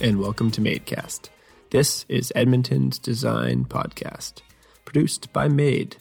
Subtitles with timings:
[0.00, 1.28] And welcome to Madecast.
[1.70, 4.42] This is Edmonton's design podcast,
[4.84, 5.96] produced by Made,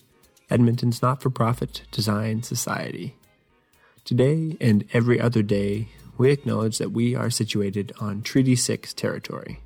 [0.52, 3.16] Edmonton's not for profit design society.
[4.06, 9.62] Today and every other day, we acknowledge that we are situated on Treaty 6 territory.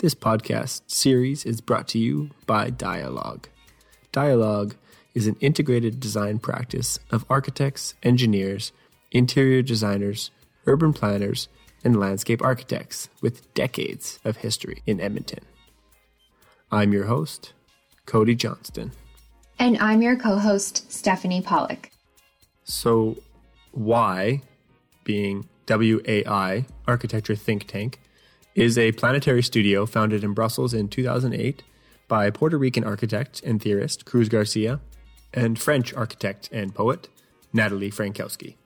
[0.00, 3.48] This podcast series is brought to you by Dialogue.
[4.12, 4.76] Dialogue
[5.14, 8.72] is an integrated design practice of architects, engineers,
[9.10, 10.30] interior designers,
[10.66, 11.48] urban planners,
[11.86, 15.44] and landscape architects with decades of history in Edmonton.
[16.72, 17.52] I'm your host,
[18.06, 18.90] Cody Johnston.
[19.56, 21.90] And I'm your co host, Stephanie Pollock.
[22.64, 23.16] So,
[23.70, 24.42] why,
[25.04, 28.00] being WAI Architecture Think Tank,
[28.56, 31.62] is a planetary studio founded in Brussels in 2008
[32.08, 34.80] by Puerto Rican architect and theorist Cruz Garcia
[35.32, 37.08] and French architect and poet
[37.52, 38.56] Nathalie Frankowski.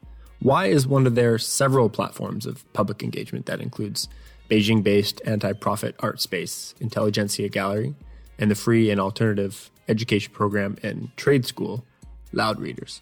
[0.43, 4.09] WAI is one of their several platforms of public engagement that includes
[4.51, 7.95] Beijing based anti profit art space Intelligentsia Gallery
[8.39, 11.85] and the free and alternative education program and trade school
[12.33, 13.01] Loud Readers.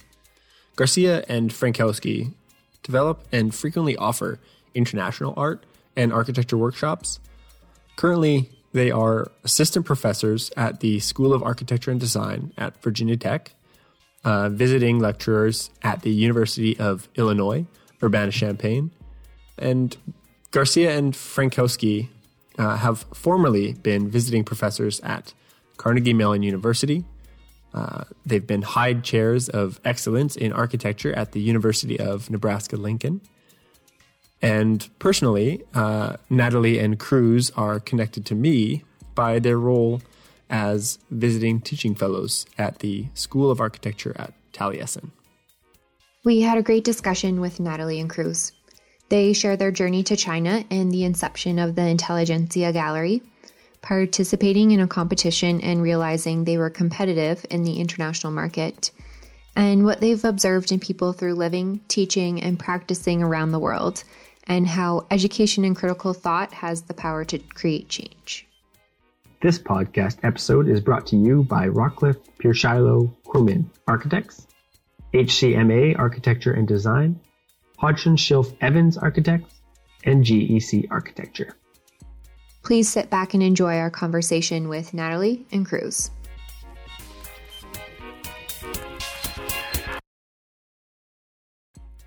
[0.75, 2.35] Garcia and Frankowski
[2.83, 4.41] develop and frequently offer
[4.75, 5.65] international art
[5.97, 7.21] and architecture workshops.
[7.97, 13.53] Currently, they are assistant professors at the School of Architecture and Design at Virginia Tech
[14.25, 17.67] uh, visiting lecturers at the University of Illinois,
[18.03, 18.91] Urbana Champaign.
[19.59, 19.97] And
[20.51, 22.09] Garcia and Frankowski
[22.59, 25.33] uh, have formerly been visiting professors at
[25.77, 27.05] Carnegie Mellon University.
[27.73, 33.21] Uh, they've been Hyde Chairs of Excellence in Architecture at the University of Nebraska Lincoln.
[34.41, 38.85] And personally, uh, Nathalie and Cruz are connected to me
[39.15, 40.01] by their role
[40.51, 45.11] as visiting teaching fellows at the School of Architecture at Taliesin.
[46.25, 48.53] We had a great discussion with Nathalie and Cruz.
[49.09, 53.23] They share their journey to China and the inception of the Intelligentsia Gallery,
[53.81, 58.91] participating in a competition and realizing they were competitive in the international market,
[59.57, 64.05] and what they've observed in people through living, teaching, and practicing around the world,
[64.47, 68.48] and how education and critical thought has the power to create change.
[69.41, 72.19] This podcast episode is brought to you by Rockcliffe,
[72.57, 74.49] Shiloh, Quilman Architects,
[75.15, 77.21] HCMA Architecture and Design,
[77.77, 79.61] Hodgson Schilf Evans Architects,
[80.03, 81.55] and GEC Architecture.
[82.65, 86.11] Please sit back and enjoy our conversation with Nathalie and Cruz.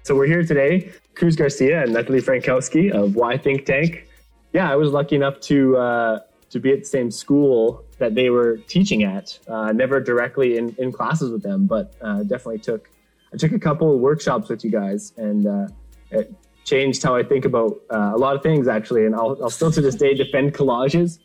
[0.03, 4.09] So we're here today, Cruz Garcia and Nathalie Frankowski of WAI Think Tank.
[4.51, 6.19] Yeah, I was lucky enough to uh,
[6.51, 9.39] to be at the same school that they were teaching at.
[9.47, 12.89] Uh, never directly in, in classes with them, but uh, definitely took
[13.33, 15.67] I took a couple of workshops with you guys, and uh,
[16.11, 16.33] it
[16.65, 19.05] changed how I think about uh, a lot of things actually.
[19.05, 21.19] And I'll, I'll still to this day defend collages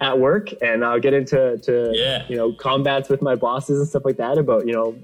[0.00, 2.26] at work, and I'll get into to yeah.
[2.28, 4.98] you know combats with my bosses and stuff like that about you know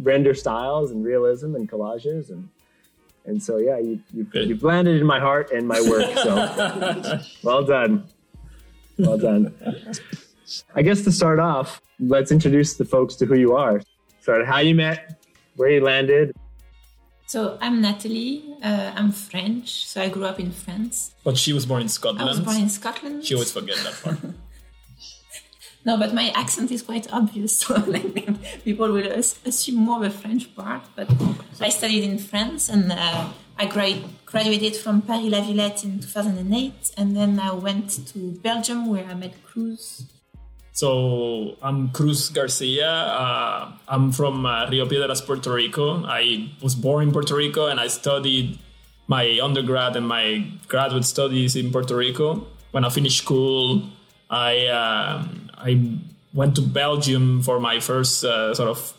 [0.00, 2.48] render styles and realism and collages and.
[3.26, 6.10] And so, yeah, you, you, you've landed in my heart and my work.
[6.16, 8.08] So, well done.
[8.98, 9.54] Well done.
[10.74, 13.80] I guess to start off, let's introduce the folks to who you are.
[14.20, 15.24] Start how you met,
[15.56, 16.34] where you landed.
[17.26, 18.56] So I'm Nathalie.
[18.62, 19.86] Uh, I'm French.
[19.86, 21.14] So I grew up in France.
[21.24, 22.22] But she was born in Scotland.
[22.22, 23.24] I was born in Scotland.
[23.24, 24.18] She always forget that part.
[25.84, 27.60] no, but my accent is quite obvious.
[27.60, 30.82] So like, people will assume more of the French part.
[30.96, 31.08] But
[31.60, 37.16] I studied in France and uh, I graduated from Paris La Villette in 2008, and
[37.16, 40.04] then I went to Belgium where I met Cruz.
[40.72, 42.88] So I'm Cruz Garcia.
[42.88, 46.04] Uh, I'm from uh, Rio Piedras, Puerto Rico.
[46.04, 48.60] I was born in Puerto Rico and I studied
[49.08, 52.46] my undergrad and my graduate studies in Puerto Rico.
[52.70, 53.82] When I finished school,
[54.30, 55.98] I um, I
[56.32, 58.94] went to Belgium for my first uh, sort of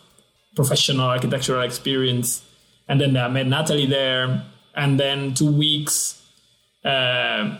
[0.56, 2.44] professional architectural experience
[2.90, 4.44] and then I met Nathalie there.
[4.76, 6.22] And then two weeks,
[6.84, 7.58] uh,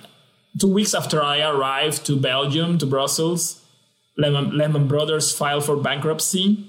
[0.60, 3.64] two weeks after I arrived to Belgium, to Brussels,
[4.18, 6.66] Lehman, Lehman Brothers filed for bankruptcy.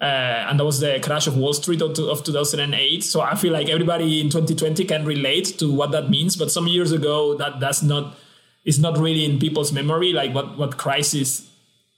[0.00, 0.04] Uh,
[0.48, 3.02] and that was the crash of Wall Street of, of 2008.
[3.02, 6.36] So I feel like everybody in 2020 can relate to what that means.
[6.36, 8.16] But some years ago, that that's not
[8.64, 11.48] is not really in people's memory, like what what crisis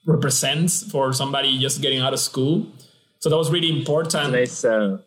[0.05, 2.67] represents for somebody just getting out of school.
[3.19, 4.33] So that was really important.
[4.65, 4.99] Uh,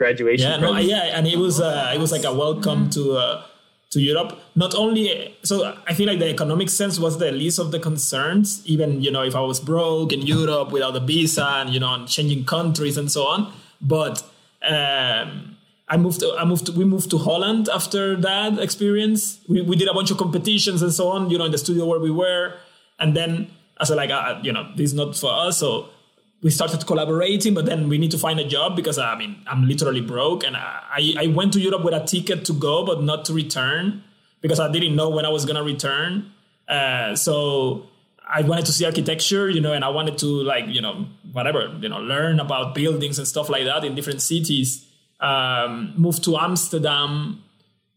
[0.00, 0.50] graduation.
[0.50, 3.44] Yeah, no, yeah, and it was uh, it was like a welcome to uh,
[3.90, 4.30] to Europe.
[4.56, 5.54] Not only so,
[5.86, 8.62] I feel like the economic sense was the least of the concerns.
[8.64, 11.92] Even you know, if I was broke in Europe without a visa and you know,
[11.94, 14.24] and changing countries and so on, but.
[14.62, 15.56] Um,
[15.92, 16.22] I moved.
[16.22, 16.68] I moved.
[16.80, 19.40] We moved to Holland after that experience.
[19.48, 21.30] We, we did a bunch of competitions and so on.
[21.30, 22.54] You know, in the studio where we were,
[23.00, 23.50] and then
[23.80, 25.58] I said like, uh, you know, this is not for us.
[25.58, 25.88] So
[26.42, 29.66] we started collaborating, but then we need to find a job because I mean I'm
[29.66, 33.24] literally broke, and I I went to Europe with a ticket to go but not
[33.26, 34.02] to return
[34.40, 36.32] because I didn't know when I was gonna return.
[36.68, 37.86] Uh, so
[38.28, 41.76] I wanted to see architecture, you know, and I wanted to like you know whatever
[41.80, 44.86] you know learn about buildings and stuff like that in different cities
[45.20, 47.42] um, moved to Amsterdam,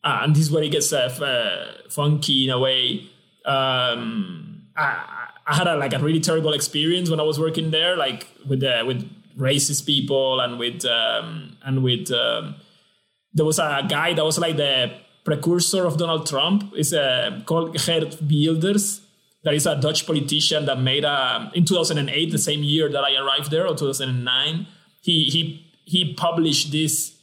[0.03, 3.09] uh, and this is where it gets uh, uh, funky in a way.
[3.45, 7.95] Um, I, I, had a, like a really terrible experience when I was working there,
[7.97, 12.55] like with with racist people and with um, and with um,
[13.33, 14.93] there was a guy that was like the
[15.23, 16.73] precursor of Donald Trump.
[16.75, 19.01] Is uh, called Geert Wilders.
[19.43, 23.15] That is a Dutch politician that made a in 2008, the same year that I
[23.15, 24.67] arrived there, or 2009.
[25.01, 27.13] He he he published this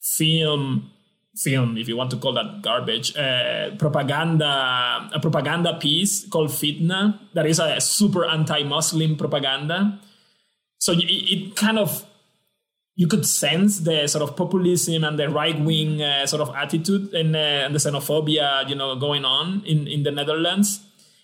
[0.00, 0.90] film
[1.36, 7.18] film if you want to call that garbage uh, propaganda a propaganda piece called fitna
[7.34, 9.98] that is a super anti-muslim propaganda
[10.78, 12.06] so it, it kind of
[12.96, 17.34] you could sense the sort of populism and the right-wing uh, sort of attitude and,
[17.34, 20.80] uh, and the xenophobia you know going on in, in the netherlands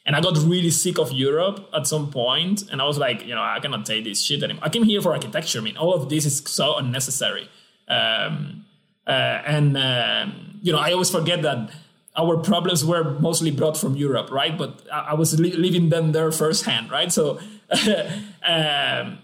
[0.07, 3.35] and I got really sick of Europe at some point, and I was like, you
[3.35, 4.65] know, I cannot take this shit anymore.
[4.65, 5.59] I came here for architecture.
[5.59, 7.49] I mean, all of this is so unnecessary.
[7.87, 8.65] Um,
[9.11, 11.71] and um, you know, I always forget that
[12.17, 14.57] our problems were mostly brought from Europe, right?
[14.57, 17.13] But I, I was li- living them there firsthand, right?
[17.13, 17.39] So
[18.47, 19.19] um,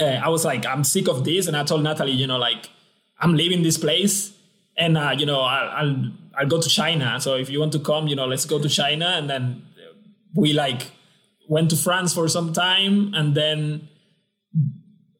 [0.00, 2.70] uh, I was like, I'm sick of this, and I told Nathalie, you know, like
[3.18, 4.32] I'm leaving this place,
[4.76, 7.20] and uh, you know, I'll, I'll I'll go to China.
[7.20, 9.66] So if you want to come, you know, let's go to China, and then
[10.34, 10.90] we like
[11.48, 13.88] went to France for some time, and then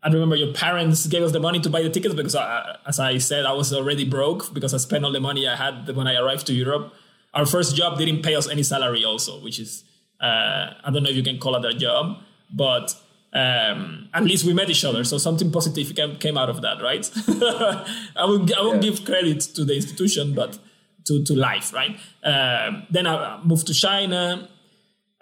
[0.02, 2.98] I remember your parents gave us the money to buy the tickets because, I, as
[2.98, 6.06] I said, I was already broke because I spent all the money I had when
[6.06, 6.94] I arrived to Europe.
[7.34, 9.84] Our first job didn't pay us any salary, also, which is
[10.20, 12.18] uh, I don't know if you can call it a job,
[12.52, 12.94] but
[13.32, 16.82] um, at least we met each other, so something positive came, came out of that,
[16.82, 17.08] right?
[18.16, 18.90] I would I won't yeah.
[18.90, 20.58] give credit to the institution, but
[21.06, 21.96] to to life, right?
[22.24, 24.48] Um, then I moved to China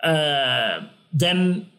[0.03, 0.81] uh,
[1.13, 1.71] then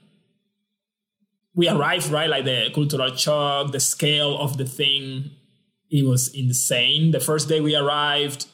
[1.59, 5.31] we arrived right like the cultural shock the scale of the thing
[5.91, 7.09] it was insane.
[7.11, 8.45] The first day we arrived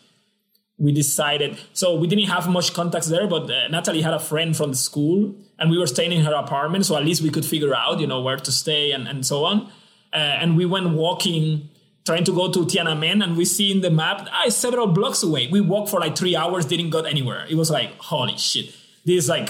[0.77, 4.57] we decided so we didn't have much contacts there but uh, nathalie had a friend
[4.57, 7.45] from the school and we were staying in her apartment so at least we could
[7.45, 9.57] figure out you know where to stay and, and so on.
[10.11, 11.69] Uh, and we went walking
[12.07, 15.47] trying to go to tiananmen and we see in the map ah, several blocks away.
[15.47, 17.45] We walked for like three hours didn't go anywhere.
[17.49, 18.73] It was like holy shit.
[19.05, 19.49] This like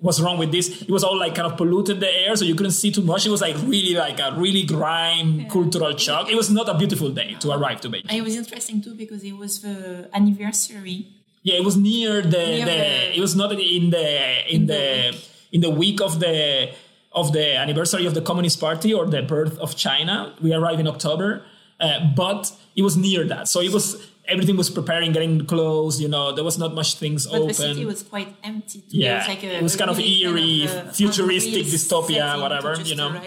[0.00, 0.82] what's wrong with this?
[0.82, 3.26] It was all like kind of polluted the air, so you couldn't see too much.
[3.26, 5.48] It was like really like a really grime yeah.
[5.48, 6.30] cultural shock.
[6.30, 8.12] It was not a beautiful day to arrive to Beijing.
[8.12, 11.06] it was interesting too because it was the anniversary.
[11.42, 14.66] Yeah, it was near the, near the, the it was not in the in, in
[14.66, 16.72] the, the in the week of the
[17.12, 20.34] of the anniversary of the Communist Party or the birth of China.
[20.40, 21.42] We arrived in October,
[21.80, 26.00] uh, but it was near that, so it was everything was preparing, getting close.
[26.00, 27.48] You know, there was not much things but open.
[27.48, 28.80] the city was quite empty.
[28.80, 28.98] Too.
[28.98, 32.80] Yeah, it was, like a, it was kind of eerie, kind of futuristic dystopia, whatever.
[32.80, 33.20] You know.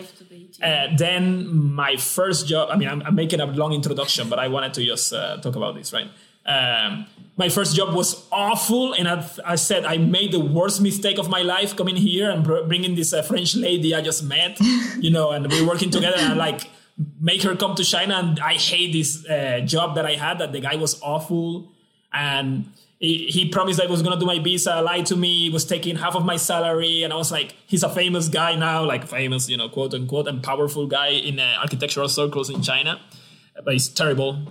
[0.62, 2.70] Uh, then my first job.
[2.72, 5.56] I mean, I'm, I'm, making a long introduction, but I wanted to just uh, talk
[5.56, 6.10] about this, right?
[6.46, 7.06] Um,
[7.36, 11.30] my first job was awful, and I, I, said I made the worst mistake of
[11.30, 14.60] my life coming here and br- bringing this uh, French lady I just met,
[15.00, 16.18] you know, and we are working together.
[16.18, 16.70] And like
[17.20, 18.16] make her come to China.
[18.16, 20.40] And I hate this uh, job that I had.
[20.40, 21.72] That the guy was awful,
[22.12, 24.82] and he, he promised I was gonna do my visa.
[24.82, 25.50] Lied to me.
[25.50, 28.84] Was taking half of my salary, and I was like, he's a famous guy now,
[28.86, 33.00] like famous, you know, quote unquote, and powerful guy in uh, architectural circles in China.
[33.64, 34.48] But he's terrible.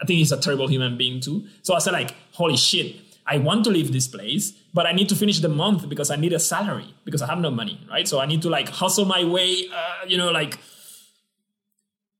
[0.00, 1.46] I think he's a terrible human being too.
[1.62, 2.96] So I said, like, holy shit.
[3.26, 6.16] I want to leave this place, but I need to finish the month because I
[6.16, 8.06] need a salary because I have no money, right?
[8.06, 10.58] So I need to like hustle my way, uh, you know, like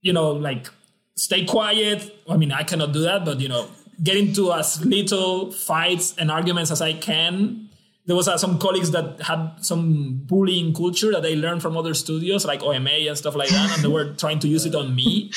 [0.07, 0.71] you know, like
[1.17, 1.99] stay quiet.
[2.29, 3.69] I mean, I cannot do that, but you know,
[4.03, 7.69] get into as little fights and arguments as I can.
[8.07, 11.93] There was uh, some colleagues that had some bullying culture that they learned from other
[11.93, 14.95] studios like OMA and stuff like that, and they were trying to use it on
[14.95, 15.33] me.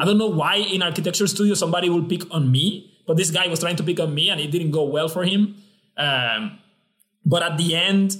[0.00, 3.48] I don't know why in architecture studio somebody will pick on me, but this guy
[3.48, 5.56] was trying to pick on me, and it didn't go well for him.
[5.98, 6.58] Um,
[7.26, 8.16] but at the end,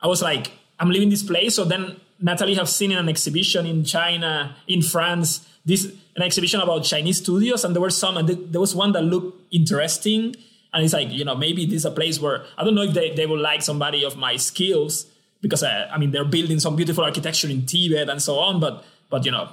[0.00, 1.56] I was like, I'm leaving this place.
[1.56, 6.60] So then Nathalie have seen in an exhibition in China, in France, this an exhibition
[6.60, 10.34] about Chinese studios, and there were some, and there was one that looked interesting.
[10.74, 12.94] And it's like, you know, maybe this is a place where I don't know if
[12.94, 15.06] they, they would like somebody of my skills
[15.42, 18.84] because uh, I mean they're building some beautiful architecture in Tibet and so on, but
[19.10, 19.48] but you know,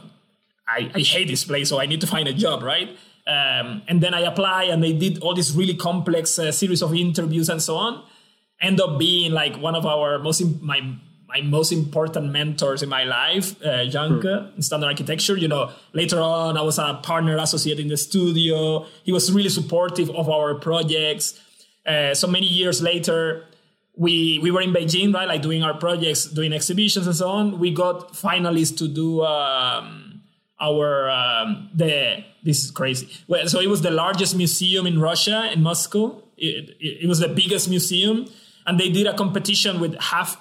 [0.68, 2.90] I, I hate this place, so I need to find a job, right?
[3.28, 6.96] Um, and then I apply, and they did all this really complex uh, series of
[6.96, 8.04] interviews and so on.
[8.62, 10.82] End up being like one of our most my
[11.30, 14.56] my most important mentors in my life, uh, Zhang Ke, hmm.
[14.56, 15.38] in standard architecture.
[15.38, 18.86] You know, later on, I was a partner associate in the studio.
[19.04, 21.40] He was really supportive of our projects.
[21.86, 23.46] Uh, so many years later,
[23.96, 27.60] we we were in Beijing, right, like doing our projects, doing exhibitions and so on.
[27.60, 29.22] We got finalists to do.
[29.22, 30.10] Um,
[30.62, 33.10] our um, the this is crazy.
[33.28, 36.22] Well, so it was the largest museum in Russia in Moscow.
[36.38, 38.28] It, it, it, was the biggest museum,
[38.66, 40.38] and they did a competition with half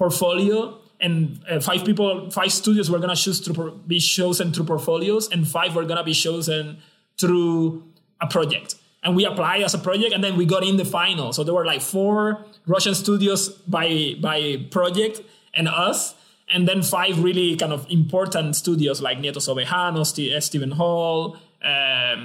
[0.00, 0.56] portfolio,
[1.00, 3.52] and uh, five people, five studios were gonna choose to
[3.86, 6.78] be chosen through portfolios, and five were gonna be chosen
[7.20, 7.84] through
[8.20, 8.76] a project.
[9.02, 11.32] And we applied as a project, and then we got in the final.
[11.32, 14.38] So there were like four Russian studios by by
[14.70, 15.20] project,
[15.54, 16.14] and us
[16.52, 22.20] and then five really kind of important studios like Nieto Sobejano, St- Steven Holl, um,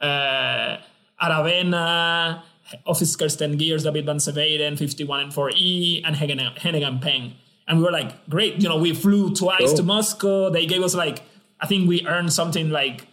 [0.00, 0.76] uh,
[1.22, 2.42] Aravena,
[2.86, 7.34] Office Kersten Geers, David Van Severen, 51N4E, and Heneghan Peng.
[7.68, 9.76] And we were like, great, you know, we flew twice cool.
[9.76, 10.50] to Moscow.
[10.50, 11.22] They gave us like,
[11.60, 13.06] I think we earned something like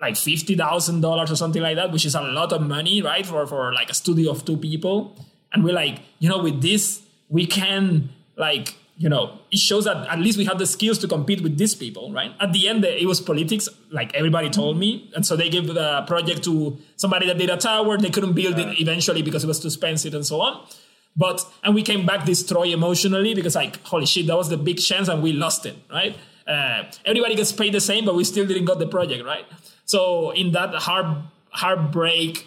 [0.00, 3.24] like fifty thousand dollars or something like that, which is a lot of money, right?
[3.24, 5.16] For for like a studio of two people.
[5.52, 10.06] And we're like, you know, with this, we can like you know, it shows that
[10.06, 12.32] at least we have the skills to compete with these people, right?
[12.40, 15.10] At the end, it was politics, like everybody told me.
[15.16, 17.98] And so they gave the project to somebody that did a tower.
[17.98, 20.64] They couldn't build it eventually because it was too expensive and so on.
[21.16, 24.78] But, and we came back destroyed emotionally because, like, holy shit, that was the big
[24.78, 26.16] chance and we lost it, right?
[26.46, 29.44] Uh, everybody gets paid the same, but we still didn't got the project, right?
[29.86, 31.06] So in that heart,
[31.50, 32.46] heartbreak,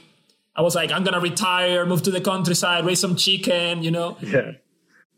[0.55, 4.17] I was like, I'm gonna retire, move to the countryside, raise some chicken, you know.
[4.21, 4.51] Yeah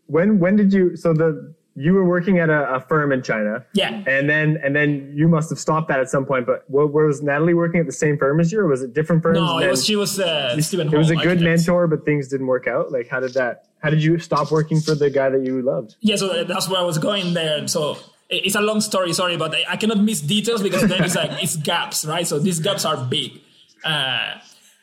[0.09, 3.65] when when did you so the you were working at a, a, firm in China.
[3.73, 4.03] Yeah.
[4.05, 6.45] And then and then you must have stopped that at some point.
[6.45, 9.23] But what, was Nathalie working at the same firm as you, or was it different
[9.23, 9.37] firms?
[9.37, 10.93] No, it was, she was uh, Steven.
[10.93, 12.91] It was a good mentor, but things didn't work out.
[12.91, 13.67] Like, how did that?
[13.81, 15.95] How did you stop working for the guy that you loved?
[16.01, 17.65] Yeah, so that's where I was going there.
[17.69, 17.97] So
[18.29, 21.41] it's a long story, sorry, but I, I cannot miss details because then it's like
[21.41, 22.27] it's gaps, right?
[22.27, 23.39] So these gaps are big.
[23.85, 24.33] Uh,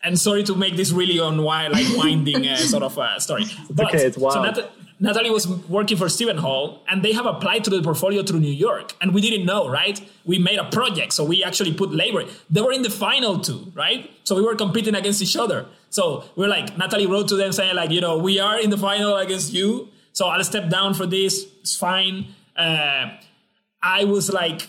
[0.02, 3.45] and sorry to make this really unwind, like winding uh, sort of uh, story.
[3.68, 4.35] But, okay, it's wild.
[4.35, 8.22] So Nat- Nathalie was working for Steven Holl, and they have applied to the portfolio
[8.22, 10.00] through New York, and we didn't know, right?
[10.24, 12.24] We made a project, so we actually put labor.
[12.48, 14.10] They were in the final two, right?
[14.24, 15.66] So we were competing against each other.
[15.90, 18.78] So we're like, Nathalie wrote to them saying, like, you know, we are in the
[18.78, 21.44] final against you, so I'll step down for this.
[21.60, 22.28] It's fine.
[22.56, 23.10] Uh,
[23.82, 24.68] I was like,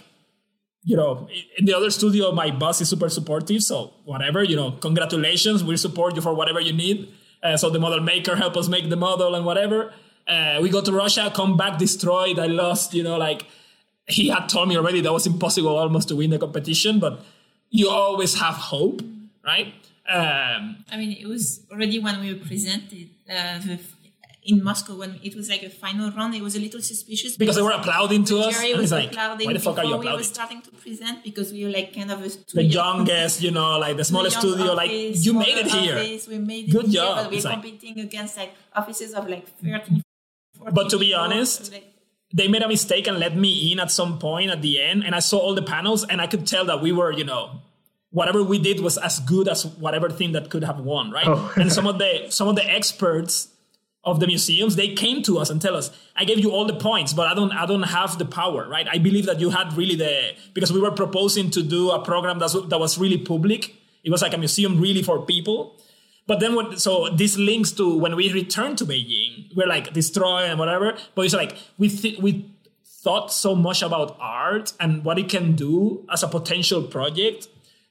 [0.84, 3.64] you know, in the other studio, my boss is super supportive.
[3.64, 5.64] So whatever, you know, congratulations.
[5.64, 7.14] We'll support you for whatever you need.
[7.42, 9.94] Uh, so the model maker help us make the model and whatever.
[10.28, 12.38] Uh, we go to Russia, come back destroyed.
[12.38, 13.46] I lost, you know, like
[14.08, 17.24] he had told me already that was impossible almost to win the competition, but
[17.70, 19.02] you always have hope,
[19.46, 19.74] right?
[20.10, 23.80] Um, I mean, it was already when we were presented uh, the,
[24.44, 26.34] in Moscow when it was like a final round.
[26.34, 28.58] It was a little suspicious because, because they were applauding to us.
[28.58, 30.12] Jerry was like, why the fuck are you applauding?
[30.12, 33.52] We were starting to present because we were like kind of a the youngest, you
[33.52, 34.72] know, like the smallest the studio.
[34.72, 35.98] Office, like you made it here.
[35.98, 37.18] Office, we made it Good here, job.
[37.18, 40.02] But we're it's competing like, against like offices of like 30,
[40.74, 41.74] but to be honest,
[42.34, 45.16] they made a mistake and let me in at some point at the end, and
[45.16, 47.62] I saw all the panels, and I could tell that we were, you know,
[48.12, 51.28] whatever we did was as good as whatever thing that could have won, right?
[51.28, 51.54] Oh.
[51.56, 53.50] and some of the some of the experts
[54.04, 56.76] of the museums they came to us and tell us i gave you all the
[56.76, 59.76] points but i don't i don't have the power right i believe that you had
[59.76, 63.76] really the because we were proposing to do a program that's, that was really public
[64.06, 65.76] it was like a museum really for people
[66.28, 66.78] but then?
[66.78, 70.98] So this links to when we return to Beijing, we're like destroy and whatever.
[71.16, 72.52] But it's like we th- we
[72.86, 77.48] thought so much about art and what it can do as a potential project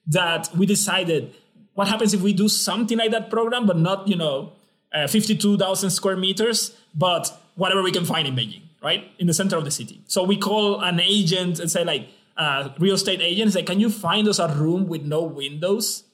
[0.07, 1.35] that we decided
[1.75, 4.53] what happens if we do something like that program, but not you know
[4.93, 9.27] uh, fifty two thousand square meters, but whatever we can find in Beijing, right in
[9.27, 10.03] the center of the city.
[10.07, 12.09] So we call an agent and say like.
[12.39, 16.05] Uh, real estate agent say, can you find us a room with no windows,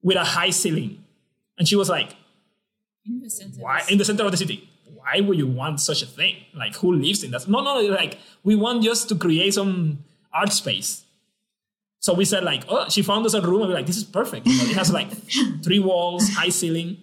[0.00, 0.99] with a high ceiling,
[1.60, 2.16] and she was like,
[3.04, 4.66] in the center, why in the center of the city?
[4.94, 6.36] Why would you want such a thing?
[6.54, 7.46] Like, who lives in that?
[7.46, 10.02] No, no, like we want just to create some
[10.32, 11.04] art space.
[11.98, 14.04] So we said like, oh, she found us a room, and we're like, this is
[14.04, 14.46] perfect.
[14.46, 15.10] You know, it has like
[15.62, 16.96] three walls, high ceiling.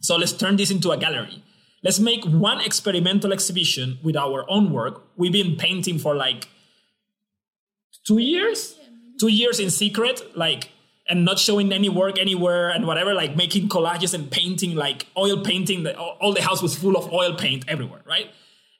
[0.00, 1.42] So let's turn this into a gallery.
[1.82, 5.02] Let's make one experimental exhibition with our own work.
[5.16, 6.46] We've been painting for like
[8.06, 8.78] two years,
[9.18, 10.70] two years in secret, like
[11.10, 15.42] and not showing any work anywhere and whatever, like making collages and painting, like oil
[15.42, 15.82] painting.
[15.82, 18.30] The, all the house was full of oil paint everywhere, right?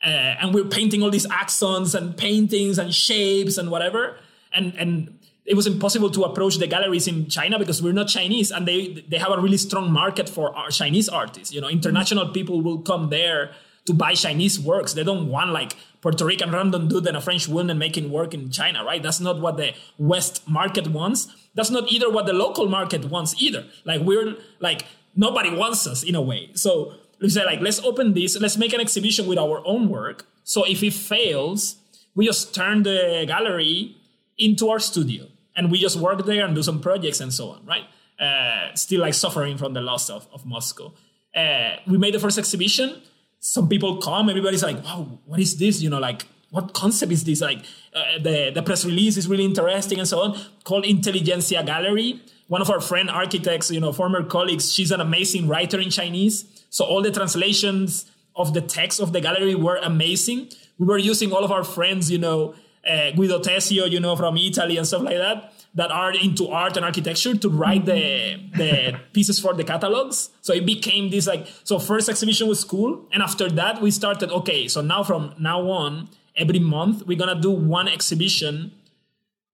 [0.04, 4.16] uh, and we're painting all these accents and paintings and shapes and whatever.
[4.52, 8.50] And and it was impossible to approach the galleries in China because we're not Chinese,
[8.50, 11.52] and they they have a really strong market for our Chinese artists.
[11.52, 13.52] You know, international people will come there
[13.86, 14.94] to buy Chinese works.
[14.94, 18.50] They don't want like Puerto Rican random dude and a French woman making work in
[18.50, 19.02] China, right?
[19.02, 21.28] That's not what the West market wants.
[21.54, 23.66] That's not either what the local market wants either.
[23.84, 24.82] Like we're like
[25.16, 26.50] nobody wants us in a way.
[26.54, 30.26] So we say like let's open this, let's make an exhibition with our own work.
[30.44, 31.76] So if it fails,
[32.14, 33.96] we just turn the gallery
[34.38, 35.26] into our studio
[35.56, 37.84] and we just work there and do some projects and so on, right?
[38.18, 40.92] Uh, still like suffering from the loss of, of Moscow.
[41.34, 43.00] Uh, we made the first exhibition
[43.40, 45.82] some people come, everybody's like, wow, what is this?
[45.82, 47.40] You know, like, what concept is this?
[47.40, 47.60] Like,
[47.94, 52.20] uh, the, the press release is really interesting and so on, called Intelligentsia Gallery.
[52.48, 56.64] One of our friend architects, you know, former colleagues, she's an amazing writer in Chinese.
[56.70, 60.48] So all the translations of the text of the gallery were amazing.
[60.78, 62.54] We were using all of our friends, you know,
[62.88, 66.76] uh, Guido Tesio, you know, from Italy and stuff like that that are into art
[66.76, 70.30] and architecture to write the the pieces for the catalogs.
[70.40, 74.30] So it became this like so first exhibition was cool, and after that we started
[74.30, 74.66] okay.
[74.68, 76.08] So now from now on,
[76.40, 78.72] every month we're gonna do one exhibition,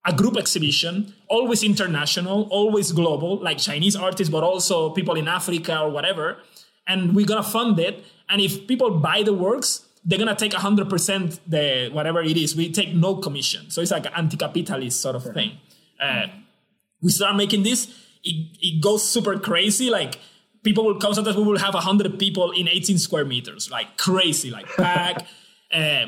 [0.05, 5.81] a group exhibition, always international, always global, like Chinese artists, but also people in Africa
[5.81, 6.37] or whatever.
[6.87, 8.03] And we're gonna fund it.
[8.29, 12.55] And if people buy the works, they're gonna take 100% the whatever it is.
[12.55, 13.69] We take no commission.
[13.69, 15.59] So it's like an anti-capitalist sort of thing
[15.99, 16.27] uh,
[17.01, 17.87] we start making this,
[18.23, 19.89] it, it goes super crazy.
[19.89, 20.19] Like
[20.63, 24.49] people will come, sometimes we will have 100 people in 18 square meters, like crazy,
[24.49, 25.27] like pack.
[25.73, 26.07] uh,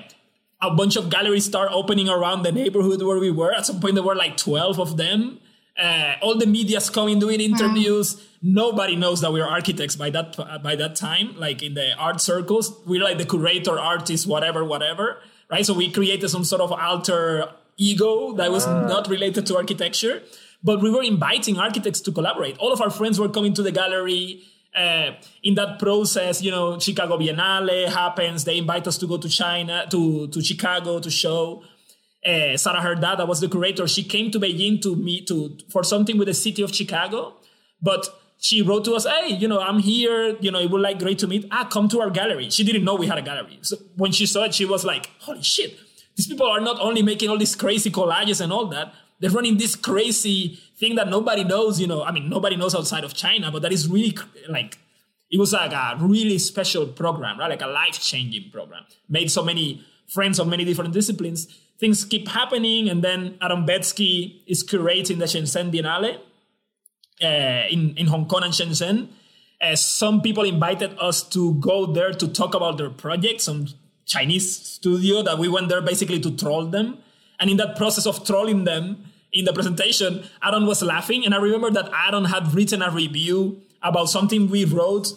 [0.61, 3.53] a bunch of galleries start opening around the neighborhood where we were.
[3.53, 5.39] At some point, there were like 12 of them.
[5.77, 8.15] Uh, all the media's coming doing interviews.
[8.15, 8.22] Wow.
[8.41, 11.37] Nobody knows that we're architects by that by that time.
[11.37, 15.19] Like in the art circles, we're like the curator, artist, whatever, whatever.
[15.50, 15.65] Right.
[15.65, 17.45] So we created some sort of alter
[17.77, 18.87] ego that was ah.
[18.87, 20.22] not related to architecture.
[20.61, 22.57] But we were inviting architects to collaborate.
[22.57, 24.43] All of our friends were coming to the gallery.
[24.75, 25.12] Uh,
[25.44, 28.44] in that process, you know, Chicago Biennale happens.
[28.44, 31.64] They invite us to go to China, to, to Chicago to show.
[32.25, 35.84] Uh, Sarah Herda, that was the curator, she came to Beijing to meet to for
[35.84, 37.38] something with the city of Chicago.
[37.82, 38.08] But
[38.40, 40.36] she wrote to us, "Hey, you know, I'm here.
[40.40, 41.46] You know, it would like great to meet.
[41.51, 43.60] Ah, come to our gallery." She didn't know we had a gallery.
[43.62, 45.77] So when she saw it, she was like, "Holy shit!
[46.16, 49.58] These people are not only making all these crazy collages and all that, they're running
[49.58, 52.03] this crazy thing that nobody knows, you know.
[52.03, 54.18] I mean, nobody knows outside of China, but that is really
[54.50, 54.77] like,
[55.29, 57.50] it was like a really special program, right?
[57.50, 58.84] Like a life changing program.
[59.10, 61.48] Made so many friends of many different disciplines.
[61.79, 66.20] Things keep happening, and then Aaron Betsky is curating the Shenzhen Biennale
[67.22, 69.10] uh, in, in Hong Kong and Shenzhen.
[69.62, 73.42] Uh, some people invited us to go there to talk about their project.
[73.42, 73.68] Some
[74.05, 76.98] Chinese studio that we went there basically to troll them.
[77.40, 81.25] And in that process of trolling them in the presentation, Aaron was laughing.
[81.25, 85.13] And I remember that Aaron had written a review about something we wrote,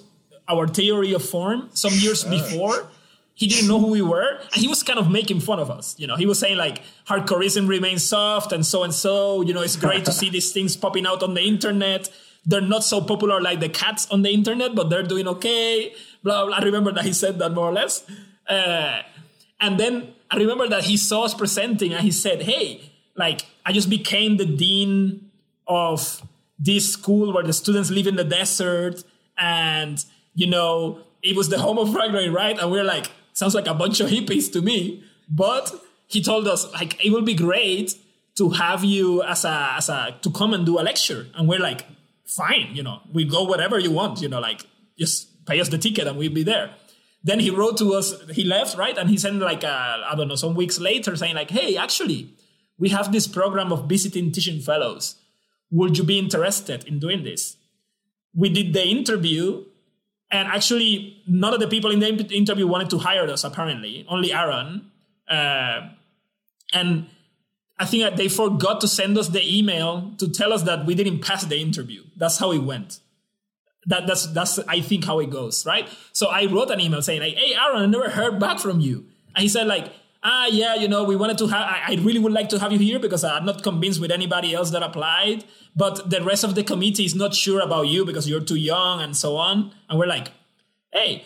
[0.49, 2.89] our theory of form, some years before.
[3.35, 5.99] He didn't know who we were, and he was kind of making fun of us.
[5.99, 9.41] You know, he was saying like hardcoreism remains soft and so and so.
[9.41, 12.11] You know, it's great to see these things popping out on the internet.
[12.45, 15.95] They're not so popular like the cats on the internet, but they're doing okay.
[16.23, 16.57] Blah blah.
[16.57, 18.05] I remember that he said that more or less.
[18.47, 19.01] Uh,
[19.61, 23.73] and then I remember that he saw us presenting and he said, Hey, like, I
[23.73, 25.31] just became the dean
[25.67, 26.23] of
[26.59, 29.03] this school where the students live in the desert.
[29.39, 32.59] And, you know, it was the home of Ragnarok, right?
[32.59, 35.05] And we are like, sounds like a bunch of hippies to me.
[35.29, 35.73] But
[36.07, 37.95] he told us, like, it will be great
[38.37, 41.27] to have you as a, as a, to come and do a lecture.
[41.35, 41.87] And we're like,
[42.27, 44.67] fine, you know, we go whatever you want, you know, like,
[44.99, 46.75] just pay us the ticket and we'll be there.
[47.25, 48.97] Then he wrote to us, he left, right?
[48.97, 52.35] And he sent like, uh, I don't know, some weeks later saying like, hey, actually,
[52.83, 55.15] we have this program of visiting teaching fellows.
[55.71, 57.57] Would you be interested in doing this?
[58.35, 59.65] We did the interview
[60.33, 64.33] and actually none of the people in the interview wanted to hire us apparently only
[64.33, 64.91] aaron
[65.29, 65.81] uh,
[66.73, 67.07] and
[67.79, 71.21] i think they forgot to send us the email to tell us that we didn't
[71.21, 73.01] pass the interview that's how it went
[73.87, 75.89] that, that's that's I think how it goes, right?
[76.13, 79.07] So I wrote an email saying like, "Hey, Aaron, I never heard back from you."
[79.35, 81.63] And he said like, "Ah, yeah, you know, we wanted to have.
[81.63, 84.55] I, I really would like to have you here because I'm not convinced with anybody
[84.55, 88.29] else that applied, but the rest of the committee is not sure about you because
[88.29, 90.29] you're too young and so on." And we're like,
[90.93, 91.25] "Hey,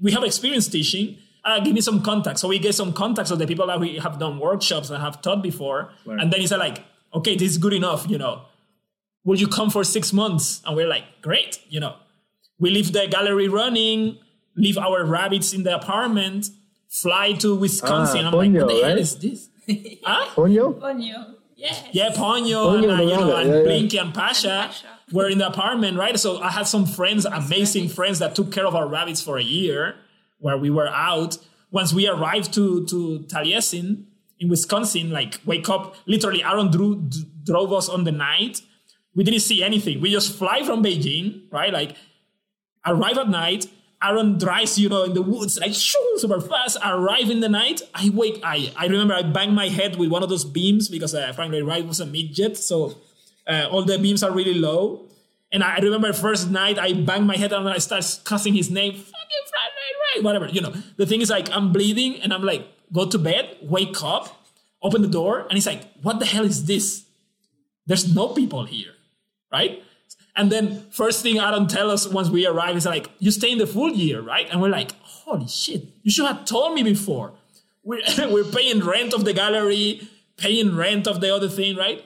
[0.00, 1.18] we have experience teaching.
[1.44, 3.98] Uh, give me some contacts." So we get some contacts of the people that we
[3.98, 6.20] have done workshops and have taught before, right.
[6.20, 8.42] and then he said like, "Okay, this is good enough," you know
[9.28, 10.62] will you come for six months?
[10.64, 11.96] And we're like, great, you know.
[12.58, 14.18] We leave the gallery running,
[14.56, 16.48] leave our rabbits in the apartment,
[16.88, 18.24] fly to Wisconsin.
[18.24, 18.98] Ah, I'm like, what the hell right?
[18.98, 19.48] is this?
[20.04, 20.26] huh?
[20.34, 20.78] Ponyo?
[20.80, 21.34] Ponyo.
[21.56, 21.74] Yeah.
[21.92, 23.62] Yeah, Ponyo, Ponyo and, uh, you know, and yeah, yeah.
[23.64, 24.86] Blinky and Pasha, And Pasha.
[25.12, 26.18] were in the apartment, right?
[26.18, 29.42] So I had some friends, amazing friends that took care of our rabbits for a
[29.42, 29.96] year
[30.38, 31.36] where we were out.
[31.70, 34.04] Once we arrived to, to Taliesin
[34.38, 38.62] in Wisconsin, like wake up, literally Aaron drew, d- drove us on the night.
[39.16, 40.00] We didn't see anything.
[40.00, 41.72] We just fly from Beijing, right?
[41.72, 41.96] Like
[42.86, 43.66] arrive at night.
[44.02, 46.78] Aaron drives, you know, in the woods, like shoo, super fast.
[46.84, 47.82] Arrive in the night.
[47.94, 48.40] I wake.
[48.44, 51.52] I I remember I banged my head with one of those beams because uh, Frank
[51.52, 52.96] Lloyd Wright was a midget, so
[53.46, 55.06] uh, all the beams are really low.
[55.50, 58.92] And I remember first night I banged my head and I start cussing his name,
[58.92, 60.48] fucking Frank Wright, Wright, whatever.
[60.48, 64.02] You know, the thing is like I'm bleeding and I'm like, go to bed, wake
[64.02, 64.46] up,
[64.82, 67.04] open the door, and he's like, what the hell is this?
[67.86, 68.92] There's no people here,
[69.50, 69.82] right?
[70.38, 73.58] And then first thing Aaron tell us once we arrive is like, you stay in
[73.58, 74.48] the full year, right?
[74.48, 77.34] And we're like, holy shit, you should have told me before.
[77.88, 82.04] We're, we're paying rent of the gallery, paying rent of the other thing, right?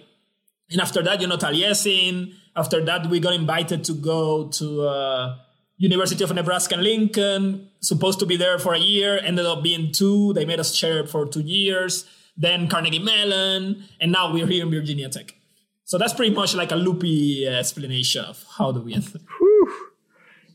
[0.70, 2.34] And after that, you know, Taliesin.
[2.54, 5.38] After that, we got invited to go to uh,
[5.78, 7.68] University of Nebraska Lincoln.
[7.80, 10.32] Supposed to be there for a year, ended up being two.
[10.34, 12.06] They made us chair for two years.
[12.36, 15.34] Then Carnegie Mellon, and now we're here in Virginia Tech.
[15.92, 18.96] So that's pretty much like a loopy explanation of how do we.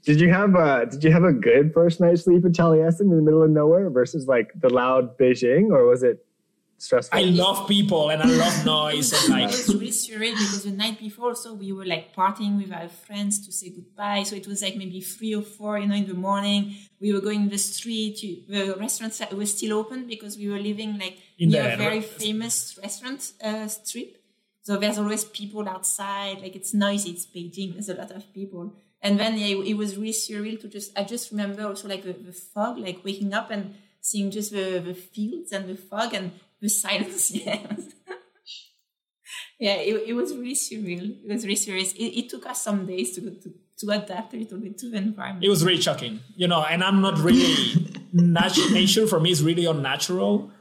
[0.04, 3.18] Did you have a Did you have a good first night's sleep in Taliesin in
[3.18, 6.26] the middle of nowhere versus like the loud Beijing, or was it
[6.80, 7.20] stressful?
[7.20, 10.72] I love people and I love noise and like It was really surreal because the
[10.72, 14.24] night before, so we were like partying with our friends to say goodbye.
[14.24, 16.74] So it was like maybe three or four, you know, in the morning.
[17.00, 18.18] We were going in the street.
[18.50, 22.02] The restaurants were still open because we were living like In near the- a very
[22.02, 24.17] famous restaurant uh, strip.
[24.68, 26.42] So there's always people outside.
[26.42, 27.12] Like it's noisy.
[27.12, 27.72] It's Beijing.
[27.72, 28.74] There's a lot of people.
[29.02, 30.92] And then yeah, it, it was really surreal to just.
[31.00, 34.80] I just remember also like the, the fog, like waking up and seeing just the,
[34.86, 37.32] the fields and the fog and the silence.
[37.46, 37.66] Yeah.
[39.58, 41.16] yeah, it, it was really surreal.
[41.24, 41.90] It was really surreal.
[41.96, 44.98] It, it took us some days to, to to adapt a little bit to the
[44.98, 45.46] environment.
[45.46, 46.64] it was really shocking, you know.
[46.64, 47.56] And I'm not really
[48.12, 50.52] nat- nature for me is really unnatural.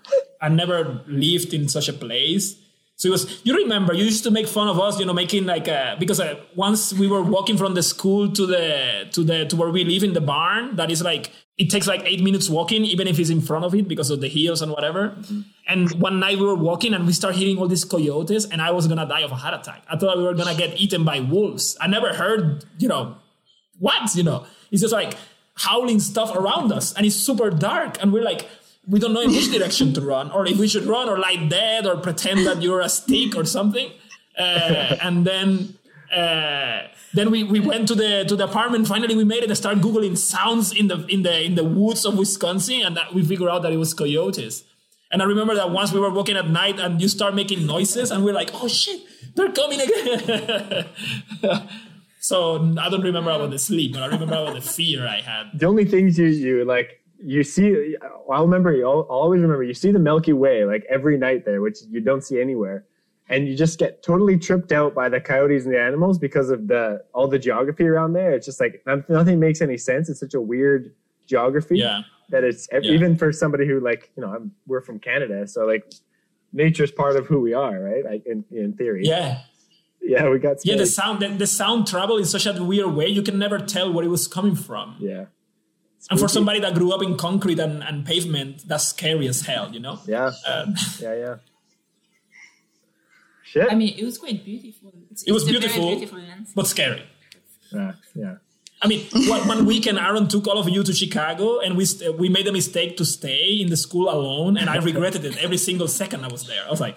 [0.41, 2.55] I never lived in such a place.
[2.97, 3.41] So it was.
[3.45, 6.19] You remember you used to make fun of us, you know, making like a because
[6.19, 9.85] uh, once we were walking from the school to the to the to where we
[9.85, 10.77] live in the barn.
[10.77, 13.75] That is like it takes like eight minutes walking, even if it's in front of
[13.75, 15.17] it because of the hills and whatever.
[15.69, 18.71] And one night we were walking and we started hearing all these coyotes, and I
[18.71, 19.83] was gonna die of a heart attack.
[19.89, 21.77] I thought we were gonna get eaten by wolves.
[21.81, 23.17] I never heard, you know,
[23.79, 25.15] what you know it's just like
[25.55, 28.47] howling stuff around us and it's super dark and we're like
[28.89, 31.37] we don't know in which direction to run or if we should run or lie
[31.49, 33.91] dead or pretend that you're a stick or something
[34.39, 35.75] uh, and then
[36.15, 36.83] uh,
[37.15, 39.83] then we, we went to the to the apartment finally we made it and started
[39.83, 43.63] googling sounds in the in the in the woods of wisconsin and we figured out
[43.63, 44.65] that it was coyotes
[45.11, 48.11] and I remember that once we were walking at night and you start making noises
[48.11, 49.01] and we're like, oh shit,
[49.35, 50.87] they're coming again.
[52.21, 55.51] so I don't remember about the sleep, but I remember about the fear I had.
[55.55, 57.97] the only things you you like you see
[58.31, 61.79] i'll remember i'll, always remember you see the milky way like every night there which
[61.89, 62.85] you don't see anywhere
[63.29, 66.69] and you just get totally tripped out by the coyotes and the animals because of
[66.69, 70.35] the all the geography around there it's just like nothing makes any sense it's such
[70.35, 70.93] a weird
[71.27, 72.03] geography Yeah.
[72.31, 72.81] that it's Yeah.
[72.83, 75.85] even for somebody who like you know I'm, we're from canada so like
[76.53, 79.41] nature's part of who we are right like in, in theory Yeah.
[80.03, 83.09] yeah we got Yeah, the sound the, the sound travel in such a weird way
[83.09, 84.97] you can never tell where it was coming from.
[85.01, 85.25] yeah
[86.11, 89.71] And for somebody that grew up in concrete and, and pavement, that's scary as hell,
[89.73, 89.99] you know?
[90.07, 91.35] yeah Um, yeah yeah
[93.43, 94.93] shit I mean, it was quite beautiful.
[95.11, 96.21] It's, it was it's beautiful, beautiful
[96.55, 97.03] but scary.
[97.73, 98.37] yeah yeah
[98.83, 102.19] I mean, one, one weekend, Aaron took all of you to Chicago, and we st-
[102.19, 105.57] we made a mistake to stay in the school alone, and I regretted it every
[105.57, 106.63] single second I was there.
[106.67, 106.97] I was like,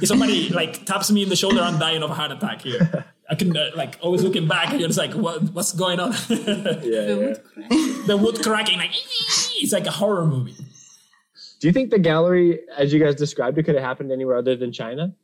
[0.00, 3.04] if somebody like taps me in the shoulder, I'm dying of a heart attack here.
[3.32, 6.12] I can uh, like always looking back, and you're just like, what, what's going on?
[6.28, 7.14] yeah, The yeah.
[7.16, 7.68] wood crack.
[8.10, 8.90] the wood cracking, like
[9.62, 10.54] it's like a horror movie.
[11.60, 14.54] Do you think the gallery, as you guys described it, could have happened anywhere other
[14.56, 15.14] than China?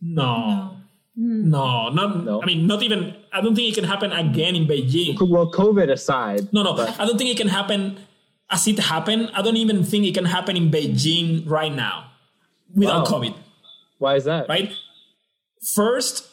[0.00, 0.76] No.
[1.14, 2.24] No, not.
[2.24, 2.42] No.
[2.42, 3.14] I mean, not even.
[3.32, 5.14] I don't think it can happen again in Beijing.
[5.30, 6.50] Well, COVID aside.
[6.52, 6.72] No, no.
[6.98, 7.98] I don't think it can happen
[8.50, 9.30] as it happened.
[9.34, 12.10] I don't even think it can happen in Beijing right now
[12.74, 13.18] without Wow.
[13.18, 13.34] COVID.
[13.98, 14.48] Why is that?
[14.48, 14.72] right?
[15.74, 16.26] First,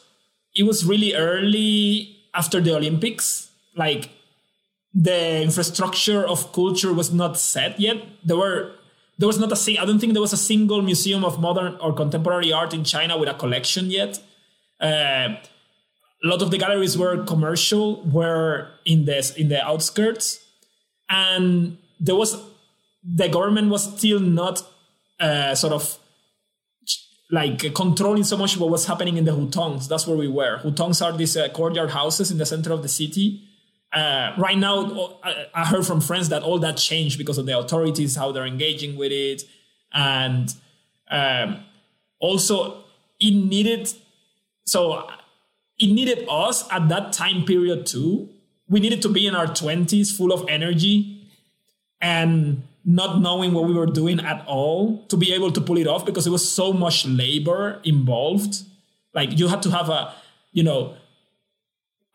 [0.54, 3.50] it was really early after the Olympics.
[3.76, 4.10] Like
[4.92, 7.96] the infrastructure of culture was not set yet.
[8.24, 8.72] There were
[9.18, 11.92] there was not a I don't think there was a single museum of modern or
[11.92, 14.18] contemporary art in China with a collection yet.
[14.80, 15.36] Uh,
[16.22, 20.44] a lot of the galleries were commercial, were in the in the outskirts,
[21.08, 22.36] and there was
[23.04, 24.62] the government was still not
[25.20, 25.98] uh, sort of
[27.30, 29.88] like controlling so much what was happening in the hutongs.
[29.88, 30.58] That's where we were.
[30.58, 33.44] Hutongs are these uh, courtyard houses in the center of the city.
[33.92, 35.18] Uh, right now,
[35.54, 38.96] I heard from friends that all that changed because of the authorities, how they're engaging
[38.96, 39.42] with it,
[39.92, 40.54] and
[41.10, 41.64] um,
[42.20, 42.84] also
[43.18, 43.92] it needed.
[44.64, 45.08] So
[45.78, 48.28] it needed us at that time period too.
[48.68, 51.28] We needed to be in our twenties, full of energy,
[52.00, 55.86] and not knowing what we were doing at all to be able to pull it
[55.86, 58.62] off because it was so much labor involved.
[59.14, 60.14] Like you had to have a,
[60.52, 60.94] you know,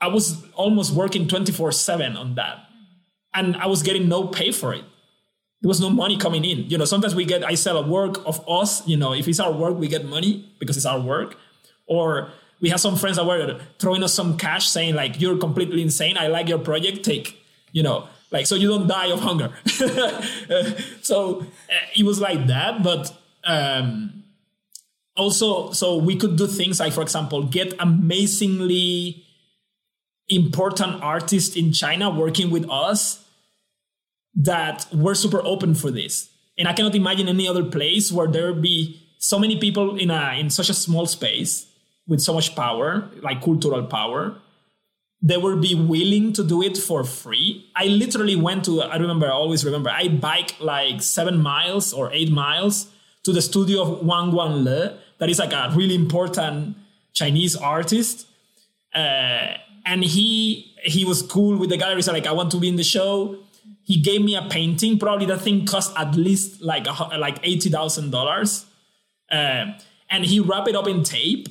[0.01, 2.59] I was almost working 24 7 on that.
[3.33, 4.83] And I was getting no pay for it.
[5.61, 6.69] There was no money coming in.
[6.69, 9.39] You know, sometimes we get, I sell a work of us, you know, if it's
[9.39, 11.37] our work, we get money because it's our work.
[11.87, 12.29] Or
[12.61, 16.17] we have some friends that were throwing us some cash saying, like, you're completely insane.
[16.17, 17.03] I like your project.
[17.03, 17.37] Take,
[17.71, 19.51] you know, like so you don't die of hunger.
[21.01, 24.23] So uh, it was like that but um,
[25.15, 29.23] also so we could do things like for example get amazingly
[30.27, 33.23] important artists in china working with us
[34.35, 36.29] that were super open for this.
[36.57, 40.39] And i cannot imagine any other place where there be so many people in a
[40.39, 41.67] in such a small space
[42.07, 44.35] with so much power like cultural power
[45.25, 47.67] they will be willing to do it for free.
[47.75, 52.13] I literally went to, I remember, I always remember, I bike like seven miles or
[52.13, 52.91] eight miles
[53.23, 56.77] to the studio of Wang Guangle, that is like a really important
[57.13, 58.27] Chinese artist.
[58.93, 62.03] Uh, and he he was cool with the gallery.
[62.03, 63.39] So like, I want to be in the show.
[63.83, 64.99] He gave me a painting.
[64.99, 66.85] Probably that thing cost at least like
[67.17, 68.65] like eighty thousand uh, dollars.
[69.31, 71.47] And he wrapped it up in tape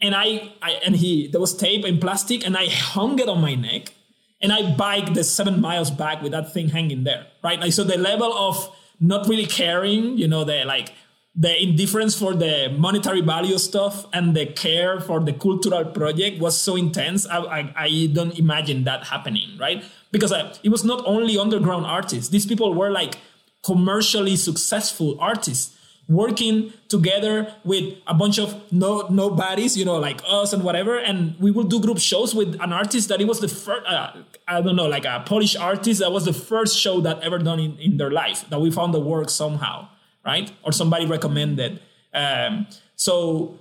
[0.00, 3.40] and I, I and he there was tape and plastic and I hung it on
[3.40, 3.94] my neck
[4.40, 7.60] and I biked the seven miles back with that thing hanging there, right?
[7.60, 10.92] Like so the level of not really caring, you know, the like
[11.36, 16.60] the indifference for the monetary value stuff and the care for the cultural project was
[16.60, 17.26] so intense.
[17.26, 19.84] I, I, I don't imagine that happening, right?
[20.10, 22.30] Because uh, it was not only underground artists.
[22.30, 23.18] These people were like
[23.62, 25.76] commercially successful artists
[26.10, 30.98] working together with a bunch of no nobodies, you know, like us and whatever.
[30.98, 34.10] And we will do group shows with an artist that it was the first, uh,
[34.48, 37.60] I don't know, like a Polish artist that was the first show that ever done
[37.60, 39.88] in, in their life that we found the work somehow,
[40.26, 40.50] right?
[40.64, 41.80] Or somebody recommended.
[42.12, 43.60] Um, so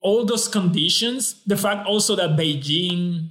[0.00, 3.30] all those conditions, the fact also that Beijing,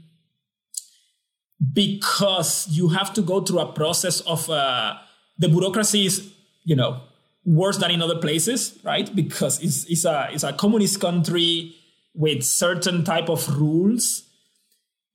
[1.72, 4.98] because you have to go through a process of uh,
[5.38, 6.34] the bureaucracy is,
[6.66, 7.00] you know,
[7.46, 9.14] worse than in other places, right?
[9.16, 11.76] Because it's, it's, a, it's a communist country
[12.14, 14.24] with certain type of rules.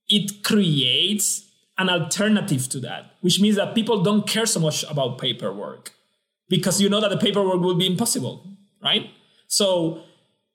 [0.08, 1.44] It creates
[1.78, 5.92] an alternative to that, which means that people don't care so much about paperwork
[6.48, 8.44] because you know that the paperwork will be impossible,
[8.82, 9.10] right?
[9.46, 10.02] So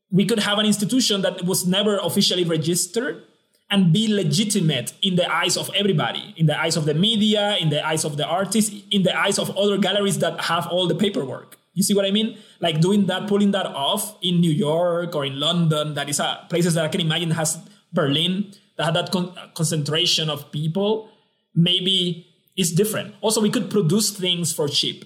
[0.10, 3.24] we could have an institution that was never officially registered
[3.70, 7.70] and be legitimate in the eyes of everybody, in the eyes of the media, in
[7.70, 10.96] the eyes of the artists, in the eyes of other galleries that have all the
[10.96, 11.58] paperwork.
[11.74, 12.38] You see what I mean?
[12.60, 16.46] Like doing that, pulling that off in New York or in London, that is a,
[16.50, 17.58] places that I can imagine has
[17.94, 21.10] Berlin, that had that con- concentration of people,
[21.56, 23.16] maybe is different.
[23.22, 25.06] Also, we could produce things for cheap.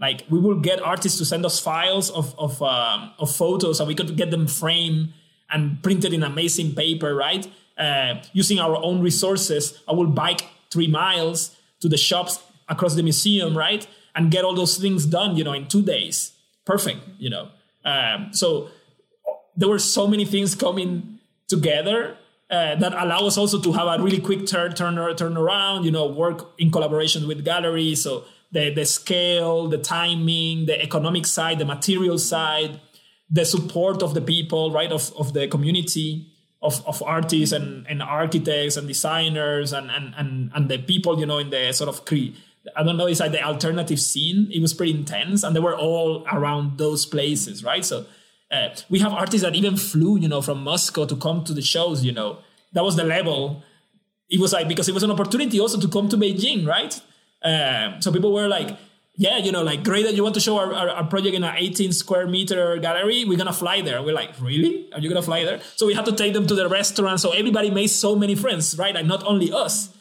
[0.00, 3.88] Like we will get artists to send us files of of, um, of photos, and
[3.88, 5.12] we could get them framed
[5.50, 7.46] and printed in amazing paper, right?
[7.78, 13.02] Uh, using our own resources, I will bike three miles to the shops across the
[13.02, 13.86] museum, right?
[14.14, 16.32] And get all those things done, you know, in two days.
[16.64, 17.48] Perfect, you know.
[17.84, 18.68] Um, so
[19.56, 22.16] there were so many things coming together
[22.50, 25.84] uh, that allow us also to have a really quick turn turn turn around.
[25.84, 28.02] You know, work in collaboration with galleries.
[28.02, 32.80] So the the scale, the timing, the economic side, the material side,
[33.30, 36.30] the support of the people, right, of of the community.
[36.62, 41.26] Of, of artists and, and architects and designers and, and, and, and the people, you
[41.26, 42.32] know, in the sort of cre-
[42.76, 44.50] I don't know, it's like the alternative scene.
[44.52, 47.84] It was pretty intense, and they were all around those places, right?
[47.84, 48.06] So
[48.50, 51.62] uh, we have artists that even flew, you know, from Moscow to come to the
[51.62, 52.04] shows.
[52.04, 52.38] You know,
[52.72, 53.62] that was the level.
[54.30, 57.00] It was like because it was an opportunity also to come to Beijing, right?
[57.42, 58.76] Uh, so people were like,
[59.16, 61.44] yeah, you know, like great that you want to show our, our, our, project in
[61.44, 63.24] an 18 square meter gallery.
[63.24, 64.02] We're gonna fly there.
[64.02, 64.90] We're like, really?
[64.92, 65.60] Are you gonna fly there?
[65.76, 67.20] So we had to take them to the restaurant.
[67.20, 68.94] So everybody made so many friends, right?
[68.94, 69.94] Like not only us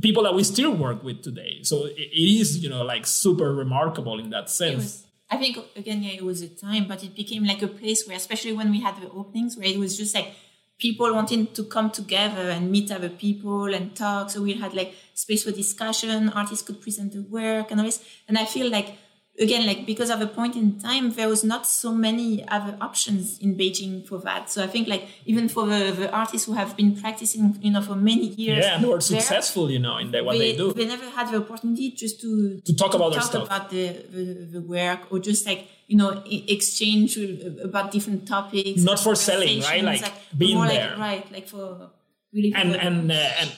[0.00, 1.60] people that we still work with today.
[1.62, 4.76] So it, it is, you know, like super remarkable in that sense.
[4.76, 8.06] Was, I think again, yeah, it was a time, but it became like a place
[8.06, 10.34] where, especially when we had the openings, where it was just like
[10.78, 14.30] people wanting to come together and meet other people and talk.
[14.30, 16.28] So we had like space for discussion.
[16.30, 18.04] Artists could present their work and all this.
[18.28, 18.96] And I feel like
[19.40, 23.38] again, like because of a point in time, there was not so many other options
[23.38, 24.50] in Beijing for that.
[24.50, 27.82] So I think like even for the, the artists who have been practicing, you know,
[27.82, 30.72] for many years, yeah, and there, successful, you know, in the, what they, they do.
[30.72, 33.46] they never had the opportunity just to To talk about their talk stuff.
[33.46, 34.22] about the, the
[34.54, 37.16] the work or just like you know exchange
[37.62, 38.82] about different topics.
[38.82, 39.80] Not for selling, right?
[39.80, 40.90] conversations, Like, being there.
[40.90, 41.32] like, right?
[41.32, 41.90] Like for
[42.32, 43.50] really and and uh, and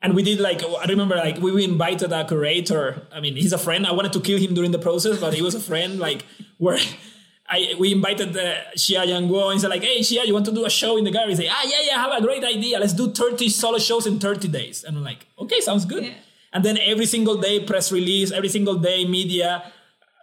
[0.00, 3.02] and we did like I remember like we invited a curator.
[3.12, 3.86] I mean, he's a friend.
[3.86, 5.98] I wanted to kill him during the process, but he was a friend.
[5.98, 6.24] Like
[6.58, 6.78] where
[7.48, 10.64] I we invited uh, Xia Yangguo and said like, hey Xia, you want to do
[10.64, 11.34] a show in the gallery?
[11.34, 12.78] Said, ah yeah yeah, I have a great idea.
[12.78, 14.84] Let's do thirty solo shows in thirty days.
[14.84, 16.04] And I'm like, okay, sounds good.
[16.04, 16.14] Yeah.
[16.52, 19.72] And then every single day press release, every single day media.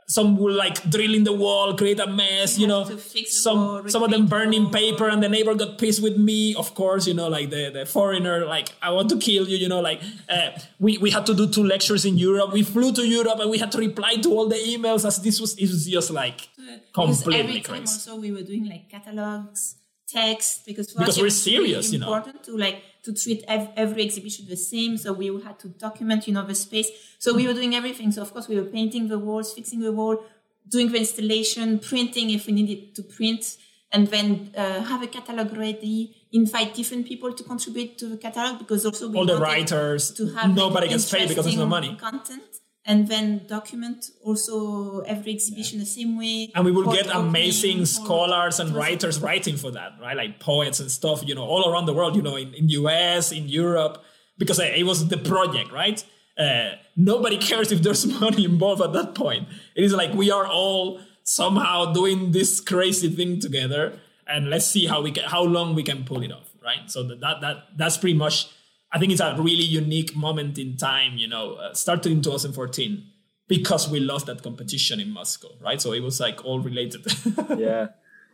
[0.08, 2.84] Some will like drill in the wall, create a mess, you know.
[2.84, 6.04] have to fix the Some some of them burning paper, and the neighbor got pissed
[6.04, 6.54] with me.
[6.54, 9.58] Of course, you know, like the, the foreigner, like I want to kill you.
[9.58, 12.54] You know, like uh, we we had to do two lectures in Europe.
[12.54, 15.42] We flew to Europe and we had to reply to all the emails as this
[15.42, 16.50] was it was just like
[16.94, 17.94] completely every time crazy.
[18.10, 19.76] also we were doing like catalogs,
[20.08, 22.14] text because Because us we're was really serious, you know.
[22.14, 24.98] important to like to treat ev- every exhibition the same.
[24.98, 26.90] So we had to document, you know, the space.
[27.20, 28.12] So we were doing everything.
[28.12, 30.24] So of course we were painting the walls, fixing the wall,
[30.70, 33.58] doing the installation, printing if we needed to print,
[33.92, 36.16] and then uh, have a catalog ready.
[36.32, 40.28] Invite different people to contribute to the catalog because also we All the writers, to
[40.34, 41.96] have nobody gets paid because there's no money.
[41.96, 42.55] Content.
[42.88, 46.52] And then document also every exhibition the same way.
[46.54, 50.16] and we will get amazing scholars and writers writing for that right?
[50.16, 53.32] Like poets and stuff you know all around the world you know in, in us
[53.32, 54.04] in europe.
[54.38, 56.04] Because uh, it was the project right?
[56.38, 59.48] Uh, nobody cares if there's money involved at that point.
[59.76, 64.86] It is like we are all somehow doing this crazy thing together and let's see
[64.86, 66.90] how we can how long we can pull it off right?
[66.90, 68.48] So that, that that's pretty much
[68.96, 73.04] i think it's a really unique moment in time you know uh, started in 2014
[73.48, 75.80] because we lost that competition in Moscow, right?
[75.80, 77.02] So it was like all related.
[77.68, 77.84] yeah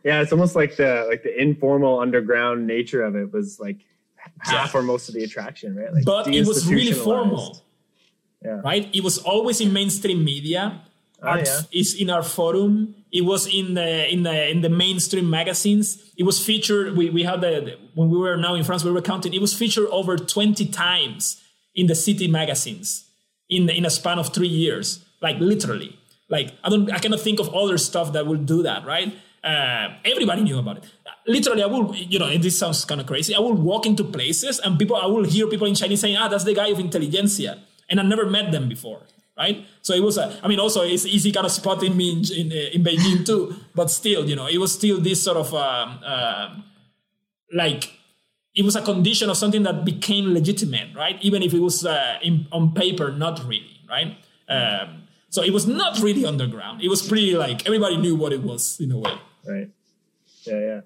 [0.08, 3.78] yeah it's almost like the like the informal underground nature of it was like
[4.38, 4.80] half Yeah.
[4.80, 7.60] or most of the attraction right like but it was really formal,
[8.46, 8.84] yeah right?
[8.98, 10.62] It was always in mainstream media.
[11.22, 11.60] Oh, yeah.
[11.70, 12.96] is in our forum.
[13.12, 16.12] It was in the in the in the mainstream magazines.
[16.16, 16.96] It was featured.
[16.96, 18.84] We we had the, when we were now in France.
[18.84, 19.34] We were counting.
[19.34, 21.42] It was featured over twenty times
[21.74, 23.04] in the city magazines
[23.50, 25.04] in in a span of three years.
[25.20, 25.98] Like literally.
[26.30, 26.90] Like I don't.
[26.90, 28.86] I cannot think of other stuff that will do that.
[28.86, 29.14] Right.
[29.44, 30.84] Uh, everybody knew about it.
[31.26, 31.94] Literally, I will.
[31.94, 33.34] You know, this sounds kind of crazy.
[33.34, 34.96] I will walk into places and people.
[34.96, 37.58] I will hear people in Chinese saying, "Ah, that's the guy of intelligentsia,"
[37.90, 39.02] and I never met them before
[39.42, 39.66] right?
[39.82, 42.46] So it was a, I mean, also it's easy kind of spotting me in, in,
[42.52, 46.00] uh, in Beijing too, but still, you know, it was still this sort of, um,
[46.04, 46.56] uh,
[47.52, 47.98] like,
[48.54, 51.16] it was a condition of something that became legitimate, right?
[51.22, 54.16] Even if it was uh, in, on paper, not really, right?
[54.48, 56.82] Um, so it was not really underground.
[56.82, 59.16] It was pretty like everybody knew what it was in a way.
[59.48, 59.70] right
[60.46, 60.80] yeah yeah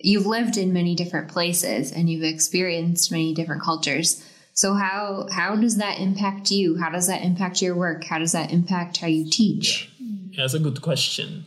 [0.00, 4.24] You've lived in many different places and you've experienced many different cultures.
[4.58, 6.76] So how how does that impact you?
[6.78, 8.02] How does that impact your work?
[8.02, 9.88] How does that impact how you teach?
[10.32, 11.46] Yeah, that's a good question.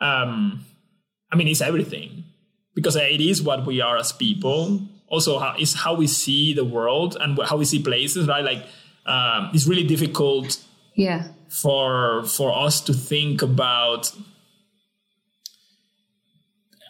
[0.00, 0.64] Um,
[1.30, 2.24] I mean, it's everything
[2.74, 4.80] because it is what we are as people.
[5.08, 8.42] Also, how, it's how we see the world and how we see places, right?
[8.42, 8.64] Like,
[9.04, 10.58] um, it's really difficult
[10.94, 11.28] Yeah.
[11.50, 14.12] for for us to think about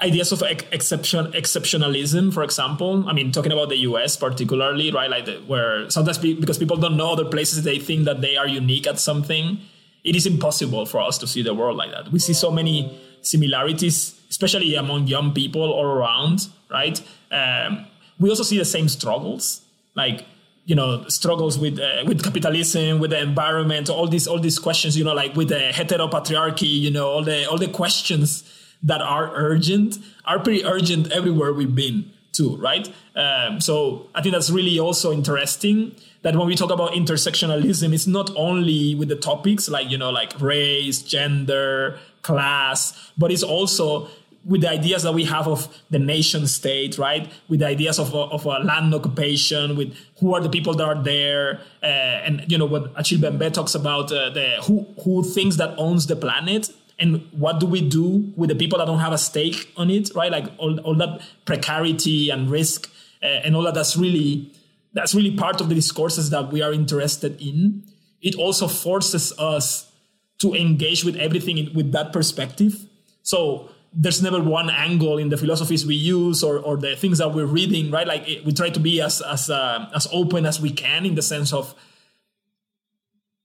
[0.02, 5.08] ideas of ex- exception exceptionalism for example i mean talking about the us particularly right
[5.08, 8.36] like the, where sometimes be, because people don't know other places they think that they
[8.36, 9.58] are unique at something.
[10.04, 12.12] It is impossible for us to see the world like that.
[12.12, 17.00] We see so many similarities especially among young people all around right?
[17.30, 17.86] Um,
[18.18, 19.62] we also see the same struggles
[19.94, 20.24] like
[20.64, 24.96] you know struggles with uh, with capitalism with the environment all these all these questions
[24.96, 28.45] you know like with the heteropatriarchy you know all the all the questions
[28.82, 34.32] that are urgent are pretty urgent everywhere we've been too right um, so i think
[34.32, 39.16] that's really also interesting that when we talk about intersectionalism it's not only with the
[39.16, 44.08] topics like you know like race gender class but it's also
[44.46, 47.30] with the ideas that we have of the nation state, right?
[47.48, 50.84] With the ideas of a, of a land occupation, with who are the people that
[50.84, 55.24] are there, uh, and you know what Achille Mbembe talks about uh, the who who
[55.24, 59.00] thinks that owns the planet, and what do we do with the people that don't
[59.00, 60.32] have a stake on it, right?
[60.32, 62.90] Like all, all that precarity and risk,
[63.22, 63.74] uh, and all that.
[63.74, 64.52] That's really
[64.92, 67.84] that's really part of the discourses that we are interested in.
[68.22, 69.92] It also forces us
[70.38, 72.86] to engage with everything in, with that perspective.
[73.22, 77.34] So there's never one angle in the philosophies we use or, or the things that
[77.34, 78.06] we're reading, right?
[78.06, 81.14] Like it, we try to be as as uh, as open as we can in
[81.14, 81.74] the sense of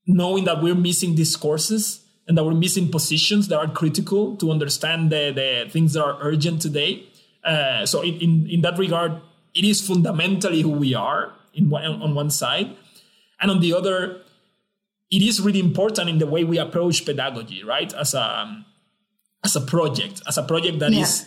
[0.07, 2.01] knowing that we're missing discourses
[2.31, 6.17] and that we're missing positions that are critical to understand the, the things that are
[6.21, 7.05] urgent today.
[7.43, 9.19] Uh, so in, in, in that regard,
[9.53, 12.73] it is fundamentally who we are in one, on one side.
[13.41, 14.21] And on the other,
[15.11, 17.93] it is really important in the way we approach pedagogy, right?
[17.93, 18.63] As a,
[19.43, 21.01] as a project, as a project that yeah.
[21.01, 21.25] is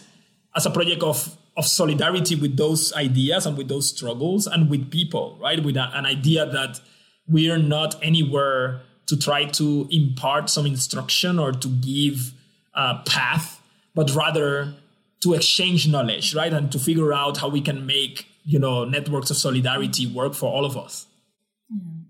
[0.57, 4.91] as a project of of solidarity with those ideas and with those struggles and with
[4.91, 5.63] people, right?
[5.63, 6.81] With a, an idea that
[7.29, 12.33] we are not anywhere to try to impart some instruction or to give
[12.75, 13.61] a path,
[13.95, 14.75] but rather
[15.21, 16.53] to exchange knowledge, right?
[16.53, 20.51] And to figure out how we can make, you know, networks of solidarity work for
[20.51, 21.07] all of us.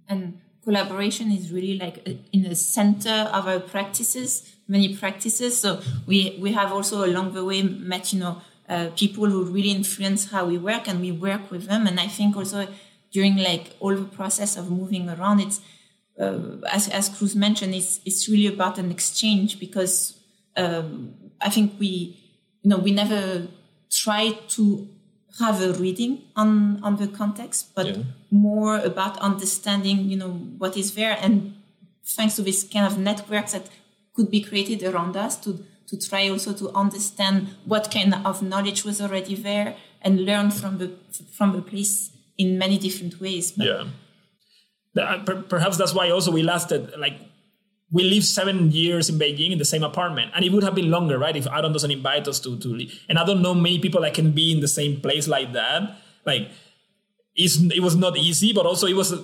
[0.09, 5.61] And collaboration is really like in the center of our practices, many practices.
[5.61, 9.71] So we, we have also along the way met, you know, uh, people who really
[9.71, 11.87] influence how we work and we work with them.
[11.87, 12.67] And I think also
[13.13, 15.61] during like all the process of moving around, it's,
[16.19, 20.19] uh, as, as Cruz mentioned, it's, it's really about an exchange because
[20.57, 22.19] um, I think we,
[22.63, 23.49] you know, we never
[23.91, 24.89] try to
[25.41, 28.03] have a reading on, on the context, but yeah.
[28.31, 31.19] more about understanding, you know, what is there.
[31.21, 31.57] And
[32.05, 33.69] thanks to this kind of networks that
[34.15, 38.85] could be created around us to to try also to understand what kind of knowledge
[38.85, 40.93] was already there and learn from the
[41.33, 43.53] from the place in many different ways.
[43.53, 43.85] But yeah,
[44.95, 47.15] perhaps that's why also we lasted like
[47.91, 50.91] we lived seven years in Beijing in the same apartment, and it would have been
[50.91, 51.37] longer, right?
[51.37, 54.15] If Adam doesn't invite us to to leave, and I don't know many people that
[54.15, 55.97] can be in the same place like that.
[56.25, 56.49] Like,
[57.37, 59.15] it was not easy, but also it was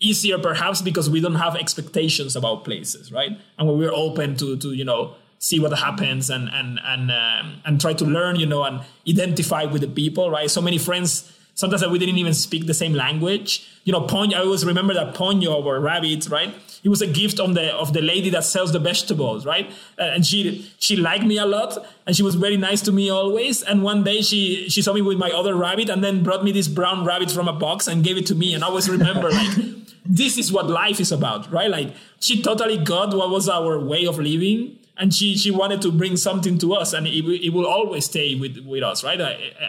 [0.00, 3.32] easier perhaps because we don't have expectations about places, right?
[3.58, 7.80] And we're open to to you know see what happens and and and um, and
[7.80, 10.50] try to learn, you know, and identify with the people, right?
[10.50, 11.32] So many friends.
[11.58, 13.68] Sometimes we didn't even speak the same language.
[13.82, 14.34] You know, Ponyo.
[14.34, 16.54] I always remember that Ponyo or rabbit, right?
[16.84, 19.68] It was a gift of the of the lady that sells the vegetables, right?
[19.98, 23.10] Uh, and she she liked me a lot, and she was very nice to me
[23.10, 23.64] always.
[23.64, 26.52] And one day she she saw me with my other rabbit, and then brought me
[26.52, 28.54] this brown rabbit from a box and gave it to me.
[28.54, 29.58] And I always remember like
[30.06, 31.68] this is what life is about, right?
[31.68, 35.90] Like she totally got what was our way of living and she she wanted to
[35.90, 39.20] bring something to us and it, it will always stay with with us right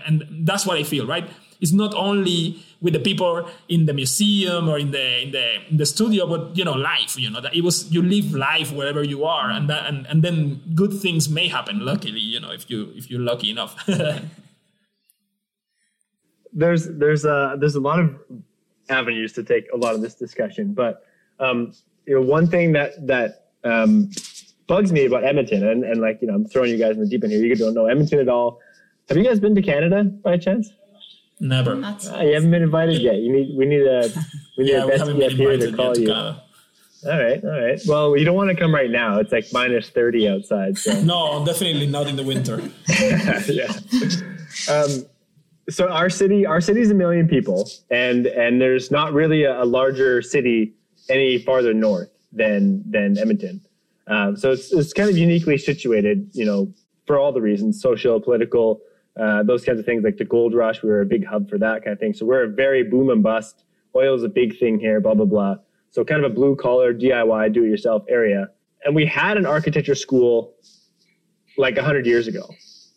[0.08, 1.30] and that's what i feel right
[1.62, 5.78] it's not only with the people in the museum or in the in the in
[5.78, 9.04] the studio but you know life you know that it was you live life wherever
[9.04, 12.70] you are and that and, and then good things may happen luckily you know if
[12.70, 13.76] you if you're lucky enough
[16.54, 18.16] there's there's a there's a lot of
[18.90, 21.06] avenues to take a lot of this discussion but
[21.40, 21.74] um
[22.06, 24.10] you know one thing that that um
[24.70, 27.10] bugs me about Edmonton, and, and like, you know, I'm throwing you guys in the
[27.10, 27.44] deep end here.
[27.44, 28.62] You don't know Edmonton at all.
[29.10, 30.72] Have you guys been to Canada by chance?
[31.40, 31.76] Never.
[31.84, 33.16] Uh, you haven't been invited yet.
[33.16, 34.12] You need we need a
[34.58, 36.08] we need yeah, a bestie up here to call you.
[36.08, 36.42] To
[37.08, 37.80] all right, all right.
[37.88, 39.20] Well, you don't want to come right now.
[39.20, 40.78] It's like minus thirty outside.
[40.78, 41.02] So.
[41.04, 42.62] no, definitely not in the winter.
[43.48, 43.72] yeah.
[44.70, 45.06] Um,
[45.70, 49.66] so our city, our city's a million people, and and there's not really a, a
[49.66, 50.74] larger city
[51.10, 53.62] any farther north than than Edmonton.
[54.08, 56.74] Um, so it's, it's kind of uniquely situated, you know,
[57.06, 58.82] for all the reasons, social, political,
[59.20, 60.82] uh, those kinds of things, like the gold rush.
[60.82, 62.14] We were a big hub for that kind of thing.
[62.14, 63.64] So we're a very boom and bust.
[63.96, 65.56] Oil is a big thing here, blah, blah, blah.
[65.92, 68.48] So kind of a blue collar DIY, do it yourself area.
[68.86, 70.54] And we had an architecture school
[71.58, 72.48] like a hundred years ago,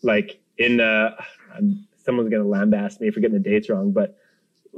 [0.01, 1.11] like in, uh,
[1.97, 4.15] someone's going to lambaste me for getting the dates wrong, but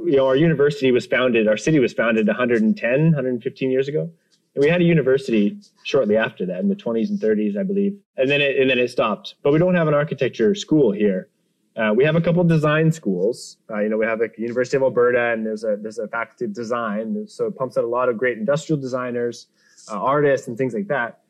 [0.04, 4.10] you know, our university was founded, our city was founded 110, 115 years ago.
[4.54, 7.98] And we had a university shortly after that in the 20s and 30s, I believe.
[8.16, 9.34] And then it, and then it stopped.
[9.42, 11.28] But we don't have an architecture school here.
[11.76, 13.58] Uh, we have a couple design schools.
[13.70, 16.46] Uh, you know, we have like University of Alberta, and there's a there's a faculty
[16.46, 19.48] of design, so it pumps out a lot of great industrial designers,
[19.90, 21.20] uh, artists, and things like that.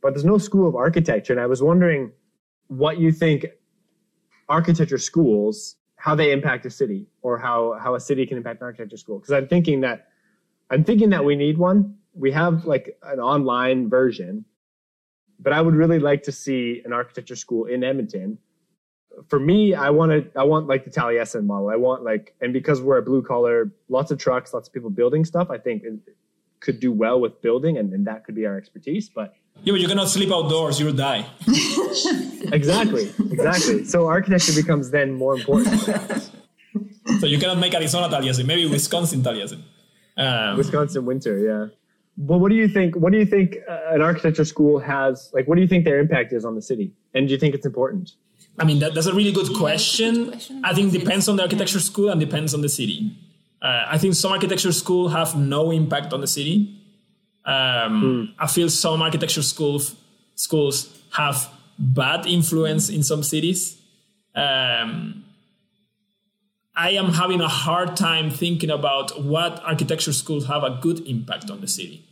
[0.00, 2.12] But there's no school of architecture, and I was wondering
[2.68, 3.46] what you think
[4.48, 8.64] architecture schools how they impact a city, or how how a city can impact an
[8.64, 9.20] architecture school.
[9.20, 10.08] Because I'm thinking that
[10.68, 14.44] I'm thinking that we need one, we have like an online version,
[15.38, 18.38] but I would really like to see an architecture school in Edmonton.
[19.28, 21.68] For me, I want to, I want like the Taliesin model.
[21.70, 24.90] I want like, and because we're a blue collar, lots of trucks, lots of people
[24.90, 25.98] building stuff, I think it
[26.60, 29.08] could do well with building and, and that could be our expertise.
[29.08, 29.34] But
[29.64, 31.26] yeah, but you cannot sleep outdoors, you'll die.
[32.52, 33.84] exactly, exactly.
[33.84, 35.80] So architecture becomes then more important.
[37.20, 39.62] so you cannot make Arizona Taliesin, maybe Wisconsin Taliesin.
[40.16, 41.66] Um, Wisconsin winter, yeah.
[42.16, 42.94] But what do you think?
[42.96, 45.30] What do you think uh, an architecture school has?
[45.32, 46.92] Like, what do you think their impact is on the city?
[47.14, 48.12] And do you think it's important?
[48.58, 50.14] I mean, that, that's a really good question.
[50.14, 50.62] Good question.
[50.64, 53.16] I think depends on the architecture school and depends on the city.
[53.62, 56.78] Uh, I think some architecture school have no impact on the city,
[57.44, 59.96] Um, I feel some architecture schools
[60.34, 61.48] schools have
[61.78, 63.80] bad influence in some cities.
[64.34, 65.24] Um,
[66.74, 71.50] I am having a hard time thinking about what architecture schools have a good impact
[71.50, 72.04] on the city.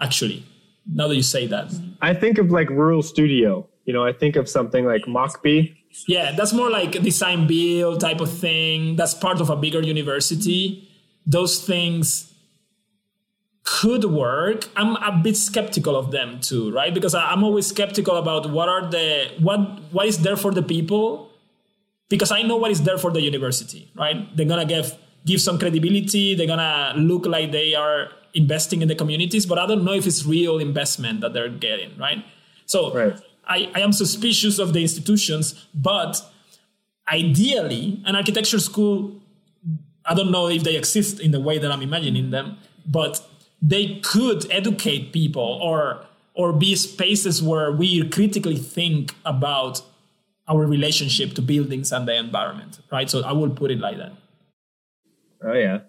[0.00, 0.44] Actually,
[0.86, 1.70] now that you say that,
[2.00, 3.68] I think of like Rural Studio.
[3.86, 5.74] You know, I think of something like Mockbee.
[6.06, 8.96] yeah, that's more like a design build type of thing.
[8.96, 10.88] That's part of a bigger university.
[11.24, 12.32] Those things
[13.66, 14.68] could work.
[14.76, 16.94] I'm a bit skeptical of them too, right?
[16.94, 19.60] Because I'm always skeptical about what are the what
[19.92, 21.30] what is there for the people.
[22.08, 24.34] Because I know what is there for the university, right?
[24.36, 26.34] They're gonna give give some credibility.
[26.36, 30.06] They're gonna look like they are investing in the communities, but I don't know if
[30.06, 32.24] it's real investment that they're getting, right?
[32.66, 33.18] So Right.
[33.46, 36.20] I, I am suspicious of the institutions, but
[37.08, 39.20] ideally, an architecture school,
[40.04, 43.26] I don't know if they exist in the way that I'm imagining them, but
[43.62, 49.80] they could educate people or or be spaces where we critically think about
[50.48, 53.08] our relationship to buildings and the environment, right?
[53.08, 54.12] So I will put it like that.
[55.42, 55.80] Oh yeah.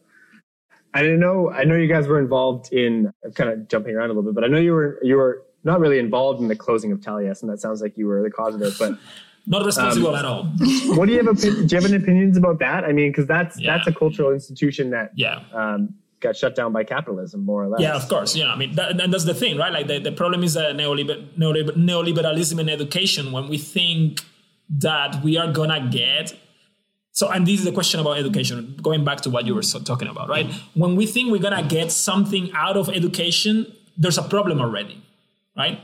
[0.93, 1.51] I know.
[1.51, 3.11] I know you guys were involved in.
[3.23, 5.43] I'm kind of jumping around a little bit, but I know you were you were
[5.63, 8.31] not really involved in the closing of Taliesin, and that sounds like you were the
[8.31, 8.73] cause of it.
[8.79, 8.97] But
[9.49, 10.43] Not responsible at all.
[10.97, 11.39] what do you have?
[11.39, 12.83] Do you have any opinions about that?
[12.83, 13.77] I mean, because that's Yeah.
[13.77, 15.39] that's a cultural institution that Yeah.
[15.53, 17.79] um, got shut down by capitalism, more or less.
[17.79, 18.35] Yeah, of course.
[18.35, 19.71] Yeah, I mean, that, and that's the thing, right?
[19.71, 24.19] Like the, the problem is uh, neoliber- neoliber- neoliberalism in education when we think
[24.69, 26.35] that we are gonna get.
[27.13, 28.77] So, and this is the question about education.
[28.81, 30.51] Going back to what you were so talking about, right?
[30.73, 33.65] When we think we're gonna get something out of education,
[33.97, 35.01] there's a problem already,
[35.57, 35.79] right?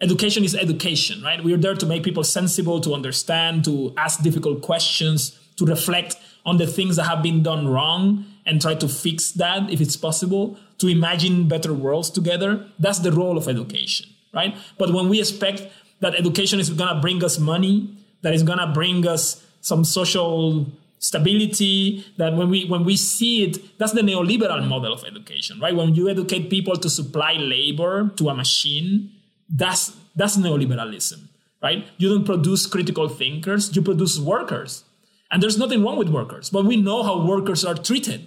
[0.00, 1.42] Education is education, right?
[1.42, 6.16] We're there to make people sensible, to understand, to ask difficult questions, to reflect
[6.46, 9.96] on the things that have been done wrong and try to fix that if it's
[9.96, 12.64] possible, to imagine better worlds together.
[12.78, 14.56] That's the role of education, right?
[14.78, 15.66] But when we expect
[16.00, 17.90] that education is gonna bring us money,
[18.22, 20.66] that is gonna bring us some social
[20.98, 25.74] stability that when we when we see it that's the neoliberal model of education right?
[25.74, 29.12] When you educate people to supply labor to a machine
[29.48, 31.28] that's that's neoliberalism
[31.62, 31.86] right?
[31.98, 34.84] You don't produce critical thinkers you produce workers.
[35.30, 38.26] And there's nothing wrong with workers but we know how workers are treated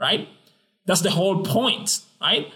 [0.00, 0.28] right?
[0.86, 2.52] That's the whole point right?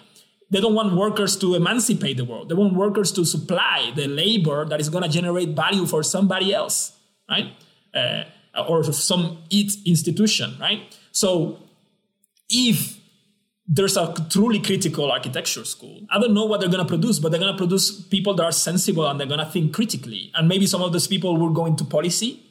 [0.50, 2.48] They don't want workers to emancipate the world.
[2.48, 6.54] They want workers to supply the labor that is going to generate value for somebody
[6.54, 6.92] else
[7.28, 7.52] right?
[7.92, 8.24] Uh,
[8.55, 11.59] Uh, or some it institution right so
[12.49, 12.99] if
[13.68, 16.01] there's a truly critical architecture school.
[16.11, 18.44] I don't know what they're going to produce, but they're going to produce people that
[18.44, 20.32] are sensible and they're going to think critically.
[20.34, 22.42] And maybe some of those people will go into policy.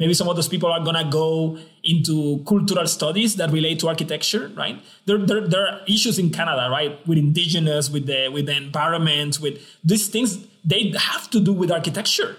[0.00, 3.88] Maybe some of those people are going to go into cultural studies that relate to
[3.88, 4.82] architecture, right?
[5.06, 9.40] There, there, there are issues in Canada, right, with indigenous, with the with the environment,
[9.40, 10.46] with these things.
[10.64, 12.36] They have to do with architecture,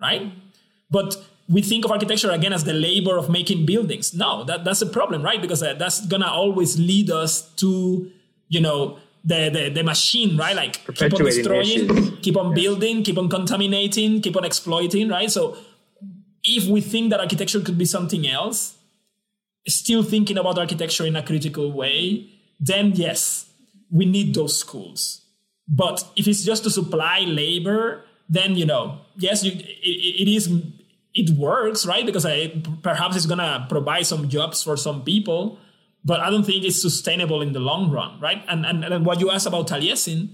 [0.00, 0.32] right?
[0.88, 1.16] But
[1.48, 4.14] we think of architecture again as the labor of making buildings.
[4.14, 5.40] No, that, that's a problem, right?
[5.40, 8.10] Because uh, that's gonna always lead us to,
[8.48, 10.56] you know, the the, the machine, right?
[10.56, 12.18] Like keep on destroying, issues.
[12.20, 15.30] keep on building, keep on contaminating, keep on exploiting, right?
[15.30, 15.56] So
[16.42, 18.76] if we think that architecture could be something else,
[19.66, 22.30] still thinking about architecture in a critical way,
[22.60, 23.50] then yes,
[23.90, 25.22] we need those schools.
[25.66, 30.50] But if it's just to supply labor, then you know, yes, you, it, it is
[31.14, 32.04] it works, right?
[32.04, 35.58] Because I, perhaps it's gonna provide some jobs for some people,
[36.04, 38.42] but I don't think it's sustainable in the long run, right?
[38.48, 40.30] And and, and what you asked about Taliesin,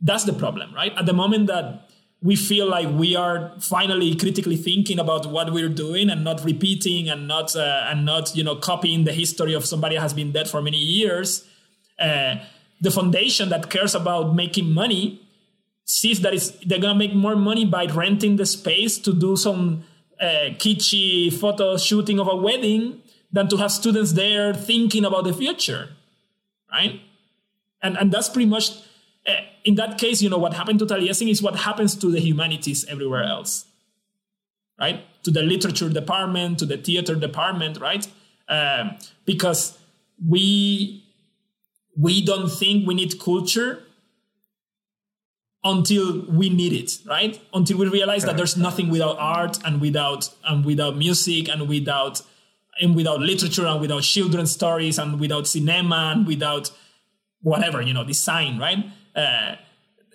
[0.00, 0.92] that's the problem, right?
[0.96, 1.88] At the moment that
[2.20, 7.08] we feel like we are finally critically thinking about what we're doing and not repeating
[7.08, 10.32] and not uh, and not you know copying the history of somebody who has been
[10.32, 11.46] dead for many years.
[11.98, 12.36] Uh,
[12.80, 15.20] the foundation that cares about making money
[15.84, 19.84] sees that it's, they're gonna make more money by renting the space to do some
[20.58, 23.02] kitschy photo shooting of a wedding
[23.32, 25.90] than to have students there thinking about the future,
[26.70, 27.00] right?
[27.82, 28.70] And and that's pretty much
[29.26, 29.32] uh,
[29.64, 32.84] in that case, you know, what happened to Taliesin is what happens to the humanities
[32.86, 33.64] everywhere else,
[34.78, 35.04] right?
[35.24, 38.06] To the literature department, to the theater department, right?
[38.48, 39.78] Um, because
[40.28, 41.02] we
[41.96, 43.82] we don't think we need culture
[45.64, 47.40] until we need it, right?
[47.54, 52.20] Until we realize that there's nothing without art and without and without music and without
[52.80, 56.70] and without literature and without children's stories and without cinema and without
[57.40, 58.84] whatever you know design, right?
[59.16, 59.56] Uh,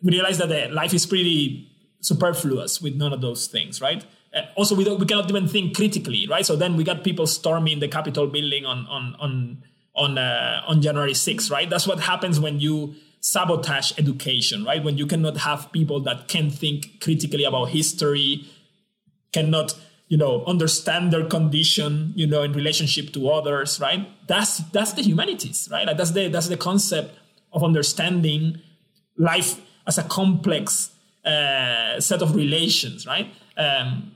[0.04, 1.68] we realize that the life is pretty
[2.02, 4.06] superfluous with none of those things, right?
[4.34, 6.45] Uh, also, we don't, we cannot even think critically, right?
[6.45, 9.64] So then we got people storming the Capitol building on on on
[9.95, 11.68] on uh, on January 6th, right?
[11.70, 14.84] That's what happens when you sabotage education, right?
[14.84, 18.45] When you cannot have people that can think critically about history,
[19.32, 19.76] cannot
[20.07, 24.07] you know understand their condition you know in relationship to others right?
[24.28, 25.86] That's that's the humanities right?
[25.86, 27.17] Like that's the that's the concept
[27.53, 28.61] of understanding
[29.17, 30.91] life as a complex
[31.26, 33.32] uh, set of relations right?
[33.57, 34.15] Um,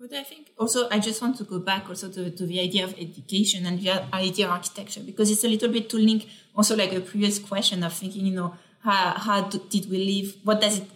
[0.00, 2.84] but i think also i just want to go back also to, to the idea
[2.84, 6.26] of education and the idea of architecture because it's a little bit to link
[6.58, 10.36] also like a previous question of thinking you know how, how did we live?
[10.42, 10.90] What does it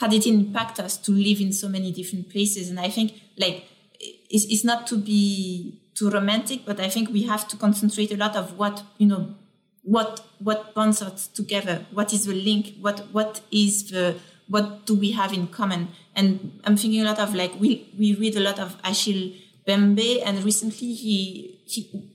[0.00, 2.70] how did it impact us to live in so many different places?
[2.70, 3.66] And i think like
[4.00, 8.16] it's, it's not to be too romantic, but I think we have to concentrate a
[8.16, 9.34] lot of what you know
[9.82, 11.86] what what bonds us together.
[11.92, 12.74] What is the link?
[12.80, 14.16] What what is the
[14.48, 15.88] what do we have in common?
[16.16, 19.32] And i'm thinking a lot of like we we read a lot of achille
[19.66, 22.11] mbembe and recently he he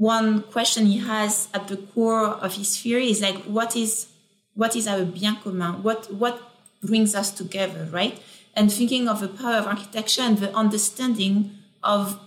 [0.00, 4.06] one question he has at the core of his theory is like what is
[4.54, 6.40] what is our bien commun what what
[6.82, 8.22] brings us together right
[8.54, 11.50] and thinking of the power of architecture and the understanding
[11.82, 12.18] of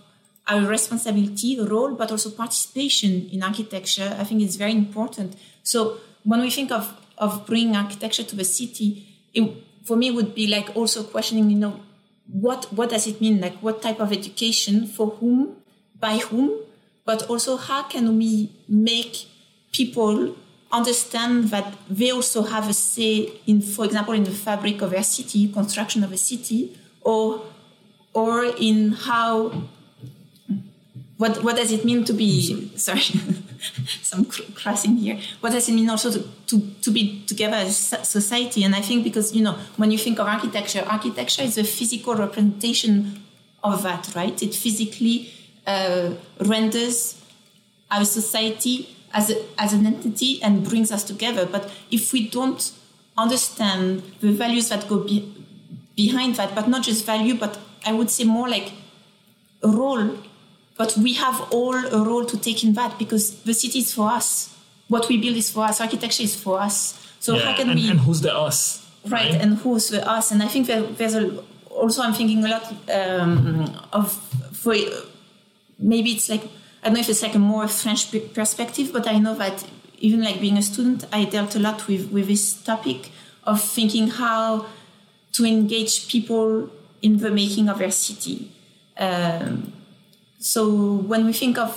[0.46, 5.36] our responsibility, role, but also participation in architecture, I think is very important.
[5.62, 9.50] So when we think of, of bringing architecture to the city, it,
[9.84, 11.80] for me would be like also questioning, you know,
[12.26, 13.40] what, what does it mean?
[13.40, 15.56] Like what type of education for whom,
[15.98, 16.60] by whom,
[17.04, 19.26] but also how can we make
[19.72, 20.36] people
[20.72, 25.02] understand that they also have a say in, for example, in the fabric of their
[25.02, 27.42] city, construction of a city, or
[28.12, 29.50] or in how
[31.16, 33.00] what what does it mean to be sorry
[34.02, 34.24] some
[34.54, 35.18] crossing here.
[35.40, 38.64] What does it mean also to, to, to be together as a society?
[38.64, 42.14] And i think because you know when you think of architecture architecture is a physical
[42.14, 43.22] representation
[43.62, 44.42] of that right?
[44.42, 45.32] It physically
[45.66, 46.10] uh,
[46.40, 47.20] renders
[47.90, 51.46] our society as, a, as an entity and brings us together.
[51.46, 52.72] But if we don't
[53.16, 55.32] understand the values that go be,
[55.96, 58.72] behind that, but not just value, but I would say more like
[59.62, 60.18] a role.
[60.76, 64.10] But we have all a role to take in that because the city is for
[64.10, 64.54] us.
[64.88, 65.80] What we build is for us.
[65.80, 67.00] Architecture is for us.
[67.20, 67.88] So yeah, how can and, we?
[67.88, 68.84] And who's the us?
[69.06, 69.40] Right, right?
[69.40, 70.32] and who's the us?
[70.32, 74.12] And I think that there's a, also I'm thinking a lot um, of
[74.52, 74.74] for
[75.78, 76.44] maybe it's like
[76.84, 79.64] I don't know if it's like a more French perspective, but I know that
[79.98, 83.10] even like being a student, I dealt a lot with, with this topic
[83.44, 84.66] of thinking how
[85.32, 86.68] to engage people
[87.00, 88.52] in the making of their city.
[88.98, 89.72] Um,
[90.38, 91.74] so when we think of,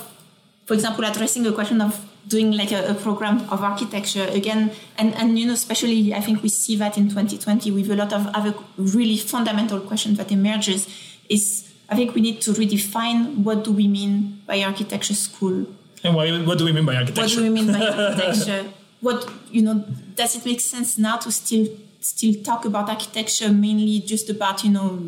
[0.66, 5.14] for example, addressing the question of doing like a, a, program of architecture again, and,
[5.14, 8.26] and you know, especially I think we see that in 2020 with a lot of
[8.34, 10.86] other really fundamental questions that emerges
[11.30, 15.66] is I think we need to redefine what do we mean by architecture school.
[16.04, 17.22] And what, what do we mean by architecture?
[17.22, 18.66] What do we mean by architecture?
[19.00, 19.84] what you know?
[20.14, 21.66] Does it make sense now to still
[22.00, 24.98] still talk about architecture mainly just about you know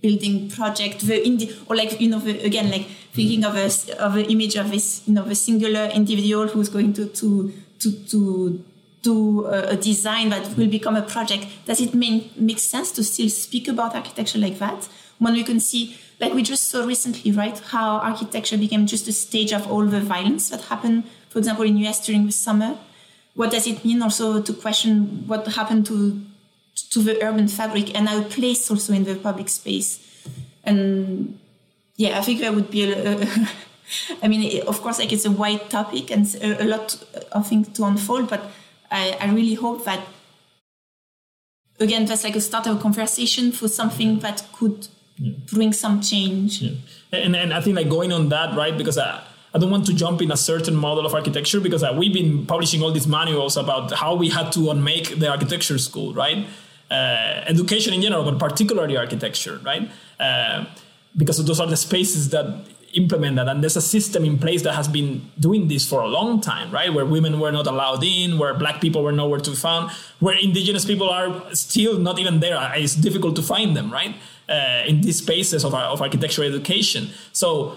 [0.00, 3.66] building project the indi- or like you know the, again like thinking of a
[3.98, 7.92] of an image of this you know the singular individual who's going to to to
[8.04, 8.64] to
[9.02, 13.02] do a, a design that will become a project does it make, make sense to
[13.02, 17.32] still speak about architecture like that when we can see like we just saw recently,
[17.32, 21.64] right, how architecture became just a stage of all the violence that happened, for example,
[21.64, 22.76] in US during the summer.
[23.34, 26.20] What does it mean also to question what happened to
[26.90, 29.98] to the urban fabric and our place also in the public space?
[30.64, 31.38] And
[31.96, 33.48] yeah, I think that would be a, a
[34.22, 37.02] I mean, of course, like it's a wide topic and a, lot
[37.32, 38.42] of things to unfold, but
[38.90, 40.00] I, I really hope that
[41.78, 44.88] again, that's like a start of a conversation for something that could
[45.20, 45.32] yeah.
[45.52, 46.62] bring some change.
[46.62, 46.72] Yeah.
[47.12, 48.76] And, and I think like going on that, right?
[48.76, 49.22] Because I,
[49.54, 52.46] I don't want to jump in a certain model of architecture because uh, we've been
[52.46, 56.46] publishing all these manuals about how we had to unmake the architecture school, right?
[56.90, 59.90] Uh, education in general, but particularly architecture, right?
[60.18, 60.64] Uh,
[61.16, 62.64] because those are the spaces that
[62.94, 66.08] implement that and there's a system in place that has been doing this for a
[66.08, 69.50] long time right where women were not allowed in where black people were nowhere to
[69.50, 73.92] be found where indigenous people are still not even there it's difficult to find them
[73.92, 74.16] right
[74.50, 77.76] uh, in these spaces of, of architectural education so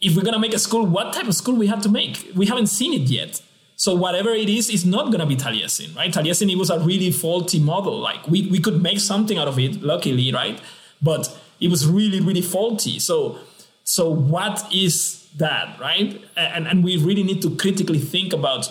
[0.00, 2.30] if we're going to make a school what type of school we have to make
[2.34, 3.42] we haven't seen it yet
[3.78, 6.12] so whatever it it's is not going to be Taliesin, right?
[6.12, 7.96] Taliesin, it was a really faulty model.
[7.96, 10.60] Like we, we could make something out of it, luckily, right?
[11.00, 12.98] But it was really, really faulty.
[12.98, 13.38] So
[13.84, 16.20] so what is that, right?
[16.36, 18.70] And, and we really need to critically think about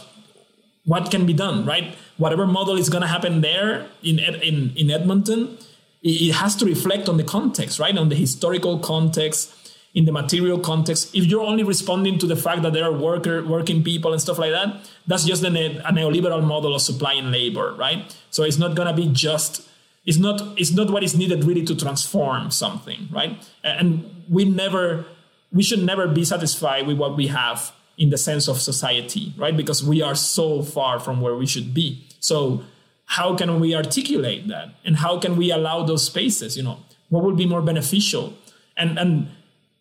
[0.85, 1.95] what can be done, right?
[2.17, 5.57] Whatever model is going to happen there in, in, in Edmonton,
[6.01, 7.97] it has to reflect on the context, right?
[7.97, 9.53] On the historical context.
[9.93, 13.43] in the material context, if you're only responding to the fact that there are worker
[13.43, 14.67] working people and stuff like that,
[15.07, 18.15] that's just a, ne- a neoliberal model of supply and labor, right?
[18.29, 19.67] So it's not gonna be just
[20.05, 23.37] it's not it's not what is needed really to transform something, right?
[23.63, 25.05] And we never
[25.51, 29.57] we should never be satisfied with what we have in the sense of society, right?
[29.57, 32.05] Because we are so far from where we should be.
[32.19, 32.61] So
[33.07, 34.69] how can we articulate that?
[34.85, 36.79] And how can we allow those spaces you know?
[37.09, 38.33] What would be more beneficial?
[38.75, 39.29] And and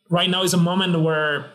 [0.09, 1.51] right now is a moment where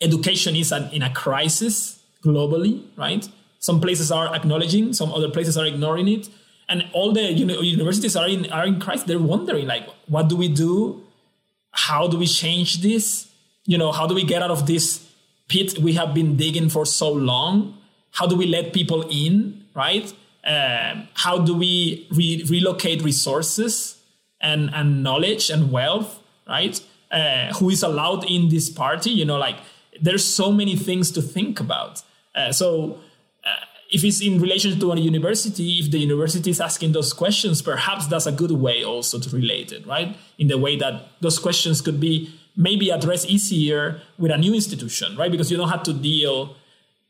[0.00, 3.28] education is in a crisis globally right?
[3.60, 6.28] Some places are acknowledging some other places are ignoring it.
[6.68, 9.06] And all the universities are in are in crisis.
[9.06, 11.02] They're wondering like what do we do?
[11.70, 13.28] How do we change this?
[13.66, 15.06] You know how do we get out of this
[15.48, 17.78] pit we have been digging for so long?
[18.10, 20.12] How do we let people in right
[20.48, 23.98] um, how do we re- relocate resources
[24.40, 26.80] and, and knowledge and wealth, right?
[27.10, 29.10] Uh, who is allowed in this party?
[29.10, 29.56] You know, like
[30.00, 32.02] there's so many things to think about.
[32.34, 32.98] Uh, so
[33.44, 37.60] uh, if it's in relation to a university, if the university is asking those questions,
[37.60, 40.16] perhaps that's a good way also to relate it, right?
[40.38, 45.14] In the way that those questions could be maybe addressed easier with a new institution,
[45.16, 45.30] right?
[45.30, 46.56] Because you don't have to deal.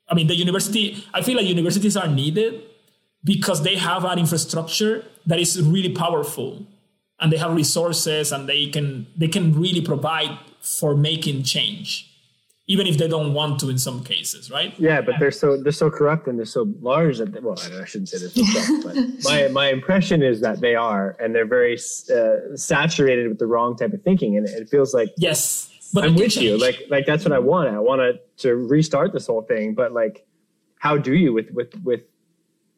[0.09, 2.65] I mean, the university, I feel like universities are needed
[3.25, 6.67] because they have an infrastructure that is really powerful.
[7.21, 12.09] And they have resources and they can they can really provide for making change
[12.71, 14.79] even if they don't want to in some cases right?
[14.79, 17.85] Yeah but they're so they're so corrupt and they're so large that they, well i
[17.85, 21.47] shouldn't say they're so corrupt but my my impression is that they are and they're
[21.47, 21.77] very
[22.15, 24.37] uh, saturated with the wrong type of thinking.
[24.37, 26.45] And it feels like yes but i'm with change.
[26.45, 27.69] you like like that's what i want.
[27.69, 30.27] I want to to restart this whole thing but like
[30.79, 32.03] how do you with with with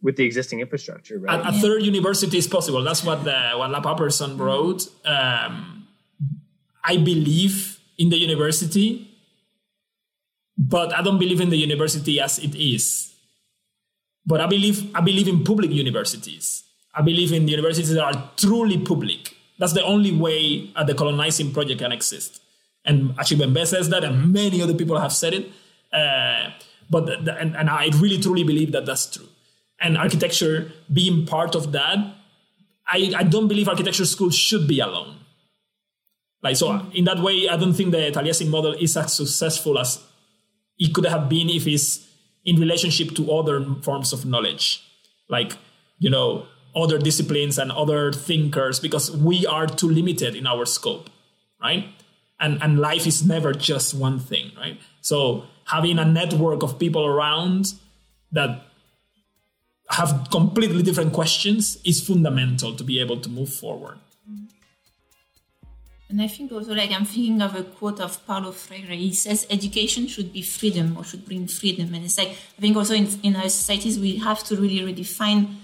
[0.03, 1.41] with the existing infrastructure, right?
[1.41, 2.83] A, a third university is possible.
[2.83, 4.89] That's what the, what La Paperson wrote.
[5.05, 5.87] Um,
[6.85, 9.07] I believe in the university,
[10.57, 13.15] but I don't believe in the university as it is.
[14.27, 16.65] But I believe I believe in public universities.
[16.95, 19.37] I believe in universities that are truly public.
[19.59, 22.41] That's the only way a decolonizing project can exist.
[22.85, 25.51] And Achille Mbembe says that, and many other people have said it.
[25.93, 26.51] Uh,
[26.89, 29.29] but the, the, and, and I really truly believe that that's true
[29.81, 31.99] and architecture being part of that,
[32.87, 35.17] I, I don't believe architecture schools should be alone.
[36.43, 36.95] Like so, mm.
[36.95, 40.03] in that way, I don't think the Taliesin model is as successful as
[40.79, 42.07] it could have been if it's
[42.45, 44.83] in relationship to other forms of knowledge,
[45.29, 45.57] like
[45.99, 51.11] you know other disciplines and other thinkers, because we are too limited in our scope,
[51.61, 51.89] right?
[52.41, 54.81] And and life is never just one thing, right?
[55.03, 57.75] So having a network of people around
[58.33, 58.70] that
[59.91, 63.99] have completely different questions is fundamental to be able to move forward.
[66.09, 68.97] And I think also, like, I'm thinking of a quote of Paulo Freire.
[68.97, 71.95] He says, education should be freedom or should bring freedom.
[71.95, 75.55] And it's like, I think also in, in our societies, we have to really redefine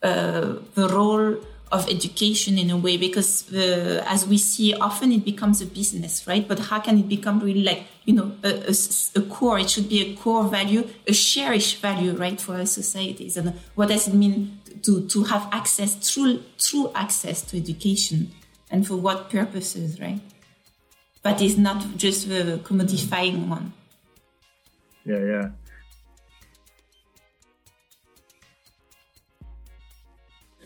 [0.00, 1.38] uh, the role
[1.72, 6.26] of education in a way because uh, as we see often it becomes a business
[6.26, 6.46] right?
[6.46, 8.74] But how can it become really like you know a, a,
[9.16, 9.58] a, core?
[9.58, 13.36] It should be a core value a cherished value right for our societies.
[13.36, 18.32] And what does it mean to to have access true true access to education?
[18.72, 20.20] And for what purposes right?
[21.22, 23.72] But it's not just the commodifying one.
[25.04, 25.50] Yeah yeah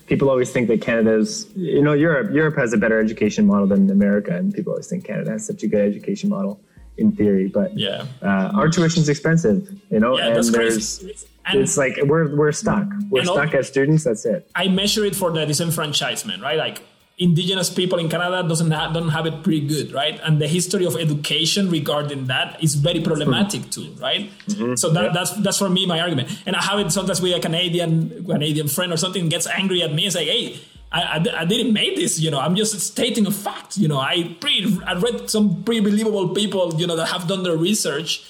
[0.06, 3.90] people always think that Canada's, you know, Europe Europe has a better education model than
[3.90, 6.60] America, and people always think Canada has such a good education model
[6.96, 7.48] in theory.
[7.48, 11.04] But yeah, uh, our tuition's expensive, you know, yeah, and there's.
[11.46, 12.86] And, it's like we're we're stuck.
[13.10, 14.04] We're stuck all, as students.
[14.04, 14.50] That's it.
[14.54, 16.56] I measure it for the disenfranchisement, right?
[16.56, 16.82] Like
[17.16, 20.18] indigenous people in Canada doesn't have, don't have it pretty good, right?
[20.24, 24.30] And the history of education regarding that is very problematic too, right?
[24.48, 24.74] Mm-hmm.
[24.74, 25.12] So that, yeah.
[25.12, 26.36] that's that's for me my argument.
[26.46, 29.92] And I have it sometimes with a Canadian Canadian friend or something gets angry at
[29.92, 30.60] me and say, "Hey,
[30.90, 32.38] I, I, I, didn't make this, you know.
[32.38, 33.98] I'm just stating a fact, you know.
[33.98, 38.24] I pre I read some pretty believable people, you know, that have done their research.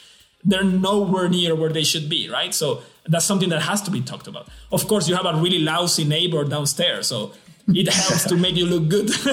[0.44, 2.52] They're nowhere near where they should be, right?
[2.54, 4.48] So that's something that has to be talked about.
[4.72, 7.32] Of course, you have a really lousy neighbor downstairs, so
[7.68, 9.08] it helps to make you look good.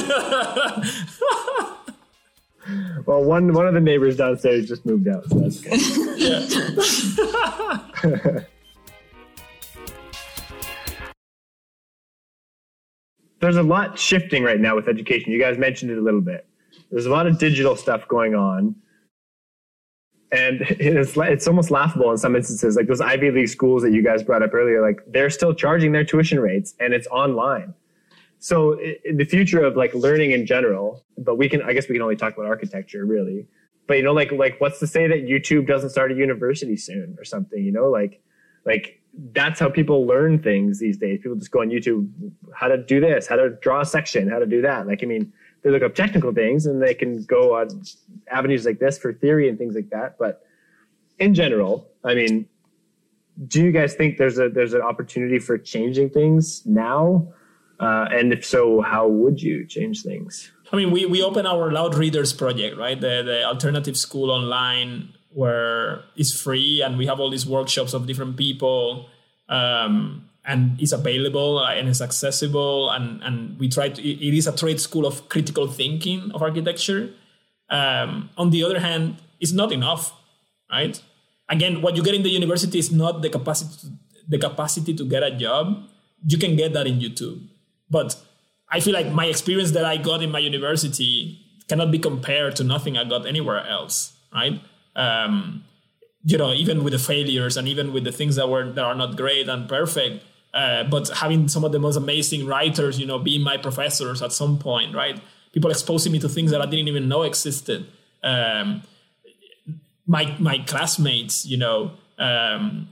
[3.05, 5.79] well, one one of the neighbors downstairs just moved out, so that's good.
[13.39, 15.31] There's a lot shifting right now with education.
[15.31, 16.45] You guys mentioned it a little bit.
[16.91, 18.75] There's a lot of digital stuff going on
[20.31, 24.01] and it's it's almost laughable in some instances like those ivy league schools that you
[24.01, 27.73] guys brought up earlier like they're still charging their tuition rates and it's online
[28.43, 28.75] so
[29.05, 32.01] in the future of like learning in general, but we can, I guess we can
[32.01, 33.45] only talk about architecture really.
[33.85, 37.15] But you know, like, like what's to say that YouTube doesn't start a university soon
[37.19, 38.19] or something, you know, like,
[38.65, 38.99] like
[39.31, 41.19] that's how people learn things these days.
[41.21, 42.09] People just go on YouTube,
[42.55, 44.87] how to do this, how to draw a section, how to do that.
[44.87, 45.31] Like, I mean,
[45.61, 47.83] they look up technical things and they can go on
[48.31, 50.17] avenues like this for theory and things like that.
[50.17, 50.41] But
[51.19, 52.47] in general, I mean,
[53.47, 57.31] do you guys think there's a there's an opportunity for changing things now?
[57.81, 60.51] Uh, and if so, how would you change things?
[60.71, 62.99] I mean, we, we open our Loud Readers project, right?
[62.99, 68.05] The, the alternative school online where it's free and we have all these workshops of
[68.05, 69.09] different people
[69.49, 74.55] um, and it's available and it's accessible and, and we try to it is a
[74.55, 77.13] trade school of critical thinking of architecture
[77.69, 80.13] um, on the other hand it's not enough
[80.69, 81.01] right
[81.49, 83.87] again what you get in the university is not the capacity to,
[84.27, 85.87] the capacity to get a job
[86.27, 87.47] you can get that in youtube
[87.91, 88.15] but
[88.71, 92.63] i feel like my experience that i got in my university cannot be compared to
[92.63, 94.61] nothing i got anywhere else right?
[94.95, 95.63] Um,
[96.23, 98.95] you know even with the failures and even with the things that were that are
[98.95, 100.23] not great and perfect
[100.53, 104.31] uh, but having some of the most amazing writers you know being my professors at
[104.31, 105.19] some point right?
[105.53, 107.85] People exposing me to things that i didn't even know existed.
[108.23, 108.83] Um,
[110.05, 112.89] my my classmates you know um,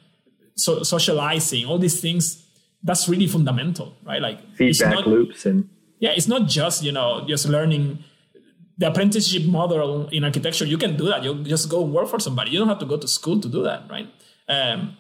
[0.56, 2.44] so socializing all these things
[2.84, 5.70] that's really fundamental right like feedback not, loops and
[6.00, 8.04] yeah it's not just you know just learning
[8.80, 11.22] the apprenticeship model in architecture, you can do that.
[11.22, 12.52] You just go and work for somebody.
[12.52, 14.08] You don't have to go to school to do that, right?
[14.48, 14.98] Um,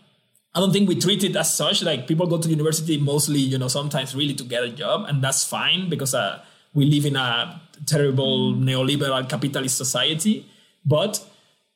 [0.53, 1.81] I don't think we treat it as such.
[1.81, 5.23] Like people go to university mostly, you know, sometimes really to get a job, and
[5.23, 10.45] that's fine because uh, we live in a terrible neoliberal capitalist society.
[10.85, 11.25] But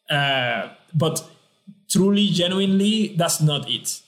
[0.09, 1.25] uh, but
[1.89, 4.01] truly, genuinely, that's not it,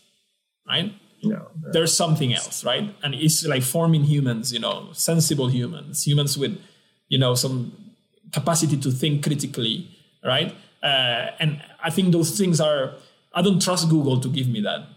[0.67, 0.93] right?
[1.25, 2.95] No, there's something else, right?
[3.03, 6.59] And it's like forming humans, you know, sensible humans, humans with,
[7.09, 7.73] you know, some
[8.31, 9.89] capacity to think critically,
[10.23, 10.55] right?
[10.83, 12.93] Uh, and I think those things are.
[13.33, 14.87] I don't trust Google to give me that.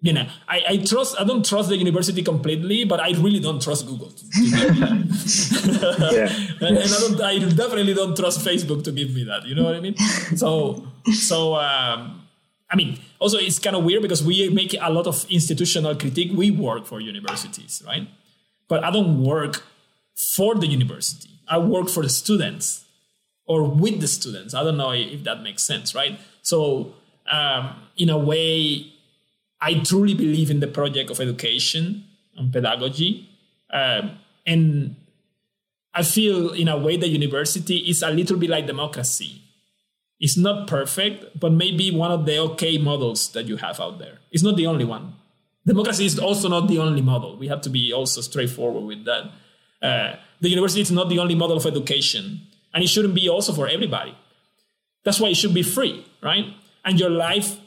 [0.00, 1.20] You know, I, I trust.
[1.20, 4.10] I don't trust the university completely, but I really don't trust Google.
[4.10, 4.46] To, to
[6.12, 6.28] yeah.
[6.66, 7.20] and, and, I don't.
[7.20, 9.46] I definitely don't trust Facebook to give me that.
[9.46, 9.96] You know what I mean?
[10.36, 11.56] So, so.
[11.56, 12.27] Um,
[12.70, 16.32] I mean, also it's kind of weird because we make a lot of institutional critique.
[16.34, 18.08] We work for universities, right?
[18.68, 19.64] But I don't work
[20.36, 21.30] for the university.
[21.48, 22.84] I work for the students
[23.46, 24.52] or with the students.
[24.52, 26.20] I don't know if that makes sense, right?
[26.42, 26.94] So,
[27.30, 28.92] um, in a way,
[29.60, 32.04] I truly believe in the project of education
[32.36, 33.28] and pedagogy.
[33.72, 34.96] Um, and
[35.94, 39.42] I feel, in a way, the university is a little bit like democracy.
[40.20, 44.18] It's not perfect, but maybe one of the okay models that you have out there.
[44.32, 45.14] It's not the only one.
[45.64, 47.36] Democracy is also not the only model.
[47.36, 49.30] We have to be also straightforward with that.
[49.80, 52.40] Uh, the university is not the only model of education,
[52.74, 54.16] and it shouldn't be also for everybody.
[55.04, 56.46] That's why it should be free, right?
[56.84, 57.58] And your life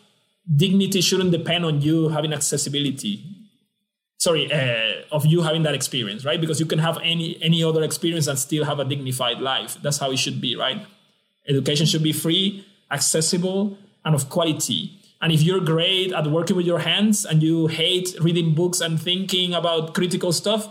[0.53, 3.23] dignity shouldn't depend on you having accessibility.
[4.17, 6.39] Sorry, uh, of you having that experience, right?
[6.39, 9.77] Because you can have any any other experience and still have a dignified life.
[9.81, 10.85] That's how it should be, right?
[11.47, 14.99] Education should be free, accessible, and of quality.
[15.21, 18.99] And if you're great at working with your hands and you hate reading books and
[18.99, 20.67] thinking about critical stuff,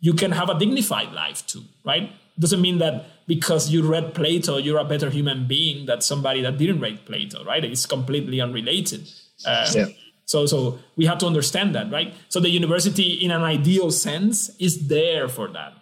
[0.00, 2.12] you can have a dignified life too, right?
[2.38, 6.56] Doesn't mean that because you read Plato, you're a better human being than somebody that
[6.56, 7.64] didn't read Plato, right?
[7.64, 9.10] It's completely unrelated.
[9.44, 9.86] Um, yeah.
[10.24, 12.14] So, so we have to understand that, right?
[12.28, 15.72] So the university, in an ideal sense, is there for that.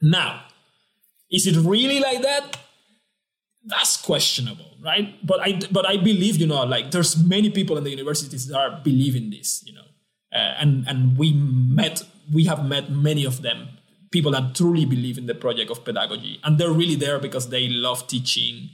[0.00, 0.42] Now,
[1.30, 2.58] is it really like that?
[3.64, 5.14] That's questionable, right?
[5.26, 8.58] But I, but I believe, you know, like there's many people in the universities that
[8.58, 9.86] are believing this, you know,
[10.34, 12.02] uh, and and we met
[12.32, 13.68] we have met many of them,
[14.10, 16.40] people that truly believe in the project of pedagogy.
[16.44, 18.70] And they're really there because they love teaching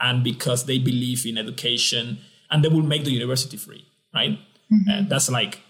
[0.00, 2.18] and because they believe in education
[2.50, 4.38] and they will make the university free, right?
[4.72, 4.90] Mm-hmm.
[4.90, 5.60] And that's like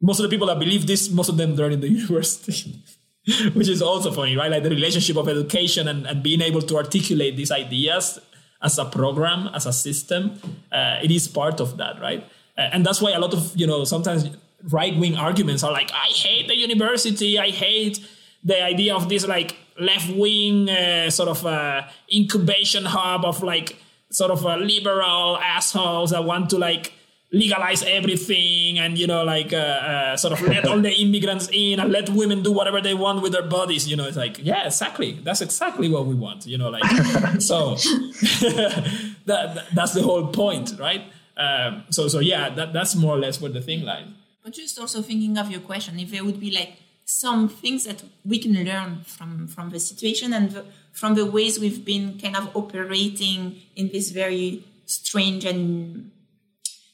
[0.00, 2.82] most of the people that believe this, most of them learn in the university.
[3.54, 4.50] Which is also funny, right?
[4.50, 8.20] Like the relationship of education and, and being able to articulate these ideas
[8.62, 10.38] as a program, as a system,
[10.72, 12.22] uh, it is part of that, right?
[12.56, 14.28] Uh, and that's why a lot of, you know, sometimes
[14.70, 18.06] right wing arguments are like, I hate the university, I hate
[18.44, 23.76] the idea of this like left wing uh, sort of uh, incubation hub of like
[24.10, 26.92] sort of uh, liberal assholes that want to like
[27.32, 31.80] legalize everything and you know like uh, uh, sort of let all the immigrants in
[31.80, 34.64] and let women do whatever they want with their bodies you know it's like yeah
[34.64, 35.18] exactly.
[35.24, 36.84] That's exactly what we want you know like
[37.40, 37.74] so
[39.26, 41.02] that, that's the whole point right?
[41.36, 44.06] Um, so so yeah that, that's more or less where the thing lies
[44.46, 48.04] but just also thinking of your question, if there would be like some things that
[48.24, 52.36] we can learn from from the situation and the, from the ways we've been kind
[52.36, 56.12] of operating in this very strange and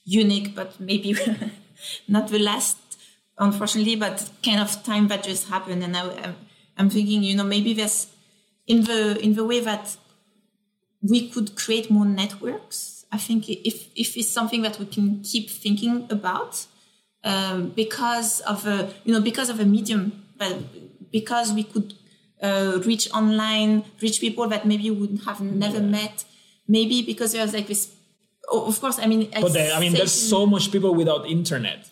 [0.05, 1.17] unique, but maybe
[2.09, 2.79] not the last,
[3.39, 5.83] unfortunately, but kind of time that just happened.
[5.83, 6.35] And I,
[6.77, 8.09] I'm thinking, you know, maybe there's
[8.67, 9.97] in the in the way that
[11.03, 13.05] we could create more networks.
[13.11, 16.67] I think if if it's something that we can keep thinking about,
[17.25, 20.57] um, because of a you know because of a medium, but
[21.11, 21.95] because we could
[22.43, 25.97] uh, reach online, reach people that maybe would have never yeah.
[25.99, 26.25] met,
[26.67, 27.95] maybe because there's like this.
[28.53, 31.89] Oh, of course, I mean, but I mean, there's so much people without internet.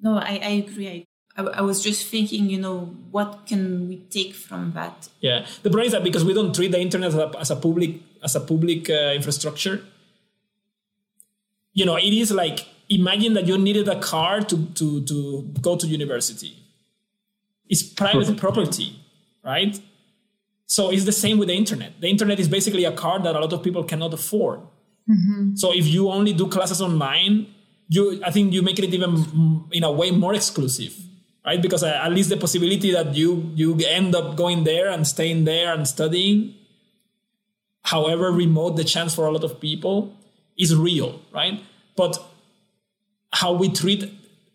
[0.00, 0.88] No, I, I agree.
[0.88, 1.06] I
[1.36, 5.08] I, I, was just thinking, you know, what can we take from that?
[5.20, 7.56] Yeah, the problem is that because we don't treat the internet as a, as a
[7.56, 9.82] public as a public uh, infrastructure,
[11.72, 15.76] you know, it is like imagine that you needed a car to to to go
[15.76, 16.56] to university.
[17.68, 19.00] It's private property,
[19.42, 19.80] right?
[20.66, 22.00] So it's the same with the internet.
[22.00, 24.60] The internet is basically a car that a lot of people cannot afford.
[25.08, 25.56] Mm-hmm.
[25.56, 27.46] So if you only do classes online,
[27.88, 30.94] you I think you make it even in a way more exclusive
[31.44, 31.60] right?
[31.60, 35.44] Because uh, at least the possibility that you you end up going there and staying
[35.44, 36.54] there and studying,
[37.82, 40.16] however remote the chance for a lot of people,
[40.58, 41.60] is real, right?
[41.96, 42.18] But
[43.32, 44.10] how we treat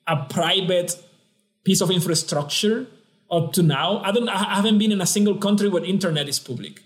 [0.07, 0.95] a private
[1.63, 2.87] piece of infrastructure
[3.29, 6.39] up to now, I don't, I haven't been in a single country where internet is
[6.39, 6.81] public.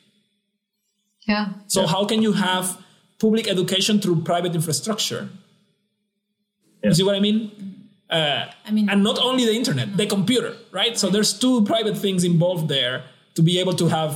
[1.25, 1.53] Yeah.
[1.67, 1.87] So yeah.
[1.87, 2.82] how can you have
[3.23, 5.23] public education through private infrastructure?
[6.81, 6.89] Yeah.
[6.89, 7.39] You see what I mean?
[8.09, 10.95] Uh, I mean, and not only the internet, the computer, right?
[11.01, 12.95] So there's two private things involved there
[13.37, 14.11] to be able to have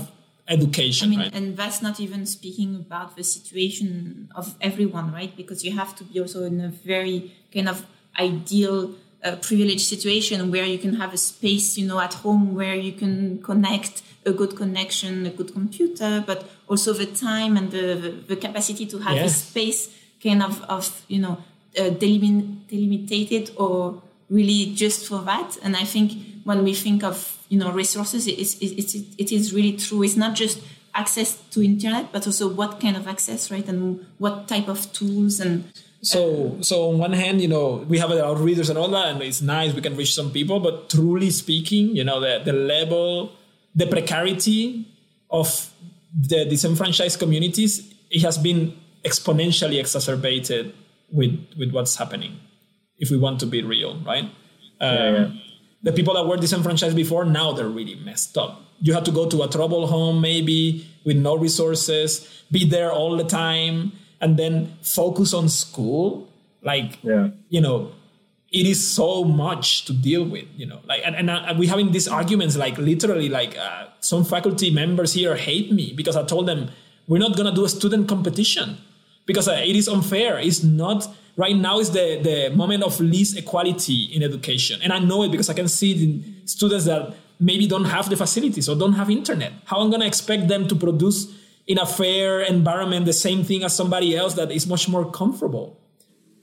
[0.48, 1.06] education.
[1.08, 1.36] I mean, right?
[1.38, 5.34] and that's not even speaking about the situation of everyone, right?
[5.42, 7.18] Because you have to be also in a very
[7.54, 7.86] kind of
[8.20, 8.78] ideal,
[9.24, 12.94] uh, privileged situation where you can have a space, you know, at home where you
[13.02, 18.10] can connect a good connection, a good computer, but also the time and the, the,
[18.10, 19.32] the capacity to have yes.
[19.32, 19.90] a space
[20.24, 21.38] kind of, of you know,
[21.80, 25.58] uh, delimited or really just for that.
[25.64, 26.14] And I think
[26.44, 30.04] when we think of you know resources, it is it, it, it is really true.
[30.04, 30.62] It's not just
[30.94, 35.40] access to internet, but also what kind of access, right, and what type of tools
[35.40, 35.72] and.
[36.02, 39.22] So, so on one hand, you know, we have our readers and all that, and
[39.24, 40.60] it's nice we can reach some people.
[40.60, 43.32] But truly speaking, you know, the the level,
[43.76, 44.86] the precarity
[45.30, 45.72] of
[46.14, 50.74] the disenfranchised communities, it has been exponentially exacerbated
[51.12, 52.40] with with what's happening
[52.98, 54.26] if we want to be real right?
[54.80, 55.30] Um, yeah,
[55.84, 58.62] the people that were disenfranchised before now they're really messed up.
[58.82, 63.16] You have to go to a trouble home maybe with no resources be there all
[63.16, 66.30] the time and then focus on school
[66.64, 67.30] like yeah.
[67.50, 67.92] you know
[68.52, 71.92] it is so much to deal with you know like and, and, and we having
[71.92, 76.48] these arguments like literally like uh, some faculty members here hate me because i told
[76.48, 76.70] them
[77.08, 78.78] we're not to do a student competition
[79.28, 80.40] because uh, it is unfair.
[80.40, 84.82] It's not right now is the, the moment of least equality in education.
[84.82, 88.10] And I know it because I can see it in students that maybe don't have
[88.10, 89.54] the facilities or don't have internet.
[89.66, 91.32] How I'm to expect them to produce
[91.68, 95.78] in a fair environment the same thing as somebody else that is much more comfortable.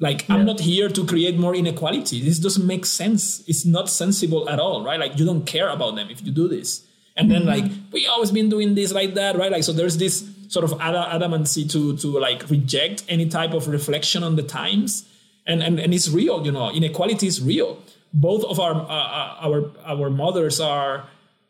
[0.00, 0.34] Like yeah.
[0.36, 2.22] I'm not here to create more inequality.
[2.22, 3.42] This doesn't make sense.
[3.46, 4.98] It's not sensible at all, right?
[4.98, 6.84] Like you don't care about them if you do this.
[7.16, 7.62] And then mm-hmm.
[7.62, 9.52] like we always been doing this like that, right?
[9.52, 14.22] Like so there's this sort of adamancy to to like reject any type of reflection
[14.22, 15.08] on the times
[15.46, 17.78] and and, and it's real you know inequality is real
[18.12, 21.06] both of our uh, uh, our our mothers are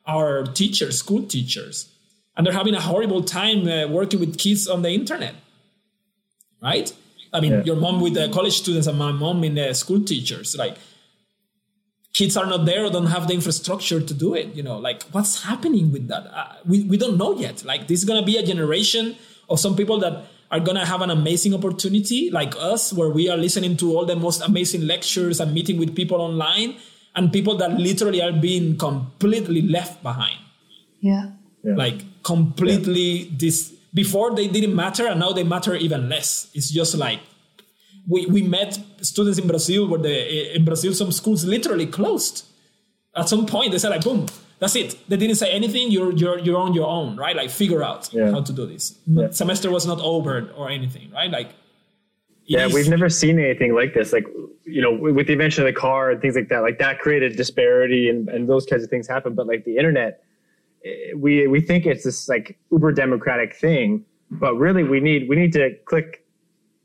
[0.07, 1.89] our teachers school teachers
[2.37, 5.35] and they're having a horrible time uh, working with kids on the internet
[6.63, 6.93] right
[7.35, 7.63] i mean yeah.
[7.65, 10.77] your mom with the college students and my mom in the school teachers like
[12.15, 15.03] kids are not there or don't have the infrastructure to do it you know like
[15.11, 18.25] what's happening with that uh, we, we don't know yet like this is going to
[18.25, 19.17] be a generation
[19.51, 23.29] of some people that are going to have an amazing opportunity like us where we
[23.29, 26.77] are listening to all the most amazing lectures and meeting with people online
[27.17, 30.39] and people that literally are being completely left behind
[31.01, 31.31] yeah,
[31.65, 31.75] yeah.
[31.75, 33.31] like completely yeah.
[33.37, 37.21] this before they didn't matter and now they matter even less it's just like
[38.07, 42.47] we, we met students in Brazil where the in Brazil some schools literally closed.
[43.17, 44.27] At some point they said like boom,
[44.59, 45.09] that's it.
[45.09, 45.91] They didn't say anything.
[45.91, 47.37] You're you're you're on your own, right?
[47.37, 48.31] Like figure out yeah.
[48.31, 48.99] how to do this.
[49.07, 49.31] Yeah.
[49.31, 51.31] Semester was not over or anything, right?
[51.31, 51.51] Like
[52.47, 54.13] yeah, is, we've never seen anything like this.
[54.13, 54.27] Like
[54.65, 57.37] you know, with the invention of the car and things like that, like that created
[57.37, 59.35] disparity and and those kinds of things happen.
[59.35, 60.24] But like the internet, eh,
[61.17, 65.53] we we think it's this like uber democratic thing, but really we need we need
[65.53, 66.25] to click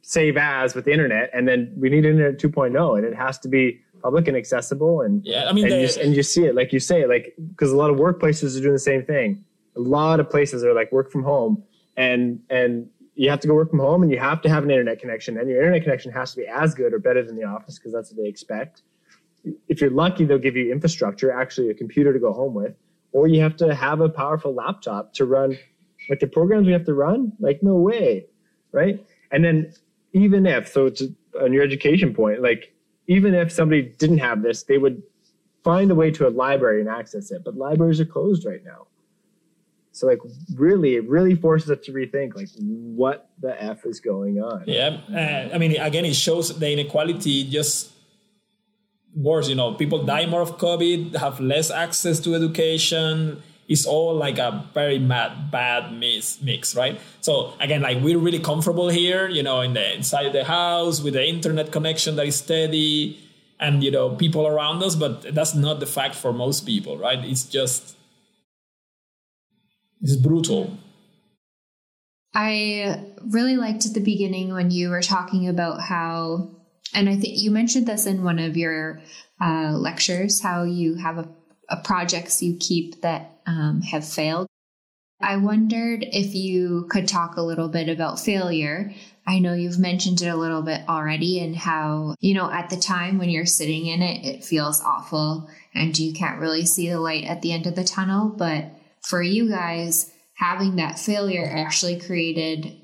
[0.02, 3.48] save as with the internet and then we need internet 2.0 and it has to
[3.48, 6.56] be public and accessible and yeah i mean and, the, you, and you see it
[6.56, 9.44] like you say like because a lot of workplaces are doing the same thing.
[9.76, 11.64] A lot of places are like work from home
[11.96, 14.72] and and you have to go work from home and you have to have an
[14.72, 17.44] internet connection and your internet connection has to be as good or better than the
[17.44, 18.82] office because that's what they expect.
[19.68, 22.76] If you're lucky they'll give you infrastructure actually a computer to go home with
[23.12, 25.58] or you have to have a powerful laptop to run
[26.10, 28.26] like the programs we have to run like no way
[28.72, 29.04] right?
[29.32, 29.74] And then
[30.14, 32.74] even if so to, on your education point like
[33.08, 35.02] even if somebody didn't have this they would
[35.64, 38.88] find a way to a library and access it but libraries are closed right now.
[39.92, 40.20] So like
[40.56, 44.64] really it really forces us to rethink like what the f is going on.
[44.68, 47.94] Yeah uh, i mean again it shows the inequality just
[49.16, 53.42] worse you know people die more of covid have less access to education.
[53.68, 57.00] It's all like a very mad bad mix, mix right?
[57.22, 61.14] So again like we're really comfortable here you know in the inside the house with
[61.14, 63.20] the internet connection that is steady
[63.60, 67.24] and you know people around us but that's not the fact for most people right?
[67.24, 67.96] It's just
[70.02, 70.78] it's brutal.
[72.34, 76.52] I really liked at the beginning when you were talking about how
[76.94, 79.02] and i think you mentioned this in one of your
[79.42, 81.30] uh, lectures how you have a,
[81.70, 84.48] a projects you keep that um, have failed
[85.22, 88.94] i wondered if you could talk a little bit about failure
[89.30, 92.78] I know you've mentioned it a little bit already and how, you know, at the
[92.78, 97.00] time when you're sitting in it, it feels awful and you can't really see the
[97.00, 98.30] light at the end of the tunnel.
[98.30, 98.72] But
[99.04, 102.79] for you guys, having that failure actually created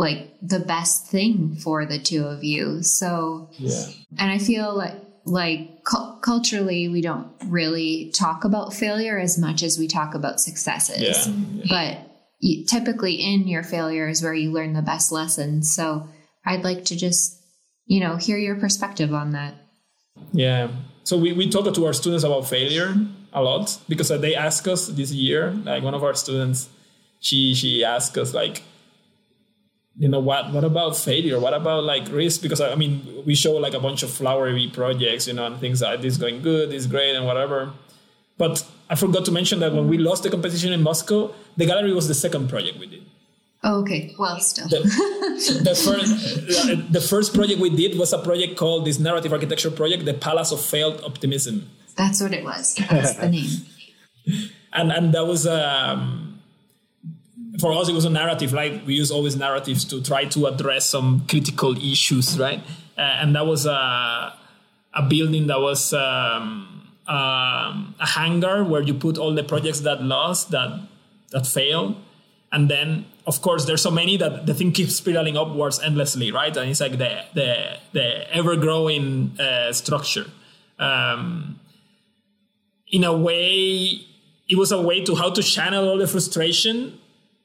[0.00, 2.82] like the best thing for the two of you.
[2.82, 3.84] So, yeah.
[4.18, 4.94] And I feel like,
[5.26, 10.40] like cu- culturally, we don't really talk about failure as much as we talk about
[10.40, 11.02] successes.
[11.02, 11.34] Yeah.
[11.52, 11.64] yeah.
[11.68, 15.70] But you, typically in your failures where you learn the best lessons.
[15.70, 16.08] So
[16.46, 17.36] I'd like to just,
[17.84, 19.52] you know, hear your perspective on that.
[20.32, 20.68] Yeah.
[21.04, 22.96] So we, we talk to our students about failure
[23.34, 26.70] a lot because uh, they ask us this year, like one of our students,
[27.20, 28.62] she she asked us like,
[29.98, 31.38] you know what what about failure?
[31.38, 32.42] What about like risk?
[32.42, 35.82] Because I mean we show like a bunch of flowery projects, you know, and things
[35.82, 37.72] like this going good, this great and whatever.
[38.38, 41.92] But I forgot to mention that when we lost the competition in Moscow, the gallery
[41.92, 43.02] was the second project we did.
[43.62, 44.14] Oh, okay.
[44.18, 44.68] Well, still.
[44.68, 44.78] The,
[45.62, 50.06] the, first, the first project we did was a project called this narrative architecture project,
[50.06, 51.68] the Palace of Failed Optimism.
[51.96, 52.74] That's what it was.
[52.76, 53.50] That's the name.
[54.72, 56.29] and and that was um,
[57.60, 58.52] for us it was a narrative.
[58.52, 62.60] Like we use always narratives to try to address some critical issues, right?
[62.96, 64.34] Uh, and that was a
[64.94, 65.92] a building that was.
[65.92, 66.70] Um,
[67.10, 70.80] um, a hangar where you put all the projects that lost that
[71.32, 71.96] that failed
[72.52, 76.56] and then of course there's so many that the thing keeps spiraling upwards endlessly right
[76.56, 80.26] and it's like the the, the ever growing uh, structure
[80.78, 81.58] um,
[82.88, 84.00] in a way
[84.48, 86.98] it was a way to how to channel all the frustration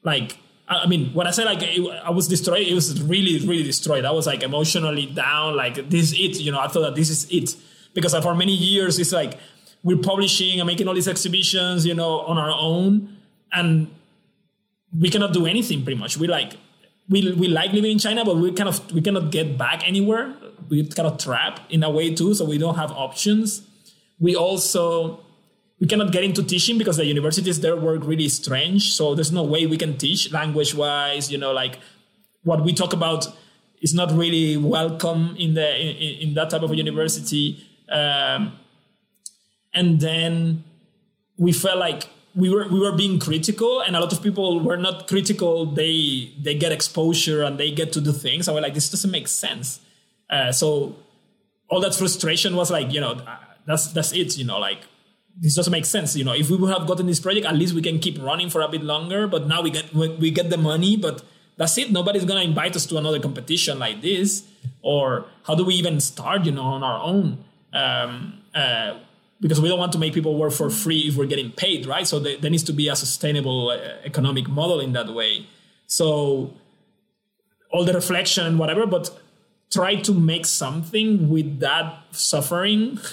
[0.06, 0.38] like
[0.68, 4.04] I mean, when I say like it, I was destroyed, it was really, really destroyed.
[4.04, 5.54] I was like emotionally down.
[5.54, 6.58] Like this is it, you know.
[6.58, 7.54] I thought that this is it
[7.94, 9.38] because for many years it's like
[9.84, 13.16] we're publishing and making all these exhibitions, you know, on our own,
[13.52, 13.88] and
[14.98, 16.16] we cannot do anything pretty much.
[16.16, 16.54] We like
[17.08, 20.34] we we like living in China, but we kind of we cannot get back anywhere.
[20.68, 23.62] We kind of trap in a way too, so we don't have options.
[24.18, 25.20] We also
[25.80, 28.94] we cannot get into teaching because the universities there work really strange.
[28.94, 31.30] So there's no way we can teach language wise.
[31.30, 31.78] You know, like
[32.44, 33.26] what we talk about
[33.82, 37.62] is not really welcome in the in, in that type of a university.
[37.90, 38.58] Um,
[39.74, 40.64] and then
[41.36, 44.76] we felt like we were we were being critical and a lot of people were
[44.76, 48.74] not critical they they get exposure and they get to do things and we're like
[48.74, 49.80] this doesn't make sense
[50.30, 50.96] uh, so
[51.68, 53.20] all that frustration was like you know
[53.66, 54.80] that's that's it you know like
[55.38, 57.74] this doesn't make sense you know if we would have gotten this project at least
[57.74, 60.56] we can keep running for a bit longer but now we get we get the
[60.56, 61.22] money but
[61.56, 64.44] that's it nobody's gonna invite us to another competition like this
[64.82, 68.98] or how do we even start you know on our own um, uh,
[69.40, 72.06] because we don't want to make people work for free if we're getting paid, right?
[72.06, 75.46] So there, there needs to be a sustainable uh, economic model in that way.
[75.86, 76.54] So
[77.70, 79.10] all the reflection and whatever, but
[79.70, 82.98] try to make something with that suffering.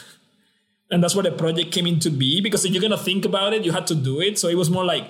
[0.91, 3.65] and that's where the project came into be because if you're to think about it,
[3.65, 4.37] you had to do it.
[4.37, 5.05] So it was more like,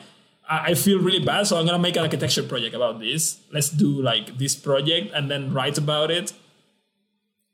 [0.49, 3.39] I feel really bad, so I'm gonna make an architecture project about this.
[3.51, 6.33] Let's do like this project and then write about it.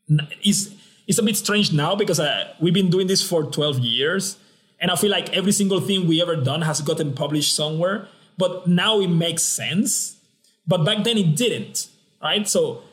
[0.09, 0.37] it.
[0.43, 0.75] Is
[1.09, 4.37] it's a bit strange now because uh, we've been doing this for 12 years
[4.79, 8.67] and i feel like every single thing we ever done has gotten published somewhere but
[8.67, 10.17] now it makes sense
[10.67, 11.89] but back then it didn't
[12.21, 12.83] right so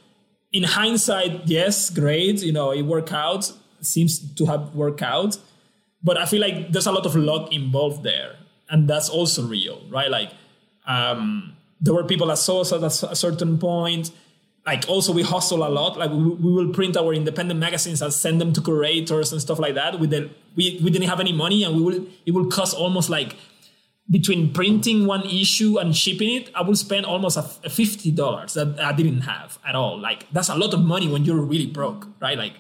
[0.53, 3.53] in hindsight yes great you know it worked out
[3.87, 5.39] seems to have worked out.
[6.03, 8.37] But I feel like there's a lot of luck involved there,
[8.69, 10.11] and that's also real, right?
[10.11, 10.31] Like
[10.87, 14.11] um, there were people that saw us at a certain point.
[14.65, 15.97] Like also we hustle a lot.
[15.97, 19.59] Like we, we will print our independent magazines and send them to curators and stuff
[19.59, 20.01] like that.
[20.01, 23.09] With the we, we didn't have any money, and we will it will cost almost
[23.09, 23.37] like
[24.09, 28.79] between printing one issue and shipping it, I will spend almost a fifty dollars that
[28.81, 29.99] I didn't have at all.
[29.99, 32.39] Like that's a lot of money when you're really broke, right?
[32.39, 32.55] Like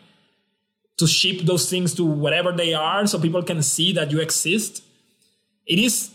[0.99, 4.83] to ship those things to whatever they are, so people can see that you exist.
[5.67, 6.11] It is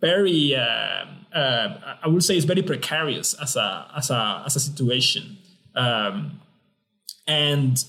[0.00, 4.60] very, uh, uh, I would say, it's very precarious as a as a as a
[4.60, 5.38] situation,
[5.74, 6.40] um,
[7.26, 7.82] and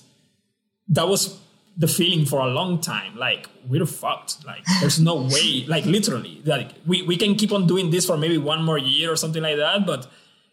[0.89, 1.39] that was
[1.77, 4.45] the feeling for a long time like we're fucked.
[4.45, 8.17] Like there's no way like literally like we, we can keep on doing this for
[8.17, 10.11] maybe one more year or something like that but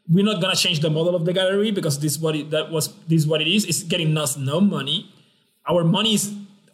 [0.09, 2.94] we're not gonna change the model of the gallery because this what it, that was
[3.09, 3.64] this what it is.
[3.64, 5.12] It's getting us no money
[5.70, 6.19] our money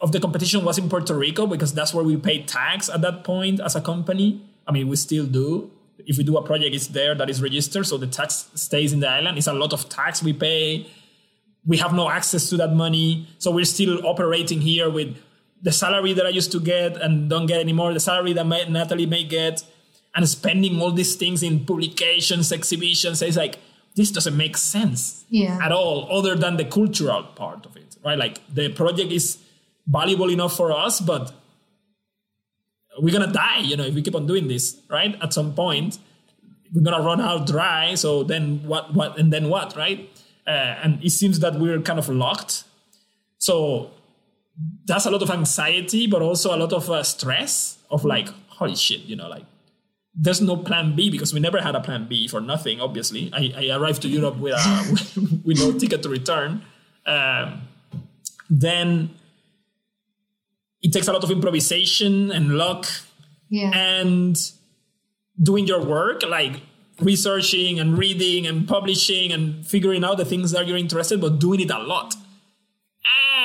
[0.01, 3.23] of the competition was in puerto rico because that's where we paid tax at that
[3.23, 5.71] point as a company i mean we still do
[6.05, 8.99] if we do a project it's there that is registered so the tax stays in
[8.99, 10.85] the island it's a lot of tax we pay
[11.65, 13.27] we have no access to that money.
[13.39, 15.17] So we're still operating here with
[15.61, 18.69] the salary that I used to get and don't get anymore, the salary that may,
[18.69, 19.63] Nathalie may get,
[20.13, 23.21] and spending all these things in publications, exhibitions.
[23.21, 23.57] It's like,
[23.95, 25.57] this doesn't make sense yeah.
[25.61, 28.17] at all, other than the cultural part of it, right?
[28.17, 29.37] Like the project is
[29.87, 31.33] valuable enough for us, but
[32.99, 35.21] we're gonna die, you know, if we keep on doing this, right?
[35.21, 35.97] At some point,
[36.73, 37.95] we're gonna run out dry.
[37.95, 38.93] So then what?
[38.93, 39.17] What?
[39.19, 39.75] And then what?
[39.75, 40.09] Right?
[40.47, 42.63] uh, and it seems that we're kind of locked.
[43.37, 43.91] So
[44.85, 48.75] that's a lot of anxiety, but also a lot of uh, stress of like, holy
[48.75, 49.45] shit, you know, like
[50.13, 52.79] there's no plan B because we never had a plan B for nothing.
[52.79, 56.63] Obviously, I, I arrived to Europe with, a, with no ticket to return.
[57.05, 57.63] Um,
[58.49, 59.15] then
[60.81, 62.85] it takes a lot of improvisation and luck
[63.49, 63.71] yeah.
[63.73, 64.37] and
[65.41, 66.61] doing your work like
[67.01, 71.59] researching and reading and publishing and figuring out the things that you're interested, but doing
[71.59, 72.15] it a lot.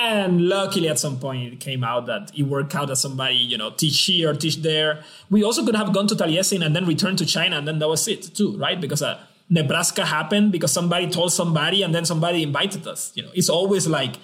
[0.03, 3.57] And luckily, at some point, it came out that it worked out that somebody, you
[3.57, 5.03] know, teach here, teach there.
[5.29, 7.87] We also could have gone to Taliesin and then returned to China, and then that
[7.87, 8.79] was it too, right?
[8.81, 9.19] Because uh,
[9.49, 13.11] Nebraska happened because somebody told somebody, and then somebody invited us.
[13.15, 14.15] You know, it's always like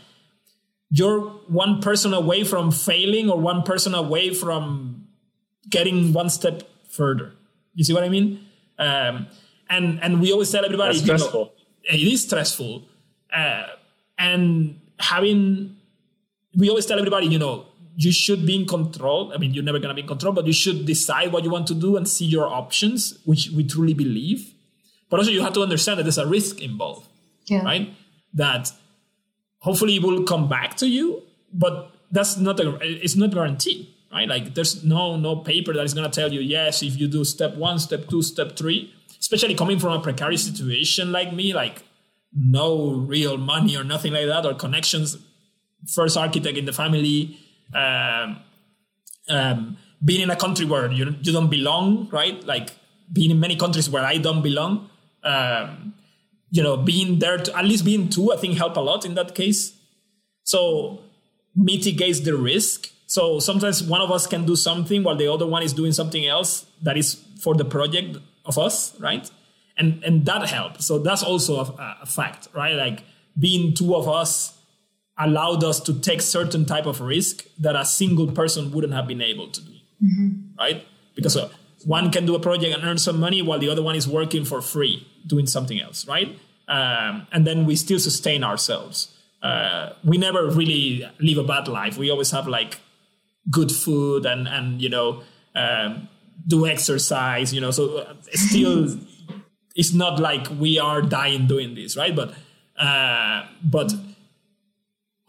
[0.89, 5.07] you're one person away from failing or one person away from
[5.69, 7.33] getting one step further.
[7.73, 8.45] You see what I mean?
[8.79, 9.27] Um,
[9.69, 11.53] and and we always tell everybody That's stressful.
[11.83, 12.83] it is stressful.
[13.33, 13.63] Uh,
[14.17, 15.75] and having
[16.55, 17.65] we always tell everybody, you know,
[17.95, 19.33] you should be in control.
[19.33, 21.67] I mean, you're never gonna be in control, but you should decide what you want
[21.67, 24.53] to do and see your options, which we truly believe.
[25.09, 27.07] But also you have to understand that there's a risk involved.
[27.45, 27.63] Yeah.
[27.63, 27.93] Right?
[28.33, 28.71] That
[29.59, 31.23] hopefully it will come back to you,
[31.53, 34.27] but that's not a it's not guaranteed right?
[34.27, 37.23] Like there's no no paper that is going to tell you yes if you do
[37.23, 38.93] step one, step two, step three.
[39.19, 41.83] Especially coming from a precarious situation like me, like
[42.33, 45.17] no real money or nothing like that or connections.
[45.93, 47.37] First architect in the family,
[47.73, 48.39] um,
[49.29, 52.43] um, being in a country where you you don't belong, right?
[52.45, 52.71] Like
[53.11, 54.89] being in many countries where I don't belong.
[55.23, 55.93] Um,
[56.49, 59.15] you know, being there to at least being two, I think help a lot in
[59.15, 59.73] that case.
[60.43, 61.01] So
[61.55, 65.63] mitigates the risk so sometimes one of us can do something while the other one
[65.63, 69.29] is doing something else that is for the project of us, right?
[69.77, 70.85] And and that helps.
[70.85, 72.75] So that's also a, a fact, right?
[72.75, 73.03] Like
[73.39, 74.59] being two of us
[75.17, 79.21] allowed us to take certain type of risk that a single person wouldn't have been
[79.21, 79.71] able to do,
[80.03, 80.59] mm-hmm.
[80.59, 80.85] right?
[81.15, 81.49] Because uh,
[81.85, 84.43] one can do a project and earn some money while the other one is working
[84.43, 86.39] for free doing something else, right?
[86.67, 89.13] Um, and then we still sustain ourselves.
[89.43, 91.97] Uh, we never really live a bad life.
[91.97, 92.79] We always have like
[93.49, 95.23] good food and and you know
[95.55, 96.09] um,
[96.45, 98.97] do exercise you know so uh, still
[99.75, 102.33] it's not like we are dying doing this right but
[102.77, 103.93] uh, but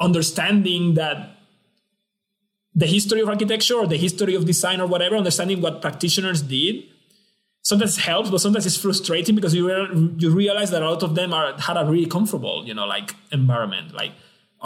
[0.00, 1.36] understanding that
[2.74, 6.84] the history of architecture or the history of design or whatever understanding what practitioners did
[7.70, 11.02] sometimes it helps but sometimes it's frustrating because you re- you realize that a lot
[11.08, 13.08] of them are had a really comfortable you know like
[13.40, 14.12] environment like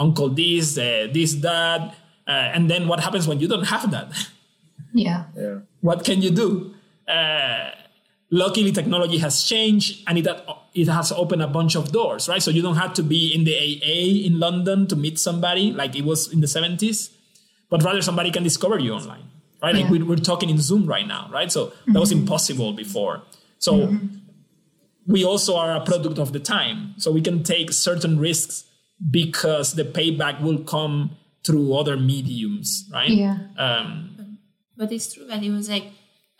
[0.03, 1.81] uncle this uh, this that
[2.27, 4.11] uh, and then what happens when you don't have that?
[4.95, 5.23] Yeah.
[5.35, 5.59] Yeah.
[5.81, 6.75] What can you do?
[7.07, 7.71] Uh,
[8.29, 10.27] luckily, technology has changed and it,
[10.75, 12.43] it has opened a bunch of doors, right?
[12.43, 15.95] So you don't have to be in the AA in London to meet somebody like
[15.95, 17.09] it was in the 70s,
[17.71, 19.23] but rather somebody can discover you online,
[19.63, 19.73] right?
[19.75, 21.51] Like we, we're talking in Zoom right now, right?
[21.51, 21.93] So mm-hmm.
[21.93, 23.23] that was impossible before.
[23.57, 24.17] So mm-hmm.
[25.07, 26.95] we also are a product of the time.
[26.97, 28.65] So we can take certain risks
[29.09, 33.09] because the payback will come through other mediums, right?
[33.09, 33.37] Yeah.
[33.57, 34.37] Um,
[34.77, 35.85] but it's true that it was like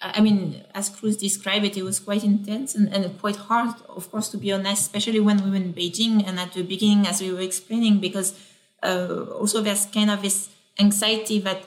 [0.03, 4.11] I mean, as Cruz described it, it was quite intense and, and quite hard, of
[4.11, 7.21] course, to be honest, especially when we were in Beijing and at the beginning, as
[7.21, 8.37] we were explaining, because
[8.81, 11.63] uh, also there's kind of this anxiety that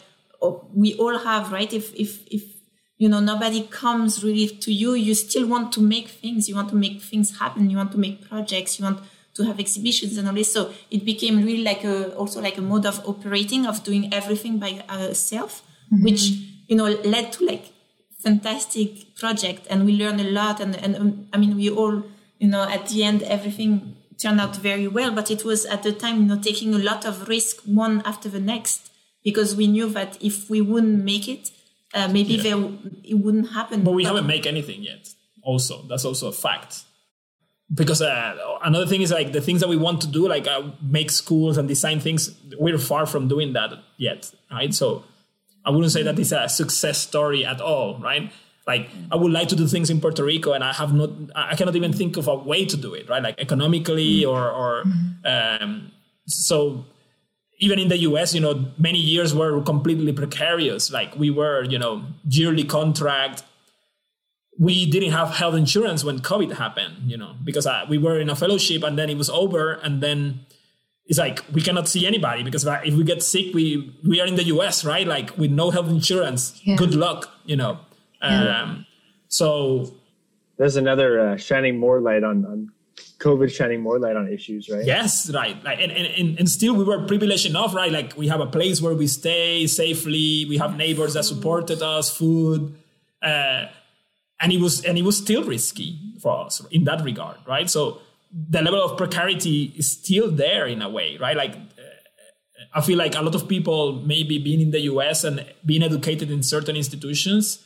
[0.74, 1.72] we all have, right?
[1.72, 2.42] If, if, if,
[2.98, 6.70] you know, nobody comes really to you, you still want to make things, you want
[6.70, 9.00] to make things happen, you want to make projects, you want
[9.34, 10.52] to have exhibitions and all this.
[10.52, 14.58] So it became really like a, also like a mode of operating, of doing everything
[14.58, 16.04] by ourselves, mm-hmm.
[16.04, 16.30] which,
[16.68, 17.72] you know, led to like
[18.26, 19.66] fantastic project.
[19.70, 20.60] And we learned a lot.
[20.60, 22.02] And, and um, i mean we all
[22.38, 25.12] you know at the end everything turned out very well.
[25.12, 28.28] But it was at the time you know taking a lot of risk one after
[28.28, 28.90] the next
[29.26, 31.50] because we knew that if we wouldn't make it
[31.94, 32.42] uh, maybe yeah.
[32.46, 32.58] there,
[33.12, 35.02] it wouldn't happen but we but, haven't made anything yet
[35.42, 36.84] also that's also a fact
[37.80, 40.62] because uh, another thing is like the things that we want to do like uh,
[40.80, 42.20] make schools and design things
[42.58, 45.04] we're far from doing that yet right so
[45.66, 48.32] I wouldn't say that it's a success story at all, right?
[48.68, 51.56] Like I would like to do things in Puerto Rico, and I have not, I
[51.56, 53.22] cannot even think of a way to do it, right?
[53.22, 54.84] Like economically or, or
[55.24, 55.92] um,
[56.26, 56.84] so.
[57.58, 60.92] Even in the U.S., you know, many years were completely precarious.
[60.92, 63.42] Like we were, you know, yearly contract.
[64.58, 68.30] We didn't have health insurance when COVID happened, you know, because uh, we were in
[68.30, 70.46] a fellowship and then it was over, and then
[71.06, 74.34] it's like we cannot see anybody because if we get sick, we we are in
[74.34, 74.84] the U.S.
[74.84, 76.60] right, like with no health insurance.
[76.64, 76.76] Yeah.
[76.76, 77.80] Good luck, you know.
[78.22, 78.62] Yeah.
[78.62, 78.86] Um,
[79.28, 79.94] so
[80.58, 82.72] there's another uh, shining more light on, on
[83.18, 84.84] COVID, shining more light on issues, right?
[84.84, 85.62] Yes, right.
[85.64, 87.90] Like, and, and and still we were privileged enough, right?
[87.90, 90.44] Like we have a place where we stay safely.
[90.48, 92.74] We have neighbors that supported us, food.
[93.22, 93.66] Uh,
[94.40, 97.68] and it was and it was still risky for us in that regard, right?
[97.70, 98.00] So
[98.32, 101.36] the level of precarity is still there in a way, right?
[101.36, 101.54] Like,
[102.74, 106.30] I feel like a lot of people, maybe being in the US and being educated
[106.30, 107.64] in certain institutions,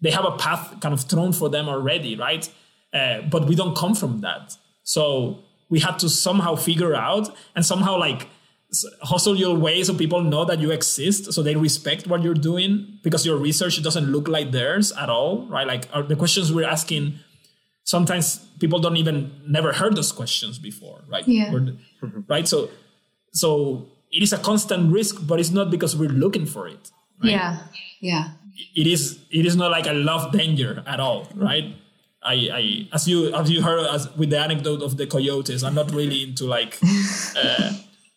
[0.00, 2.48] they have a path kind of thrown for them already, right?
[2.92, 4.56] Uh, but we don't come from that.
[4.84, 8.28] So we had to somehow figure out and somehow like
[9.02, 12.98] hustle your way so people know that you exist so they respect what you're doing
[13.02, 15.66] because your research doesn't look like theirs at all right?
[15.66, 17.18] Like the questions we're asking
[17.84, 21.26] sometimes people don't even never heard those questions before right?
[21.26, 21.52] Yeah.
[22.28, 22.48] right?
[22.48, 22.70] So
[23.32, 26.90] so it is a constant risk but it's not because we're looking for it
[27.22, 27.32] right?
[27.32, 27.58] yeah.
[28.00, 28.28] Yeah.
[28.74, 31.74] It is it is not like a love danger at all right
[32.24, 35.74] I, I as you as you heard as with the anecdote of the coyotes i'm
[35.74, 36.78] not really into like
[37.36, 37.72] uh,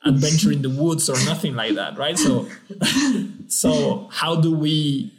[0.06, 2.48] adventure in the woods or nothing like that right so
[3.48, 5.12] so how do we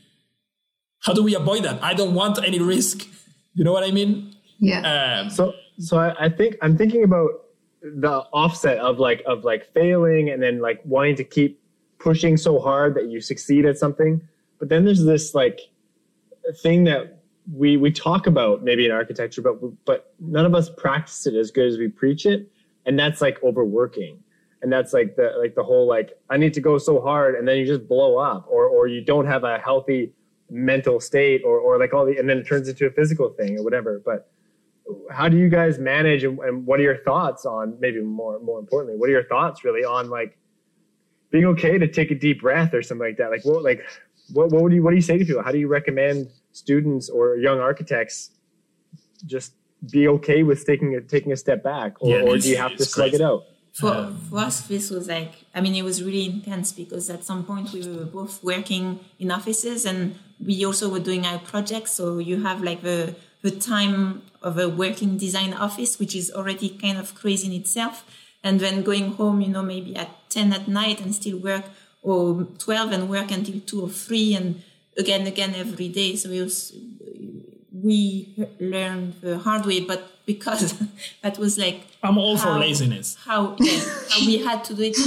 [1.00, 3.06] how do we avoid that i don't want any risk
[3.54, 5.20] you know what i mean yeah.
[5.20, 7.30] Um, so so I, I think I'm thinking about
[7.82, 11.60] the offset of like of like failing and then like wanting to keep
[11.98, 14.20] pushing so hard that you succeed at something.
[14.58, 15.60] But then there's this like
[16.62, 17.15] thing that
[17.52, 21.50] we we talk about maybe in architecture, but but none of us practice it as
[21.50, 22.50] good as we preach it,
[22.84, 24.18] and that's like overworking,
[24.62, 27.46] and that's like the like the whole like I need to go so hard, and
[27.46, 30.12] then you just blow up, or or you don't have a healthy
[30.50, 33.58] mental state, or or like all the, and then it turns into a physical thing
[33.58, 34.02] or whatever.
[34.04, 34.28] But
[35.10, 38.60] how do you guys manage and, and, what are your thoughts on maybe more more
[38.60, 40.38] importantly what are your thoughts really on like
[41.30, 43.30] being okay to take a deep breath or something like that?
[43.30, 43.84] Like what like
[44.32, 45.42] what, what would you what do you say to people?
[45.42, 46.30] How do you recommend
[46.62, 48.30] students or young architects
[49.24, 49.52] just
[49.90, 52.76] be okay with taking a taking a step back or, yeah, or do you have
[52.76, 53.44] to slug it out?
[53.72, 57.22] For, um, for us this was like i mean it was really intense because at
[57.24, 61.92] some point we were both working in offices and we also were doing our projects.
[61.92, 66.70] So you have like the the time of a working design office, which is already
[66.70, 68.04] kind of crazy in itself.
[68.42, 71.64] And then going home, you know, maybe at 10 at night and still work
[72.02, 74.62] or 12 and work until 2 or 3 and
[74.98, 76.16] again, again every day.
[76.16, 76.76] So it was,
[77.72, 80.74] we learned the hard way, but because
[81.22, 81.86] that was like.
[82.02, 83.16] I'm all how, for laziness.
[83.24, 84.96] How, yeah, how we had to do it.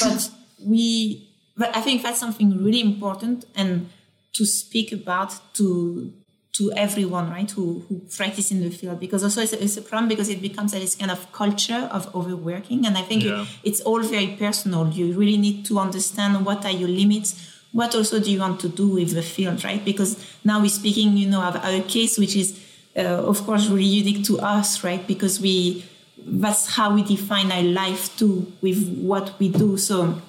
[0.00, 0.30] But
[0.64, 3.88] we, but I think that's something really important and
[4.34, 6.12] to speak about to
[6.58, 8.98] to everyone, right, who, who practice in the field.
[8.98, 12.12] Because also it's a, it's a problem because it becomes this kind of culture of
[12.16, 12.84] overworking.
[12.84, 13.42] And I think yeah.
[13.42, 14.88] it, it's all very personal.
[14.88, 17.57] You really need to understand what are your limits.
[17.72, 19.84] What also do you want to do with the field, right?
[19.84, 22.58] Because now we're speaking, you know, of our case, which is,
[22.96, 25.06] uh, of course, really unique to us, right?
[25.06, 25.84] Because we,
[26.16, 29.76] that's how we define our life too, with what we do.
[29.76, 30.20] So,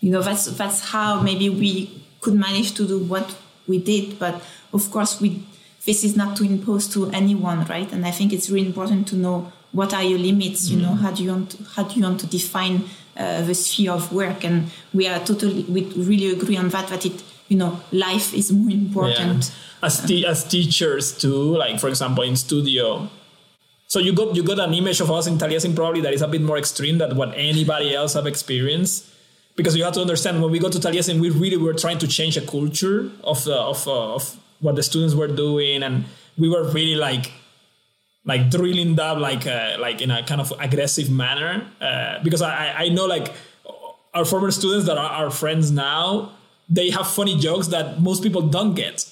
[0.00, 3.36] you know, that's, that's how maybe we could manage to do what
[3.66, 4.18] we did.
[4.18, 4.42] But
[4.72, 5.44] of course, we
[5.84, 7.90] this is not to impose to anyone, right?
[7.92, 10.68] And I think it's really important to know what are your limits.
[10.68, 11.00] You know, mm.
[11.00, 12.84] how do you want to, how do you want to define
[13.16, 16.88] uh, the sphere of work, and we are totally we really agree on that.
[16.88, 19.50] That it you know life is more important.
[19.82, 19.86] Yeah.
[19.86, 23.08] As as teachers too, like for example in studio.
[23.88, 26.28] So you got you got an image of us in Taliesin probably that is a
[26.28, 29.06] bit more extreme than what anybody else have experienced.
[29.54, 32.08] Because you have to understand when we go to Taliesin, we really were trying to
[32.08, 36.06] change a culture of the, of uh, of what the students were doing, and
[36.38, 37.32] we were really like
[38.24, 42.72] like drilling that like uh, like in a kind of aggressive manner uh, because I,
[42.84, 43.32] I know like
[44.14, 46.32] our former students that are our friends now
[46.68, 49.10] they have funny jokes that most people don't get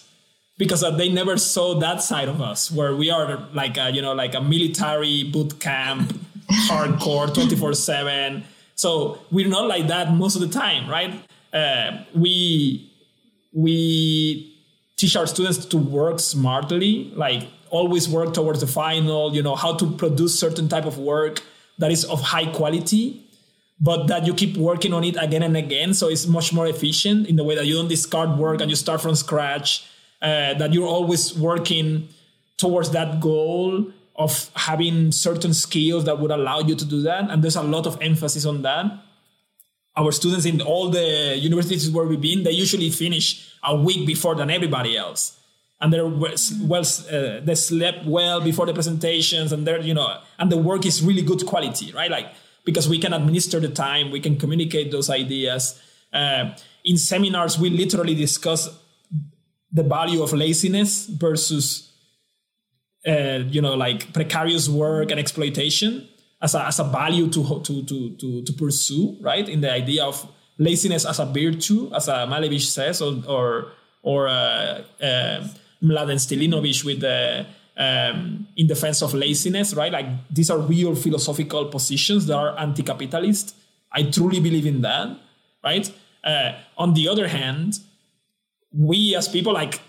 [0.58, 4.02] because uh, they never saw that side of us where we are like a, you
[4.02, 6.12] know like a military boot camp
[6.68, 8.44] hardcore 24 7
[8.76, 11.12] so we're not like that most of the time right?
[11.52, 12.88] Uh, we
[13.52, 14.56] we
[14.96, 19.74] teach our students to work smartly like always work towards the final, you know, how
[19.76, 21.42] to produce certain type of work
[21.78, 23.24] that is of high quality,
[23.80, 25.94] but that you keep working on it again and again.
[25.94, 28.76] So it's much more efficient in the way that you don't discard work and you
[28.76, 29.84] start from scratch,
[30.20, 32.08] uh, that you're always working
[32.58, 37.30] towards that goal of having certain skills that would allow you to do that.
[37.30, 38.86] And there's a lot of emphasis on that.
[39.96, 44.34] Our students in all the universities where we've been, they usually finish a week before
[44.34, 45.39] than everybody else
[45.80, 50.52] and they're well uh, they slept well before the presentations and they're you know and
[50.52, 52.10] the work is really good quality right?
[52.10, 52.26] Like
[52.64, 55.80] because we can administer the time we can communicate those ideas.
[56.12, 56.54] Uh,
[56.84, 58.68] in seminars we literally discuss
[59.72, 61.92] the value of laziness versus
[63.06, 66.08] uh, you know like precarious work and exploitation
[66.42, 69.48] as a, as a value to, to, to, to, to pursue right?
[69.48, 70.26] In the idea of
[70.58, 75.48] laziness as a virtue as a Malevich says or or, or uh, uh
[75.82, 77.46] Mladen Stilinovic with the
[77.76, 79.92] um, in defense of laziness, right?
[79.92, 83.54] Like these are real philosophical positions that are anti-capitalist.
[83.92, 85.16] I truly believe in that,
[85.64, 85.90] right?
[86.22, 87.80] Uh, on the other hand,
[88.72, 89.80] we as people, like,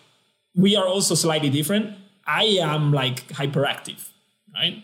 [0.56, 1.96] we are also slightly different.
[2.26, 4.10] I am like hyperactive,
[4.54, 4.84] right?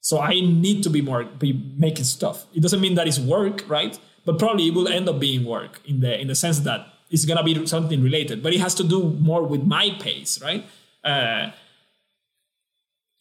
[0.00, 2.46] So I need to be more be making stuff.
[2.54, 3.98] It doesn't mean that it's work, right?
[4.24, 7.24] But probably it will end up being work in the in the sense that it's
[7.24, 10.64] gonna be something related, but it has to do more with my pace, right?
[11.04, 11.50] Uh,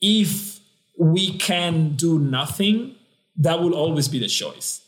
[0.01, 0.59] if
[0.97, 2.95] we can do nothing,
[3.37, 4.81] that will always be the choice,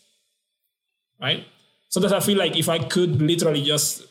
[1.22, 1.46] right?
[1.90, 4.04] So that I feel like if I could literally just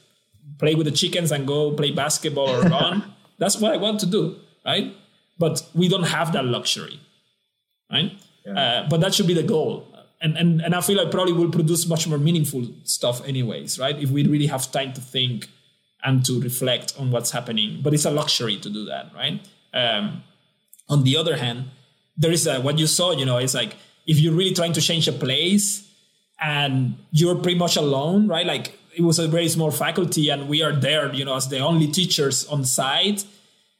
[0.58, 4.06] play with the chickens and go play basketball or run, that's what I want to
[4.06, 4.94] do, right?
[5.38, 7.00] But we don't have that luxury,
[7.90, 8.12] right?
[8.44, 8.58] Yeah.
[8.58, 11.50] Uh, but that should be the goal and, and and I feel like probably will
[11.50, 13.96] produce much more meaningful stuff anyways, right?
[14.00, 15.48] If we really have time to think
[16.04, 17.80] and to reflect on what's happening.
[17.82, 19.40] But it's a luxury to do that, right?
[19.74, 20.22] Um,
[20.88, 21.64] on the other hand,
[22.16, 23.76] there is a, what you saw, you know, it's like
[24.06, 25.86] if you're really trying to change a place
[26.40, 28.46] and you're pretty much alone, right?
[28.46, 31.58] Like it was a very small faculty and we are there, you know, as the
[31.58, 33.24] only teachers on site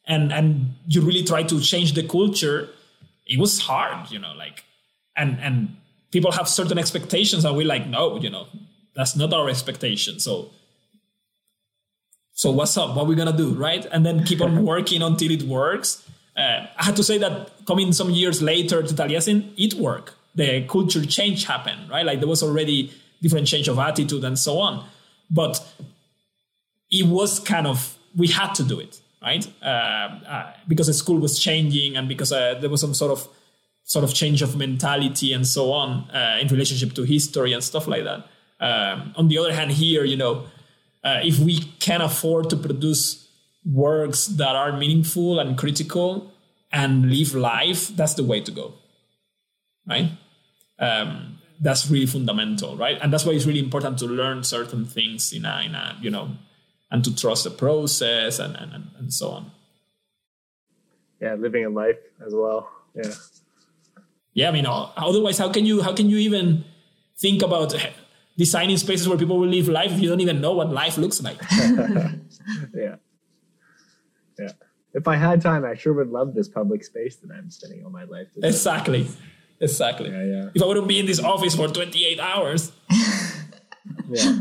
[0.07, 2.69] and and you really try to change the culture.
[3.27, 4.65] It was hard, you know, like
[5.17, 5.77] and and
[6.17, 8.47] people have certain expectations and we're like no you know
[8.97, 10.19] that's not our expectation.
[10.19, 10.51] So
[12.33, 12.97] so what's up?
[12.97, 13.85] What are we gonna do right?
[13.93, 15.89] And then keep on working until it works.
[16.37, 17.35] Uh, i had to say that
[17.67, 20.15] coming some years later to taliesin it worked.
[20.35, 22.07] The culture change happened right?
[22.11, 22.79] Like there was already
[23.23, 24.75] different change of attitude and so on.
[25.31, 25.55] But
[26.91, 27.79] it was kind of
[28.17, 29.45] we had to do it right?
[29.63, 33.29] Uh, uh, because the school was changing and because uh, there was some sort of
[33.87, 37.87] sort of change of mentality and so on uh, in relationship to history and stuff
[37.87, 38.27] like that.
[38.59, 40.47] Um, on the other hand, here, you know,
[41.05, 43.29] uh, if we can afford to produce
[43.65, 46.33] works that are meaningful and critical
[46.73, 48.75] and live life, that's the way to go,
[49.87, 50.11] right?
[50.81, 52.99] Um, that's really fundamental, right?
[53.01, 56.11] And that's why it's really important to learn certain things in a, in a you
[56.11, 56.31] know,
[56.91, 59.53] and to trust the process and, and, and so on.
[61.21, 62.69] Yeah, living a life as well.
[62.93, 63.13] Yeah
[64.37, 66.63] yeah, I mean, otherwise, how can you how can you even
[67.17, 67.75] think about
[68.37, 71.23] designing spaces where people will live life if you don't even know what life looks
[71.23, 71.39] like?
[72.75, 72.97] yeah,
[74.39, 74.53] yeah.
[74.93, 77.91] If I had time, I sure would love this public space that I'm spending all
[77.91, 78.29] my life.
[78.43, 79.09] Exactly,
[79.59, 80.11] exactly.
[80.11, 80.51] Yeah, yeah.
[80.55, 82.73] If I wouldn't be in this office for 28 hours.
[84.11, 84.37] yeah.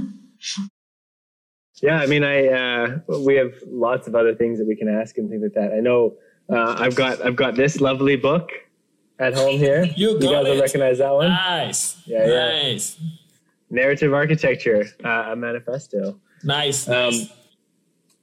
[1.82, 5.18] Yeah, I mean, I uh, we have lots of other things that we can ask
[5.18, 5.72] and things like that.
[5.72, 6.16] I know
[6.50, 8.52] uh, I've got I've got this lovely book
[9.20, 9.86] at home here.
[9.96, 11.30] You, you guys will recognize that one.
[11.30, 12.02] Nice.
[12.06, 12.98] Yeah, nice.
[13.00, 13.10] Yeah.
[13.70, 16.20] Narrative architecture, uh, a manifesto.
[16.44, 16.88] Nice.
[16.88, 17.30] Um, nice.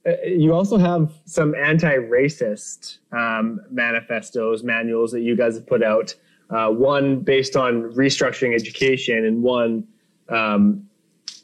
[0.05, 6.15] Uh, you also have some anti-racist um, manifestos, manuals that you guys have put out.
[6.49, 9.87] uh, one based on restructuring education and one
[10.29, 10.87] um,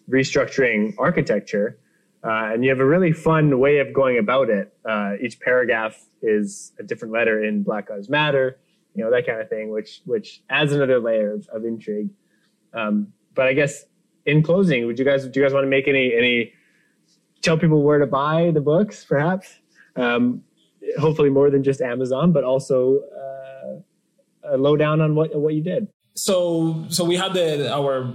[0.09, 1.77] restructuring architecture.
[2.23, 4.73] Uh, and you have a really fun way of going about it.
[4.88, 8.57] Uh, each paragraph is a different letter in Black Lives Matter,
[8.99, 12.09] you know that kind of thing, which which adds another layer of, of intrigue.
[12.73, 13.85] Um, but I guess
[14.26, 16.51] in closing, would you guys do you guys want to make any any
[17.41, 19.55] tell people where to buy the books, perhaps?
[19.95, 20.43] Um,
[20.99, 25.88] hopefully more than just Amazon, but also uh, a lowdown on what what you did.
[26.15, 28.13] So so we had the our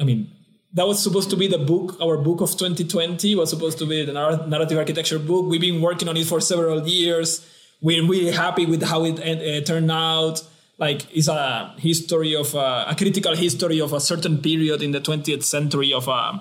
[0.00, 0.32] I mean
[0.72, 4.04] that was supposed to be the book our book of 2020 was supposed to be
[4.04, 7.46] the narrative architecture book we've been working on it for several years
[7.80, 10.42] we're really happy with how it uh, turned out
[10.78, 15.00] like it's a history of uh, a critical history of a certain period in the
[15.00, 16.34] 20th century of uh,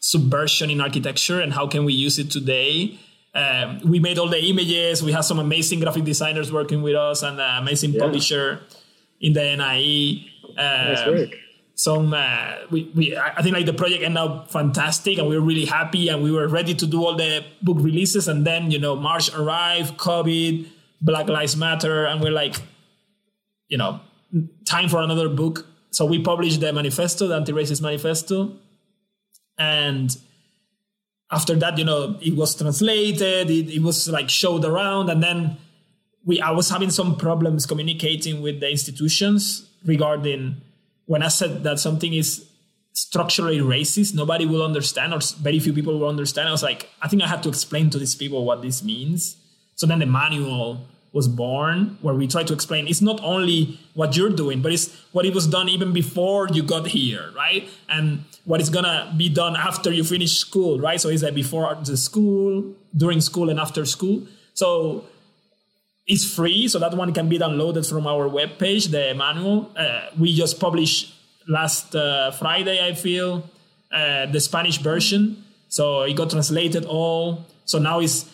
[0.00, 2.98] subversion in architecture and how can we use it today
[3.34, 7.22] um, we made all the images we have some amazing graphic designers working with us
[7.22, 8.00] and an amazing yeah.
[8.00, 8.60] publisher
[9.20, 10.24] in the nai.
[10.56, 11.30] nice um, work
[11.74, 15.44] some uh, we, we I think like the project ended up fantastic and we were
[15.44, 18.78] really happy and we were ready to do all the book releases and then you
[18.78, 20.68] know March arrived, COVID,
[21.02, 22.56] Black Lives Matter, and we're like,
[23.68, 24.00] you know,
[24.64, 25.66] time for another book.
[25.90, 28.56] So we published the manifesto, the anti-racist manifesto,
[29.58, 30.16] and
[31.30, 35.58] after that, you know, it was translated, it, it was like showed around, and then
[36.24, 40.60] we I was having some problems communicating with the institutions regarding
[41.06, 42.48] when I said that something is
[42.94, 46.48] structurally racist, nobody will understand, or very few people will understand.
[46.48, 49.36] I was like, I think I have to explain to these people what this means.
[49.74, 54.16] So then the manual was born, where we try to explain it's not only what
[54.16, 57.68] you're doing, but it's what it was done even before you got here, right?
[57.88, 61.00] And what is gonna be done after you finish school, right?
[61.00, 64.26] So it's like before the school, during school, and after school.
[64.54, 65.04] So
[66.06, 69.70] it's free, so that one can be downloaded from our webpage, the manual.
[69.76, 71.14] Uh, we just published
[71.46, 73.48] last uh, Friday, I feel,
[73.92, 75.44] uh, the Spanish version.
[75.68, 77.46] So it got translated all.
[77.64, 78.28] So now it's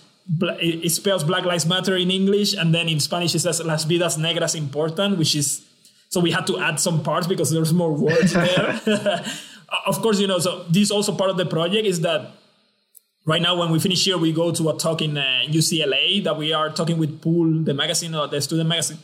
[0.61, 4.19] it spells Black Lives Matter in English, and then in Spanish it says Las vidas
[4.19, 5.65] negras Important, which is
[6.11, 8.81] so we had to add some parts because there's more words there.
[9.87, 10.39] of course, you know.
[10.39, 12.33] So this also part of the project is that
[13.29, 16.37] right now when we finish here we go to a talk in uh, ucla that
[16.37, 18.99] we are talking with pool the magazine or the student magazine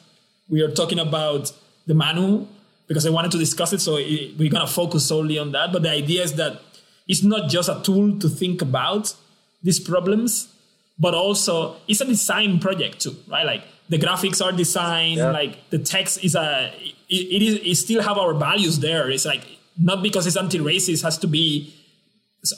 [0.49, 1.53] we are talking about
[1.87, 2.49] the manual
[2.87, 5.73] because i wanted to discuss it so it, we're going to focus solely on that
[5.73, 6.63] but the idea is that
[7.07, 9.15] it's not just a tool to think about
[9.63, 10.54] these problems
[10.99, 15.31] but also it's a design project too right like the graphics are designed yeah.
[15.31, 16.73] like the text is a
[17.09, 19.47] it, it is it still have our values there it's like
[19.79, 21.75] not because it's anti-racist has to be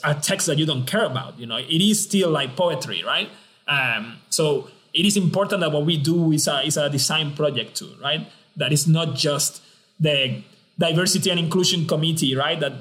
[0.03, 1.39] a text that you don't care about.
[1.39, 3.29] You know, it is still like poetry, right?
[3.67, 7.75] Um, so it is important that what we do is a, is a design project
[7.77, 8.27] too, right?
[8.55, 9.61] That is not just
[9.99, 10.43] the
[10.77, 12.59] diversity and inclusion committee, right?
[12.59, 12.73] That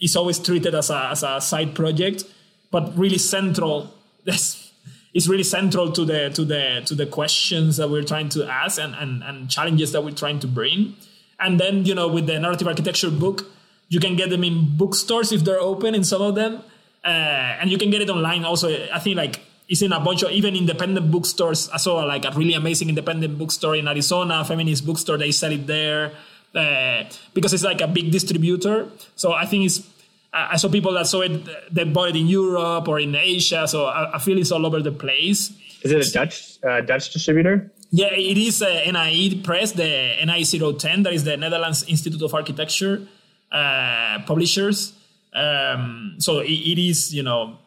[0.00, 2.24] is always treated as a, as a side project,
[2.70, 3.94] but really central.
[4.24, 4.71] This
[5.14, 8.80] is really central to the to the to the questions that we're trying to ask
[8.80, 10.96] and, and, and challenges that we're trying to bring.
[11.38, 13.46] And then, you know, with the narrative architecture book,
[13.88, 16.62] you can get them in bookstores if they're open in some of them,
[17.04, 17.08] uh,
[17.60, 18.68] and you can get it online also.
[18.92, 21.68] I think like it's in a bunch of even independent bookstores.
[21.70, 25.18] I saw like a really amazing independent bookstore in Arizona, feminist bookstore.
[25.18, 26.12] They sell it there
[26.54, 28.88] uh, because it's like a big distributor.
[29.16, 29.91] So I think it's.
[30.32, 31.74] I saw people that saw it.
[31.74, 33.68] They bought it in Europe or in Asia.
[33.68, 35.52] So I, I feel it's all over the place.
[35.82, 37.70] Is it a Dutch uh, Dutch distributor?
[37.90, 41.04] Yeah, it is a nai Press, the nai010.
[41.04, 43.06] That is the Netherlands Institute of Architecture.
[43.52, 44.94] Uh, publishers.
[45.34, 47.58] Um, so it, it is, you know,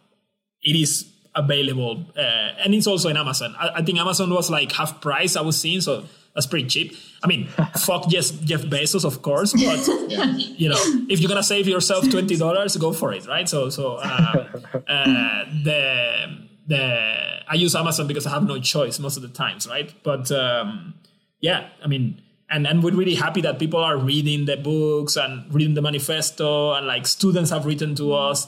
[0.63, 1.05] it is
[1.35, 2.21] available, uh,
[2.63, 3.55] and it's also in Amazon.
[3.55, 6.05] I, I, think Amazon was like half price I was seeing, so
[6.35, 6.95] that's pretty cheap.
[7.23, 7.47] I mean,
[7.79, 10.25] fuck Jeff, Jeff Bezos, of course, but yeah.
[10.35, 13.47] you know, if you're gonna save yourself twenty dollars, go for it, right?
[13.49, 14.47] So, so uh,
[14.87, 19.67] uh, the the I use Amazon because I have no choice most of the times,
[19.67, 19.91] right?
[20.03, 20.93] But um,
[21.39, 25.51] yeah, I mean, and and we're really happy that people are reading the books and
[25.53, 28.47] reading the manifesto and like students have written to us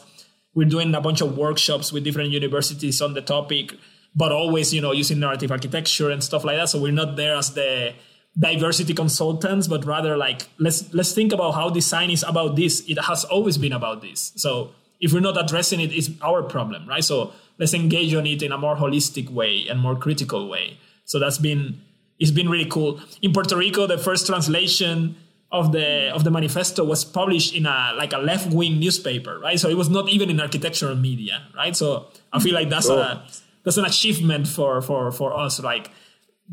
[0.58, 3.76] we're doing a bunch of workshops with different universities on the topic
[4.18, 7.36] but always you know using narrative architecture and stuff like that so we're not there
[7.36, 7.94] as the
[8.38, 13.00] diversity consultants but rather like let's let's think about how design is about this it
[13.00, 17.06] has always been about this so if we're not addressing it it's our problem right
[17.06, 21.20] so let's engage on it in a more holistic way and more critical way so
[21.20, 21.82] that's been
[22.20, 23.00] it's been really cool.
[23.22, 25.16] In Puerto Rico, the first translation
[25.52, 29.60] of the of the manifesto was published in a like a left wing newspaper, right?
[29.60, 31.76] So it was not even in architectural media, right?
[31.76, 33.22] So I feel like that's a oh.
[33.68, 35.92] That's an achievement for for for us, like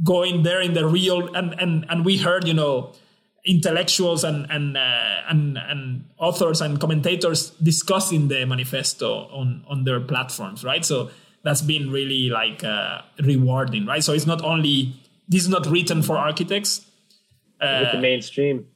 [0.02, 2.92] going there in the real and and and we heard, you know,
[3.46, 10.00] intellectuals and and, uh, and and authors and commentators discussing the manifesto on on their
[10.00, 10.84] platforms, right?
[10.84, 11.10] So
[11.44, 14.02] that's been really like uh, rewarding, right?
[14.02, 14.94] So it's not only
[15.28, 16.84] this is not written for architects.
[17.60, 18.66] Uh, With the mainstream.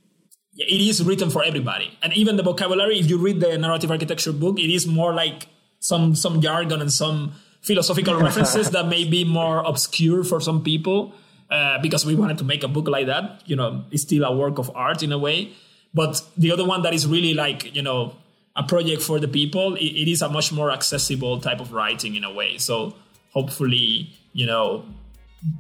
[0.55, 3.01] It is written for everybody, and even the vocabulary.
[3.01, 5.49] If you read the narrative architecture book, it is more like
[5.81, 7.33] some some jargon and some
[7.63, 11.15] philosophical references that may be more obscure for some people
[11.51, 13.43] uh, because we wanted to make a book like that.
[13.47, 15.53] You know, it's still a work of art in a way.
[15.95, 18.15] But the other one that is really like, you know,
[18.55, 22.17] a project for the people, it, it is a much more accessible type of writing
[22.17, 22.59] in a way.
[22.59, 22.95] So
[23.33, 24.85] hopefully, you know,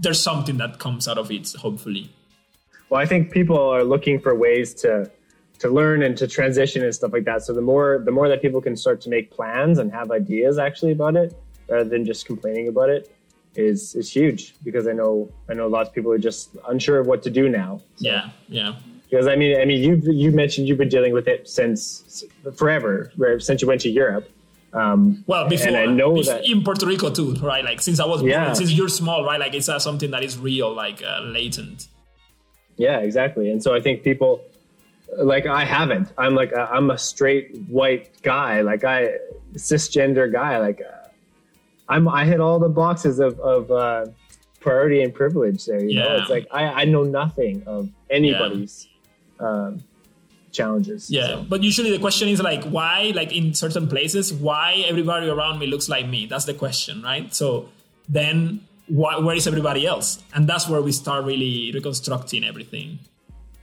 [0.00, 2.10] there's something that comes out of it, hopefully.
[2.90, 5.10] Well, I think people are looking for ways to
[5.58, 7.42] to learn and to transition and stuff like that.
[7.42, 10.58] So the more the more that people can start to make plans and have ideas
[10.58, 11.34] actually about it,
[11.68, 13.10] rather than just complaining about it,
[13.54, 17.06] is is huge because I know I know lots of people are just unsure of
[17.06, 17.80] what to do now.
[17.96, 18.08] So.
[18.08, 18.76] Yeah, yeah.
[19.10, 22.24] Because I mean, I mean, you you mentioned you've been dealing with it since
[22.56, 24.28] forever, since you went to Europe.
[24.74, 27.64] Um, well, before, I know before, that in Puerto Rico too, right?
[27.64, 28.52] Like since I was born, yeah.
[28.52, 29.40] since you're small, right?
[29.40, 31.88] Like it's uh, something that is real, like uh, latent.
[32.76, 33.50] Yeah, exactly.
[33.50, 34.44] And so I think people,
[35.16, 36.12] like I haven't.
[36.18, 39.16] I'm like i I'm a straight white guy, like I
[39.54, 40.82] cisgender guy, like.
[40.82, 41.07] Uh,
[41.88, 44.06] I'm I hit all the boxes of of uh,
[44.60, 45.82] priority and privilege there.
[45.82, 46.04] You yeah.
[46.04, 48.88] know, it's like I I know nothing of anybody's
[49.40, 49.46] yeah.
[49.46, 49.82] um,
[50.52, 51.10] challenges.
[51.10, 51.46] Yeah, so.
[51.48, 55.66] but usually the question is like why, like in certain places, why everybody around me
[55.66, 56.26] looks like me?
[56.26, 57.34] That's the question, right?
[57.34, 57.68] So
[58.08, 60.22] then why, where is everybody else?
[60.34, 62.98] And that's where we start really reconstructing everything.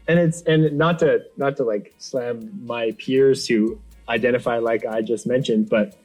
[0.08, 5.02] And it's and not to not to like slam my peers who identify like I
[5.02, 5.98] just mentioned, but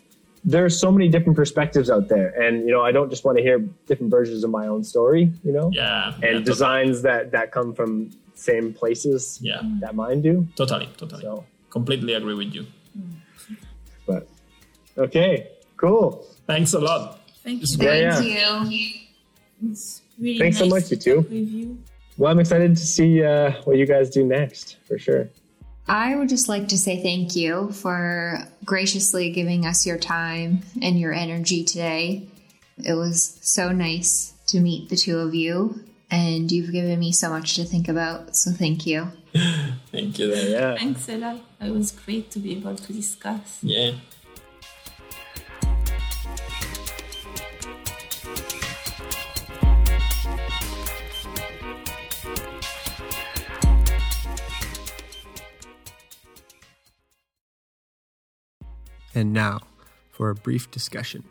[0.44, 2.28] there's so many different perspectives out there.
[2.40, 5.32] And you know i don't just want to hear different versions of my own story
[5.44, 5.70] you know?
[5.72, 7.02] Yeah and yeah, designs totally.
[7.02, 9.60] that that come from same places yeah.
[9.80, 10.48] that mine do.
[10.56, 11.22] Totally totally.
[11.22, 11.44] So.
[11.68, 12.66] Completely agree with you.
[14.06, 14.28] But
[14.96, 16.26] okay cool.
[16.46, 17.20] Thanks a lot.
[17.44, 17.68] Thank you.
[17.78, 18.64] Yeah, thank yeah.
[18.64, 19.70] you.
[19.70, 21.78] It's really thanks nice so much you too you.
[22.18, 25.28] well i'm excited to see uh, what you guys do next for sure
[25.90, 31.00] I would just like to say thank you for graciously giving us your time and
[31.00, 32.28] your energy today.
[32.78, 37.28] It was so nice to meet the two of you, and you've given me so
[37.28, 38.36] much to think about.
[38.36, 39.08] So thank you.
[39.90, 40.32] thank you.
[40.32, 40.76] Yeah.
[40.76, 41.40] Thanks a lot.
[41.60, 43.58] It was great to be able to discuss.
[43.60, 43.94] Yeah.
[59.14, 59.60] And now
[60.10, 61.24] for a brief discussion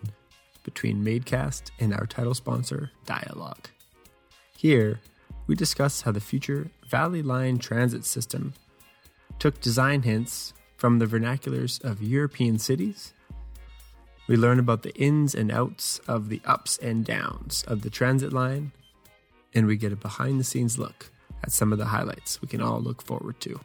[0.63, 3.57] between Madecast and our title sponsor, Dialog.
[4.57, 4.99] Here,
[5.47, 8.53] we discuss how the future Valley Line transit system
[9.39, 13.13] took design hints from the vernaculars of European cities.
[14.27, 18.31] We learn about the ins and outs of the ups and downs of the transit
[18.31, 18.71] line,
[19.53, 21.09] and we get a behind the scenes look
[21.41, 23.59] at some of the highlights we can all look forward to.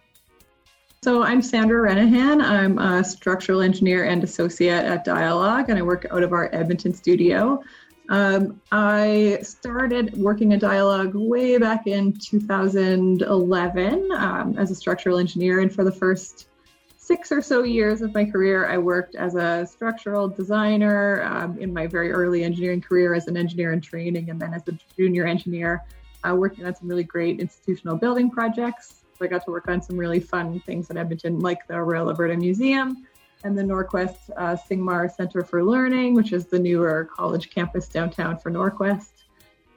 [1.05, 2.43] So I'm Sandra Renahan.
[2.43, 6.95] I'm a structural engineer and associate at Dialog, and I work out of our Edmonton
[6.95, 7.63] studio.
[8.09, 15.61] Um, I started working at Dialog way back in 2011 um, as a structural engineer,
[15.61, 16.49] and for the first
[16.97, 21.71] six or so years of my career, I worked as a structural designer um, in
[21.71, 25.27] my very early engineering career as an engineer in training, and then as a junior
[25.27, 25.85] engineer,
[26.27, 29.04] uh, working on some really great institutional building projects.
[29.21, 32.37] I got to work on some really fun things in Edmonton, like the Royal Alberta
[32.37, 33.07] Museum
[33.45, 38.39] and the Norquest uh, Singhmar Center for Learning, which is the newer college campus downtown
[38.39, 39.25] for Norquest,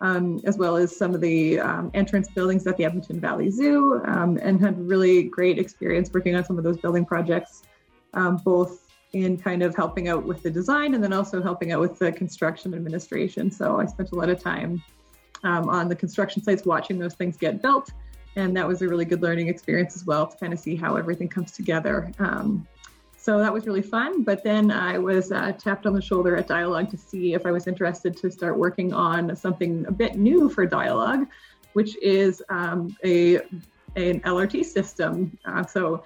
[0.01, 4.01] um, as well as some of the um, entrance buildings at the Edmonton Valley Zoo,
[4.05, 7.63] um, and had really great experience working on some of those building projects,
[8.13, 11.79] um, both in kind of helping out with the design and then also helping out
[11.79, 13.51] with the construction administration.
[13.51, 14.83] So I spent a lot of time
[15.43, 17.91] um, on the construction sites watching those things get built
[18.37, 20.95] and that was a really good learning experience as well to kind of see how
[20.95, 22.11] everything comes together.
[22.19, 22.67] Um,
[23.17, 24.23] so that was really fun.
[24.23, 27.51] But then I was uh, tapped on the shoulder at Dialog to see if I
[27.51, 31.27] was interested to start working on something a bit new for Dialog,
[31.73, 33.37] which is um, a
[33.95, 35.37] an LRT system.
[35.43, 36.03] Uh, so.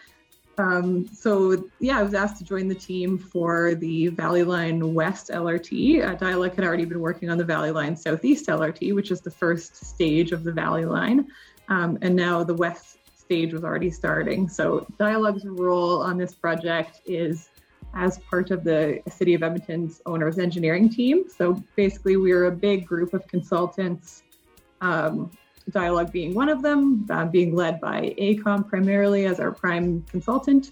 [0.57, 5.29] Um, so yeah, I was asked to join the team for the Valley Line West
[5.29, 6.05] LRT.
[6.05, 9.31] Uh, Dialog had already been working on the Valley Line Southeast LRT, which is the
[9.31, 11.25] first stage of the Valley Line.
[11.69, 14.49] Um, and now the West stage was already starting.
[14.49, 17.49] So Dialog's role on this project is
[17.93, 21.25] as part of the City of Edmonton's owners engineering team.
[21.29, 24.23] So basically, we're a big group of consultants
[24.81, 25.31] um,
[25.69, 30.71] Dialog being one of them, uh, being led by AECOM primarily as our prime consultant.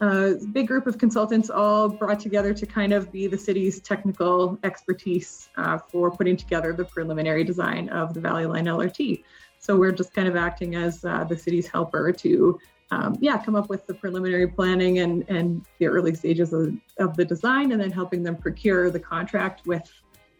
[0.00, 4.58] A big group of consultants all brought together to kind of be the city's technical
[4.62, 9.24] expertise uh, for putting together the preliminary design of the Valley Line LRT.
[9.68, 12.58] So we're just kind of acting as uh, the city's helper to,
[12.90, 17.14] um, yeah, come up with the preliminary planning and, and the early stages of, of
[17.18, 19.82] the design, and then helping them procure the contract with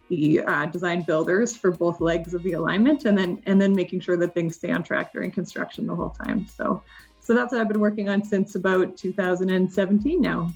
[0.08, 4.00] the uh, design builders for both legs of the alignment, and then and then making
[4.00, 6.46] sure that things stay on track during construction the whole time.
[6.46, 6.82] So,
[7.20, 10.50] so that's what I've been working on since about 2017 now.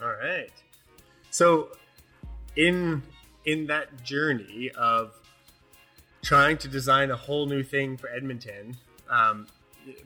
[0.00, 0.50] All right.
[1.28, 1.68] So,
[2.56, 3.02] in
[3.44, 5.21] in that journey of
[6.22, 8.76] trying to design a whole new thing for Edmonton,
[9.10, 9.46] um,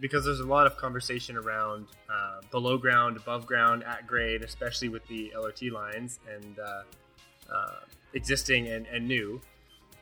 [0.00, 4.88] because there's a lot of conversation around uh, below ground, above ground, at grade, especially
[4.88, 6.82] with the LRT lines and uh,
[7.52, 7.80] uh,
[8.14, 9.40] existing and, and new.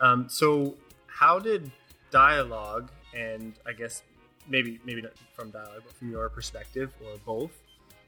[0.01, 0.74] Um, so,
[1.07, 1.70] how did
[2.11, 4.03] dialog and I guess
[4.49, 7.53] maybe maybe not from dialog, but from your perspective or both,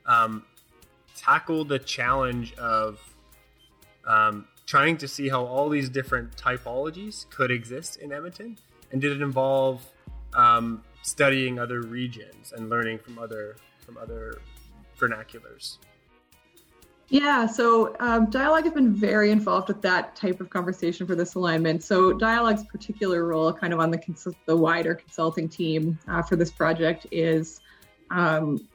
[0.07, 0.45] um,
[1.17, 3.01] tackle the challenge of
[4.07, 8.59] um, trying to see how all these different typologies could exist in Edmonton,
[8.93, 9.85] and did it involve
[10.35, 14.41] um, studying other regions and learning from other from other
[14.99, 15.79] vernaculars?
[17.09, 21.37] Yeah, so um, Dialog has been very involved with that type of conversation for this
[21.37, 21.85] alignment.
[21.85, 26.35] So Dialog's particular role, kind of on the cons- the wider consulting team uh, for
[26.35, 27.61] this project, is
[28.11, 28.69] um,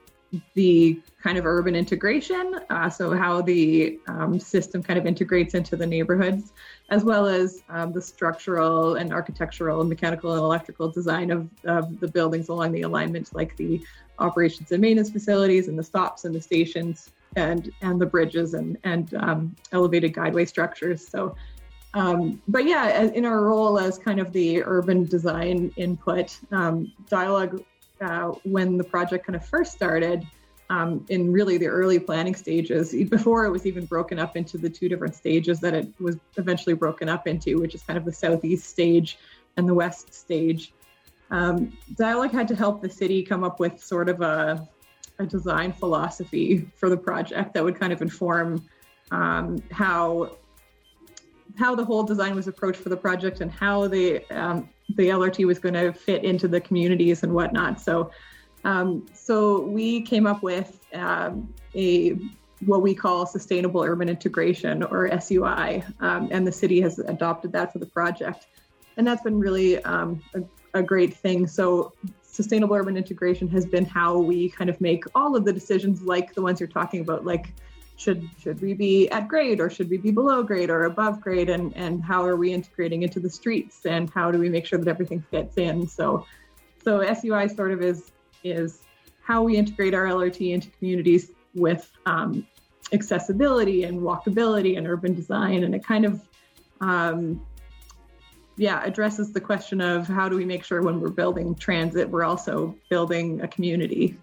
[0.53, 2.59] the kind of urban integration.
[2.69, 6.53] Uh, so how the um, system kind of integrates into the neighborhoods,
[6.89, 11.99] as well as um, the structural and architectural and mechanical and electrical design of, of
[11.99, 13.83] the buildings along the alignment, like the
[14.19, 18.77] operations and maintenance facilities and the stops and the stations and and the bridges and
[18.83, 21.07] and um, elevated guideway structures.
[21.07, 21.35] So,
[21.93, 27.63] um, but yeah, in our role as kind of the urban design input um, dialog,
[28.43, 30.25] when the project kind of first started.
[30.69, 34.69] Um, in really the early planning stages, before it was even broken up into the
[34.69, 38.13] two different stages that it was eventually broken up into, which is kind of the
[38.13, 39.17] southeast stage
[39.57, 40.71] and the west stage.
[41.29, 44.65] Um, Dialog had to help the city come up with sort of a
[45.21, 48.67] a design philosophy for the project that would kind of inform
[49.11, 50.37] um, how
[51.57, 55.45] how the whole design was approached for the project and how the um, the LRT
[55.45, 57.79] was going to fit into the communities and whatnot.
[57.79, 58.11] So
[58.63, 62.17] um, so we came up with um, a
[62.65, 67.73] what we call sustainable urban integration or SUI, um, and the city has adopted that
[67.73, 68.47] for the project,
[68.97, 71.47] and that's been really um, a, a great thing.
[71.47, 76.03] So sustainable urban integration has been how we kind of make all of the decisions
[76.03, 77.53] like the ones you're talking about like
[78.01, 81.49] should should we be at grade or should we be below grade or above grade?
[81.49, 83.85] And and how are we integrating into the streets?
[83.85, 85.87] And how do we make sure that everything fits in?
[85.87, 86.25] So
[86.83, 88.11] so sui sort of is
[88.43, 88.79] is
[89.21, 92.45] how we integrate our lrt into communities with um,
[92.91, 95.63] accessibility and walkability and urban design.
[95.63, 96.27] And it kind of
[96.81, 97.45] um,
[98.57, 102.23] yeah addresses the question of how do we make sure when we're building transit we're
[102.23, 104.17] also building a community.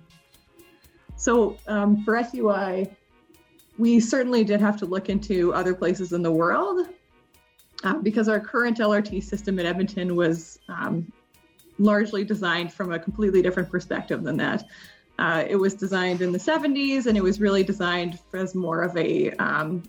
[1.17, 2.89] So um, for sui
[3.79, 6.89] we certainly did have to look into other places in the world
[7.85, 11.11] uh, because our current lrt system at edmonton was um,
[11.79, 14.65] largely designed from a completely different perspective than that
[15.19, 18.97] uh, it was designed in the 70s and it was really designed as more of
[18.97, 19.83] a um,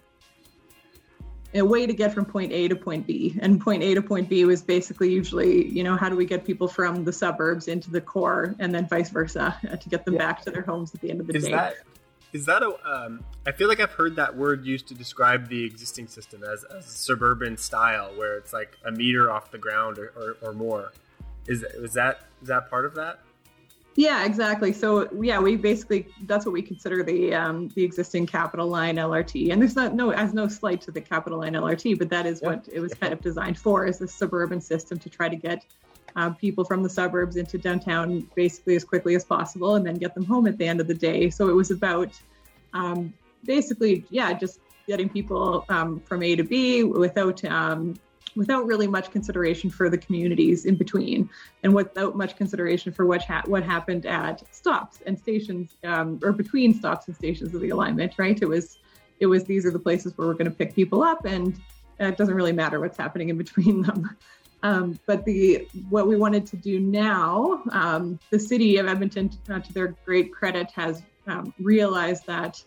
[1.56, 3.36] a way to get from point A to point B.
[3.42, 6.46] And point A to point B was basically usually, you know, how do we get
[6.46, 10.16] people from the suburbs into the core and then vice versa uh, to get them
[10.16, 10.20] yeah.
[10.20, 11.52] back to their homes at the end of the is day.
[11.52, 11.76] That,
[12.34, 15.64] is that a, um, I feel like I've heard that word used to describe the
[15.64, 20.14] existing system as, as suburban style, where it's like a meter off the ground or,
[20.16, 20.92] or, or more.
[21.48, 23.20] Is, is that, is that part of that?
[23.96, 24.72] Yeah, exactly.
[24.72, 29.52] So yeah, we basically that's what we consider the um, the existing Capital Line LRT,
[29.52, 32.42] and there's not no as no slight to the Capital Line LRT, but that is
[32.42, 35.66] what it was kind of designed for, is a suburban system to try to get
[36.16, 40.14] uh, people from the suburbs into downtown basically as quickly as possible, and then get
[40.14, 41.30] them home at the end of the day.
[41.30, 42.20] So it was about
[42.74, 43.14] um,
[43.46, 47.96] basically yeah, just getting people um, from A to B without um,
[48.36, 51.30] without really much consideration for the communities in between
[51.64, 56.32] and without much consideration for what, ha- what happened at stops and stations um, or
[56.32, 58.78] between stops and stations of the alignment right it was
[59.20, 61.60] it was these are the places where we're going to pick people up and
[62.00, 64.10] it doesn't really matter what's happening in between them
[64.64, 69.74] um, but the what we wanted to do now um, the city of edmonton to
[69.74, 72.64] their great credit has um, realized that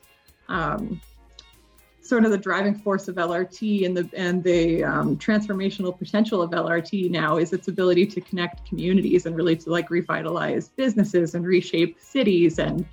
[0.49, 1.01] um,
[2.03, 6.51] sort of the driving force of LRT and the and the um, transformational potential of
[6.51, 11.47] LRT now is its ability to connect communities and really to like revitalize businesses and
[11.47, 12.85] reshape cities and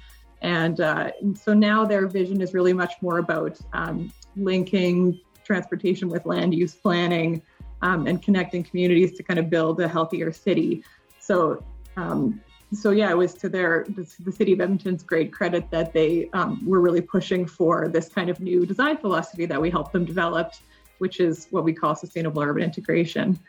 [0.41, 6.07] and, uh, and so now their vision is really much more about um, linking transportation
[6.07, 7.41] with land use planning
[7.81, 10.83] um, and connecting communities to kind of build a healthier city.
[11.19, 11.63] So
[11.97, 12.41] um,
[12.73, 16.63] so yeah, it was to their the city of Edmonton's great credit that they um,
[16.65, 20.53] were really pushing for this kind of new design philosophy that we helped them develop,
[20.99, 23.39] which is what we call sustainable urban integration.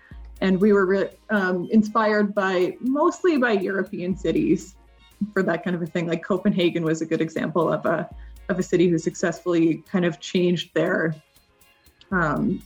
[0.41, 4.75] And we were really um, inspired by mostly by European cities
[5.35, 6.07] for that kind of a thing.
[6.07, 8.09] Like Copenhagen was a good example of a
[8.49, 11.15] of a city who successfully kind of changed their
[12.11, 12.63] um,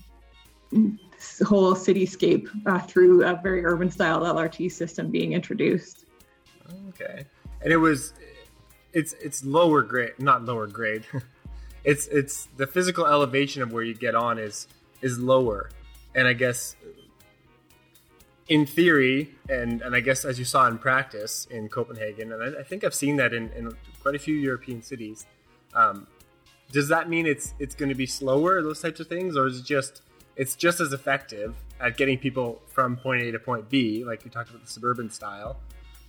[1.46, 6.04] whole cityscape uh, through a very urban style LRT system being introduced.
[6.90, 7.24] Okay,
[7.62, 8.14] and it was
[8.92, 11.04] it's it's lower grade, not lower grade.
[11.84, 14.66] it's it's the physical elevation of where you get on is
[15.02, 15.70] is lower,
[16.14, 16.76] and I guess
[18.48, 22.60] in theory, and and I guess as you saw in practice in Copenhagen, and I,
[22.60, 25.26] I think I've seen that in, in quite a few European cities.
[25.74, 26.06] Um,
[26.70, 29.60] does that mean it's it's going to be slower, those types of things, or is
[29.60, 30.02] it just
[30.36, 34.30] it's just as effective at getting people from point A to point B, like you
[34.30, 35.58] talked about the suburban style,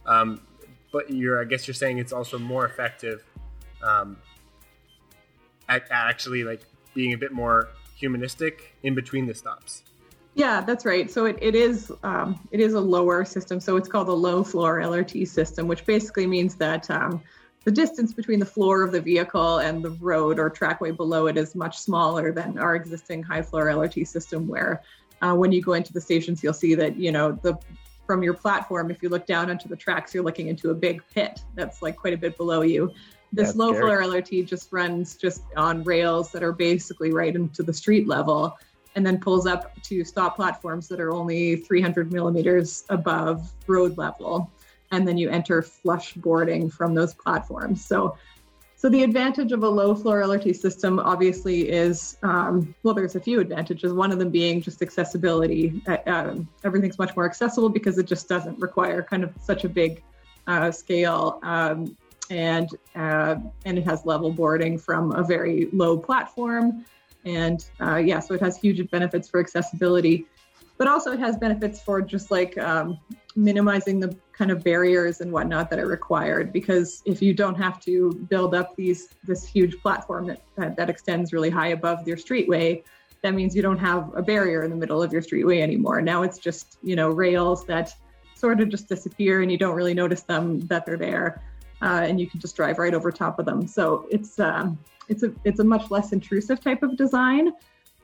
[0.05, 0.41] um,
[0.91, 3.23] but you're, I guess you're saying it's also more effective
[3.83, 4.17] um,
[5.67, 6.61] at, actually like
[6.93, 9.83] being a bit more humanistic in between the stops.
[10.33, 11.09] Yeah, that's right.
[11.09, 13.61] So it, it is um, it is a lower system.
[13.61, 17.21] So it's called a low floor LRT system, which basically means that um,
[17.65, 21.35] the distance between the floor of the vehicle and the road or trackway below it
[21.35, 24.83] is much smaller than our existing high floor LRT system, where
[25.21, 27.57] uh, when you go into the stations, you'll see that you know the
[28.05, 31.01] from your platform, if you look down onto the tracks, you're looking into a big
[31.11, 32.91] pit that's like quite a bit below you.
[33.33, 33.81] This that's low scary.
[33.81, 38.55] floor LRT just runs just on rails that are basically right into the street level
[38.95, 44.49] and then pulls up to stop platforms that are only 300 millimeters above road level.
[44.95, 47.85] And then you enter flush boarding from those platforms.
[47.85, 48.17] So
[48.77, 53.19] so the advantage of a low floor LRT system obviously is, um, well, there's a
[53.19, 53.93] few advantages.
[53.93, 55.81] One of them being just accessibility.
[55.87, 59.69] Uh, um, everything's much more accessible because it just doesn't require kind of such a
[59.69, 60.03] big
[60.45, 61.97] uh, scale, um,
[62.29, 66.85] and uh, and it has level boarding from a very low platform,
[67.23, 70.27] and uh, yeah, so it has huge benefits for accessibility
[70.77, 72.99] but also it has benefits for just like um,
[73.35, 77.79] minimizing the kind of barriers and whatnot that are required because if you don't have
[77.79, 82.17] to build up these this huge platform that, that, that extends really high above your
[82.17, 82.83] streetway
[83.25, 85.99] that means you don't have a barrier in the middle of your streetway anymore.
[85.99, 87.93] Now it's just you know rails that
[88.35, 91.41] sort of just disappear and you don't really notice them that they're there
[91.81, 93.67] uh, and you can just drive right over top of them.
[93.67, 94.77] So it's um,
[95.09, 97.51] it's a it's a much less intrusive type of design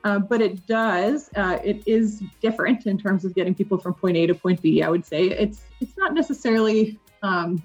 [0.03, 1.29] uh, but it does.
[1.35, 4.81] Uh, it is different in terms of getting people from point A to point B.
[4.83, 7.61] I would say it's it's not necessarily um,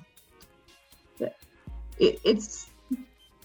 [1.99, 2.71] it, it's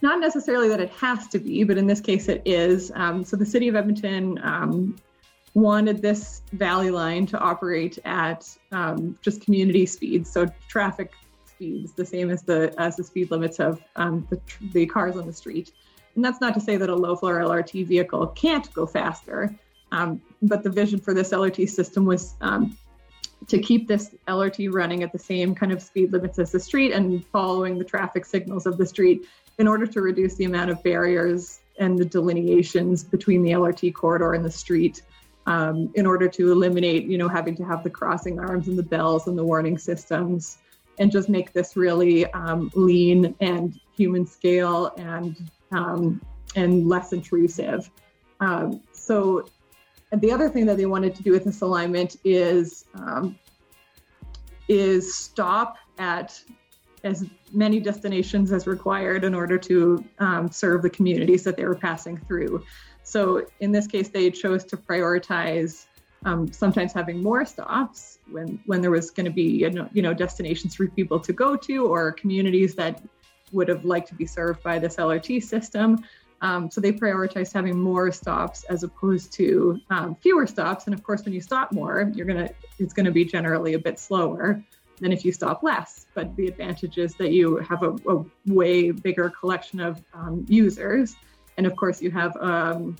[0.01, 2.91] not necessarily that it has to be, but in this case it is.
[2.95, 4.95] Um, so the city of Edmonton um,
[5.53, 11.11] wanted this valley line to operate at um, just community speeds, so traffic
[11.45, 14.39] speeds, the same as the as the speed limits of um, the,
[14.73, 15.71] the cars on the street.
[16.15, 19.55] And that's not to say that a low floor LRT vehicle can't go faster,
[19.91, 22.77] um, but the vision for this LRT system was um,
[23.47, 26.91] to keep this LRT running at the same kind of speed limits as the street
[26.91, 29.27] and following the traffic signals of the street
[29.57, 34.33] in order to reduce the amount of barriers and the delineations between the LRT corridor
[34.33, 35.01] and the street.
[35.47, 38.83] Um, in order to eliminate, you know, having to have the crossing arms and the
[38.83, 40.59] bells and the warning systems,
[40.99, 46.21] and just make this really um, lean and human scale and um,
[46.55, 47.89] and less intrusive.
[48.39, 49.45] Um, so,
[50.11, 53.37] the other thing that they wanted to do with this alignment is um,
[54.67, 56.41] is stop at
[57.03, 61.75] as many destinations as required in order to um, serve the communities that they were
[61.75, 62.63] passing through.
[63.03, 65.85] So, in this case, they chose to prioritize.
[66.23, 70.03] Um, sometimes having more stops when when there was going to be you know, you
[70.03, 73.01] know destinations for people to go to or communities that
[73.51, 76.03] would have liked to be served by this LRT system.
[76.41, 80.85] Um, so they prioritized having more stops as opposed to um, fewer stops.
[80.85, 82.49] And of course, when you stop more, you're gonna
[82.79, 84.63] it's gonna be generally a bit slower
[84.99, 86.07] than if you stop less.
[86.15, 91.15] But the advantage is that you have a, a way bigger collection of um, users,
[91.57, 92.95] and of course, you have um,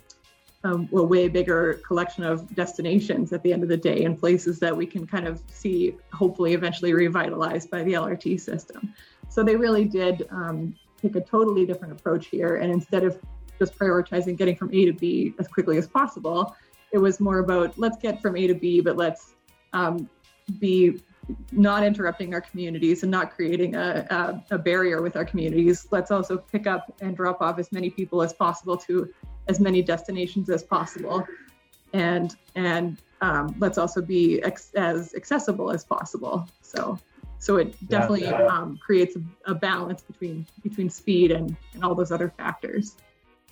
[0.64, 4.58] a, a way bigger collection of destinations at the end of the day and places
[4.60, 8.94] that we can kind of see, hopefully, eventually revitalized by the LRT system.
[9.32, 12.56] So they really did um, take a totally different approach here.
[12.56, 13.18] And instead of
[13.62, 16.56] just prioritizing getting from A to B as quickly as possible.
[16.90, 19.34] It was more about let's get from A to B, but let's
[19.72, 20.08] um,
[20.58, 21.00] be
[21.52, 24.06] not interrupting our communities and not creating a,
[24.50, 25.86] a, a, barrier with our communities.
[25.92, 29.08] Let's also pick up and drop off as many people as possible to
[29.46, 31.24] as many destinations as possible,
[31.92, 36.48] and and um, let's also be ex- as accessible as possible.
[36.62, 36.98] So
[37.42, 38.46] so it definitely yeah, yeah.
[38.46, 42.94] Um, creates a, a, balance between between speed and and all those other factors.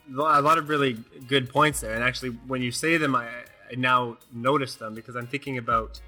[0.09, 0.97] A lot of really
[1.27, 5.17] good points there, and actually, when you say them, I, I now notice them because
[5.17, 6.01] I'm thinking about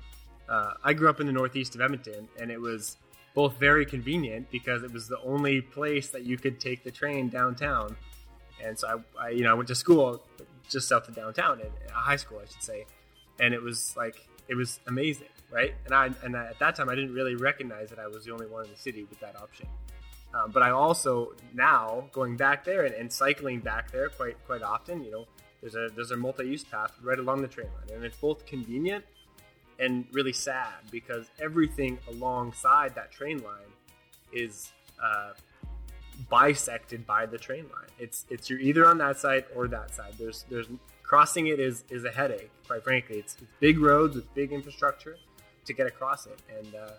[0.48, 2.98] uh, I grew up in the northeast of Edmonton, and it was
[3.34, 7.30] both very convenient because it was the only place that you could take the train
[7.30, 7.96] downtown.
[8.62, 10.22] And so I, I you know, I went to school
[10.68, 12.86] just south of downtown, in a high school, I should say,
[13.40, 15.74] and it was like it was amazing, right?
[15.84, 18.32] And I and I, at that time I didn't really recognize that I was the
[18.32, 19.68] only one in the city with that option.
[20.34, 24.62] Um, but I also now going back there and, and cycling back there quite quite
[24.62, 25.26] often, you know,
[25.60, 29.04] there's a there's a multi-use path right along the train line, and it's both convenient
[29.78, 33.72] and really sad because everything alongside that train line
[34.32, 34.72] is
[35.02, 35.32] uh,
[36.30, 37.90] bisected by the train line.
[37.98, 40.14] It's it's you're either on that side or that side.
[40.18, 40.66] There's there's
[41.02, 42.50] crossing it is is a headache.
[42.66, 45.18] Quite frankly, it's, it's big roads with big infrastructure
[45.64, 46.92] to get across it, and uh,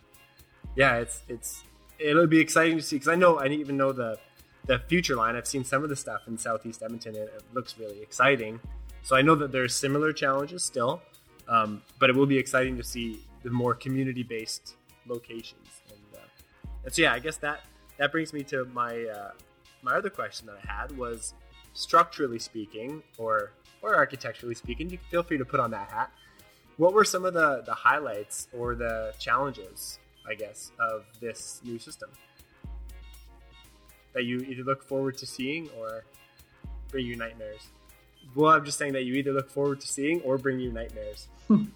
[0.75, 1.63] yeah, it's it's
[1.99, 4.17] it'll be exciting to see because I know I didn't even know the
[4.65, 5.35] the future line.
[5.35, 8.59] I've seen some of the stuff in Southeast Edmonton, and it looks really exciting.
[9.01, 11.01] So I know that there's similar challenges still,
[11.47, 14.75] um, but it will be exciting to see the more community-based
[15.05, 15.81] locations.
[15.89, 16.25] And, uh,
[16.85, 17.65] and so, yeah, I guess that
[17.97, 19.31] that brings me to my uh,
[19.81, 21.33] my other question that I had was
[21.73, 24.89] structurally speaking, or or architecturally speaking.
[24.89, 26.11] You feel free to put on that hat.
[26.77, 31.79] What were some of the the highlights or the challenges, I guess, of this new
[31.79, 32.09] system
[34.13, 36.03] that you either look forward to seeing or
[36.89, 37.67] bring you nightmares?
[38.35, 41.27] Well, I'm just saying that you either look forward to seeing or bring you nightmares.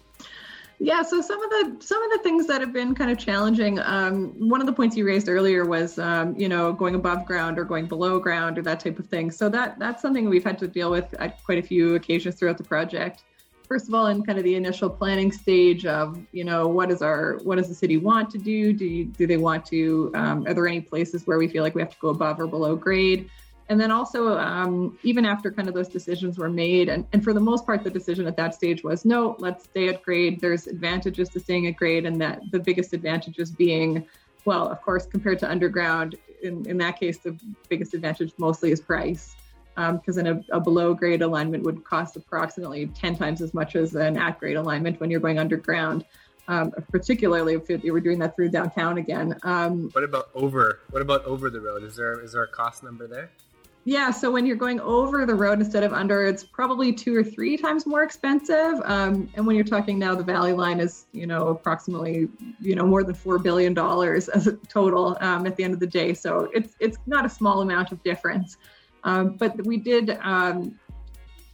[0.80, 3.80] Yeah, so some of the some of the things that have been kind of challenging.
[3.80, 7.58] Um, one of the points you raised earlier was, um, you know, going above ground
[7.58, 9.32] or going below ground or that type of thing.
[9.32, 12.58] So that that's something we've had to deal with at quite a few occasions throughout
[12.58, 13.24] the project.
[13.68, 17.02] First of all, in kind of the initial planning stage of, you know, what is
[17.02, 18.72] our what does the city want to do?
[18.72, 20.10] Do you, do they want to?
[20.14, 22.46] Um, are there any places where we feel like we have to go above or
[22.46, 23.28] below grade?
[23.68, 27.32] and then also um, even after kind of those decisions were made and, and for
[27.32, 30.66] the most part the decision at that stage was no let's stay at grade there's
[30.66, 34.04] advantages to staying at grade and that the biggest advantages being
[34.44, 37.38] well of course compared to underground in, in that case the
[37.68, 39.36] biggest advantage mostly is price
[39.92, 43.76] because um, in a, a, below grade alignment would cost approximately 10 times as much
[43.76, 46.04] as an at grade alignment when you're going underground
[46.48, 51.00] um, particularly if you were doing that through downtown again um, what about over what
[51.00, 53.30] about over the road is there is there a cost number there
[53.88, 57.24] yeah, so when you're going over the road instead of under, it's probably two or
[57.24, 58.74] three times more expensive.
[58.84, 62.28] Um, and when you're talking now, the Valley Line is, you know, approximately,
[62.60, 65.80] you know, more than four billion dollars as a total um, at the end of
[65.80, 66.12] the day.
[66.12, 68.58] So it's it's not a small amount of difference.
[69.04, 70.78] Um, but we did, um,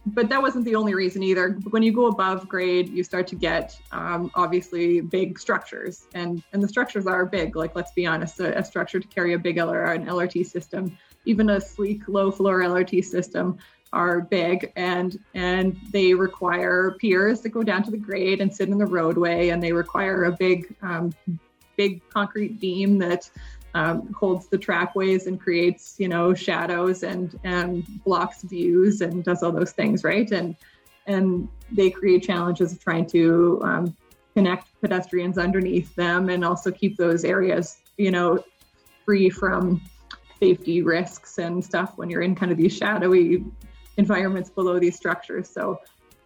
[0.07, 1.51] but that wasn't the only reason either.
[1.69, 6.61] When you go above grade, you start to get um, obviously big structures, and and
[6.61, 7.55] the structures are big.
[7.55, 10.97] Like let's be honest, a, a structure to carry a big LR, an LRT system
[11.25, 13.57] even a sleek low floor LRT system
[13.93, 18.69] are big and and they require piers that go down to the grade and sit
[18.69, 21.13] in the roadway and they require a big um,
[21.77, 23.29] big concrete beam that
[23.75, 29.43] um, holds the trackways and creates you know shadows and and blocks views and does
[29.43, 30.55] all those things right and
[31.07, 33.95] and they create challenges of trying to um,
[34.33, 38.43] connect pedestrians underneath them and also keep those areas you know
[39.05, 39.79] free from
[40.39, 43.43] safety risks and stuff when you're in kind of these shadowy
[43.97, 45.49] environments below these structures.
[45.49, 45.79] So,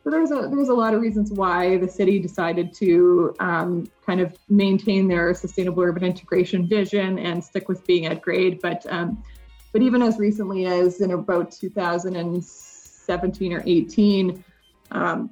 [0.03, 4.21] so there's a there's a lot of reasons why the city decided to um, kind
[4.21, 8.59] of maintain their sustainable urban integration vision and stick with being at grade.
[8.61, 9.21] But um,
[9.73, 14.43] but even as recently as in about 2017 or 18,
[14.91, 15.31] um,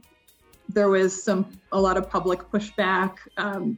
[0.70, 3.78] there was some a lot of public pushback um,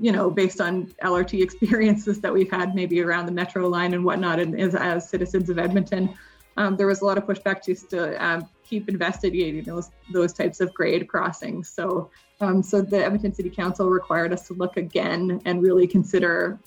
[0.00, 4.04] you know, based on LRT experiences that we've had maybe around the metro line and
[4.04, 6.14] whatnot, and as, as citizens of Edmonton,
[6.56, 10.72] um, there was a lot of pushback to um, keep investigating those those types of
[10.74, 11.68] grade crossings.
[11.68, 12.10] So,
[12.40, 16.58] um, so the Edmonton City Council required us to look again and really consider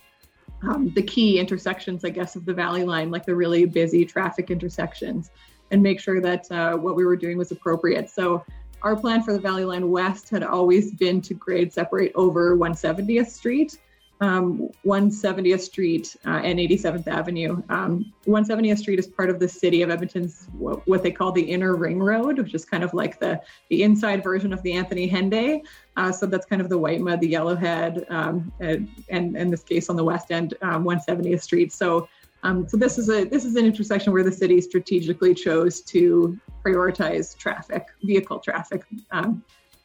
[0.63, 4.49] um, the key intersections, I guess, of the Valley Line, like the really busy traffic
[4.49, 5.31] intersections,
[5.71, 8.09] and make sure that uh, what we were doing was appropriate.
[8.09, 8.43] So
[8.81, 13.27] our plan for the Valley Line West had always been to grade separate over 170th
[13.27, 13.77] Street.
[14.19, 17.61] Um, 170th Street uh, and 87th Avenue.
[17.69, 21.75] Um, 170th Street is part of the city of Edmonton's what, they call the inner
[21.75, 23.39] ring road, which is kind of like the
[23.69, 25.61] the inside version of the Anthony Henday.
[25.95, 29.63] Uh, so that's kind of the White Mud, the Yellowhead, um, and, and in this
[29.63, 31.71] case on the west end, 170th um, Street.
[31.71, 32.07] So
[32.43, 36.39] um, so this is a this is an intersection where the city strategically chose to
[36.63, 38.83] prioritize traffic, vehicle traffic.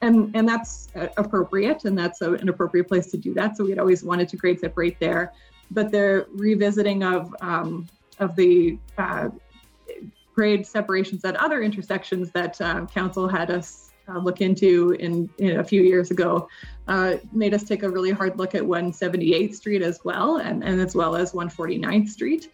[0.02, 3.56] And and that's appropriate and that's a, an appropriate place to do that.
[3.56, 5.32] So we had always wanted to grade separate there.
[5.70, 7.88] But the revisiting of um,
[8.18, 9.30] of the uh,
[10.34, 15.60] grade separations at other intersections that um, council had us uh, look into in, in,
[15.60, 16.48] a few years ago
[16.88, 20.80] uh, made us take a really hard look at 178th street as well and, and
[20.80, 22.48] as well as 149th street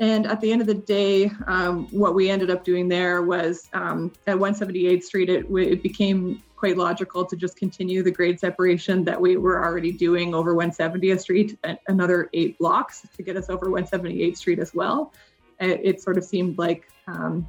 [0.00, 3.68] and at the end of the day, um, what we ended up doing there was
[3.72, 9.04] um, at 178th Street, it, it, became quite logical to just continue the grade separation
[9.04, 11.58] that we were already doing over 170th Street,
[11.88, 15.12] another eight blocks to get us over 178th Street as well.
[15.60, 17.48] It, it sort of seemed like um,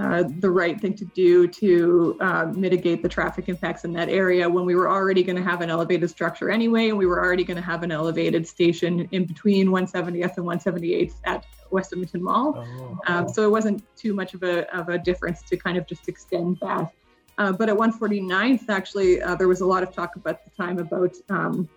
[0.00, 4.48] uh, the right thing to do to uh, mitigate the traffic impacts in that area
[4.48, 7.44] when we were already going to have an elevated structure anyway, and we were already
[7.44, 12.54] going to have an elevated station in between 170th and 178th at West Edmonton Mall.
[12.56, 12.98] Oh.
[13.06, 16.08] Um, so it wasn't too much of a, of a difference to kind of just
[16.08, 16.90] extend that.
[17.38, 20.78] Uh, but at 149th, actually, uh, there was a lot of talk about the time
[20.78, 21.68] about um,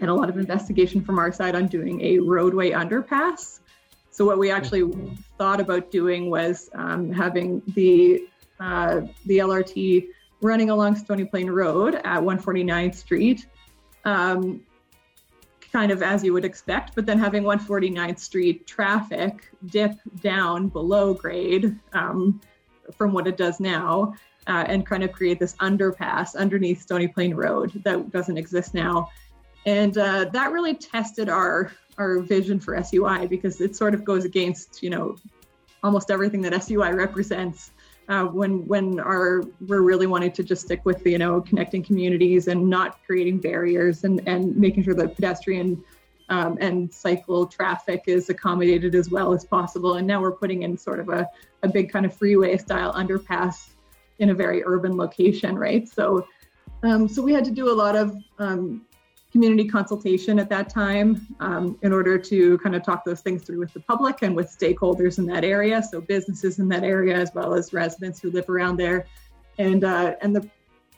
[0.00, 3.60] and a lot of investigation from our side on doing a roadway underpass.
[4.16, 4.90] So what we actually
[5.36, 8.26] thought about doing was um, having the
[8.58, 10.06] uh, the LRT
[10.40, 13.46] running along Stony Plain Road at 149th Street,
[14.06, 14.62] um,
[15.70, 21.12] kind of as you would expect, but then having 149th Street traffic dip down below
[21.12, 22.40] grade um,
[22.96, 24.14] from what it does now.
[24.48, 29.10] Uh, and kind of create this underpass underneath Stony Plain Road that doesn't exist now.
[29.66, 34.24] And uh, that really tested our our vision for SUI because it sort of goes
[34.24, 35.16] against you know
[35.82, 37.72] almost everything that SUI represents.
[38.08, 42.46] Uh, when when our we're really wanting to just stick with you know connecting communities
[42.46, 45.82] and not creating barriers and and making sure that pedestrian
[46.28, 49.94] um, and cycle traffic is accommodated as well as possible.
[49.94, 51.28] And now we're putting in sort of a,
[51.62, 53.70] a big kind of freeway style underpass
[54.18, 55.88] in a very urban location, right?
[55.88, 56.26] So
[56.84, 58.86] um, so we had to do a lot of um,
[59.36, 63.58] community consultation at that time um, in order to kind of talk those things through
[63.58, 67.34] with the public and with stakeholders in that area, so businesses in that area as
[67.34, 69.04] well as residents who live around there,
[69.58, 70.48] and uh, and the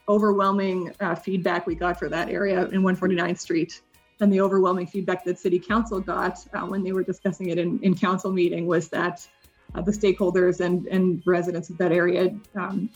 [0.08, 3.82] overwhelming uh, feedback we got for that area in 149th Street,
[4.20, 7.80] and the overwhelming feedback that City Council got uh, when they were discussing it in,
[7.82, 9.26] in council meeting was that
[9.74, 12.88] uh, the stakeholders and and residents of that area um,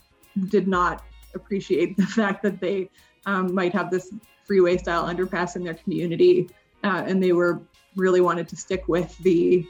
[0.50, 1.02] did not
[1.34, 2.88] appreciate the fact that they
[3.26, 4.12] um, might have this
[4.44, 6.48] freeway style underpass in their community,
[6.84, 7.62] uh, and they were
[7.96, 9.66] really wanted to stick with the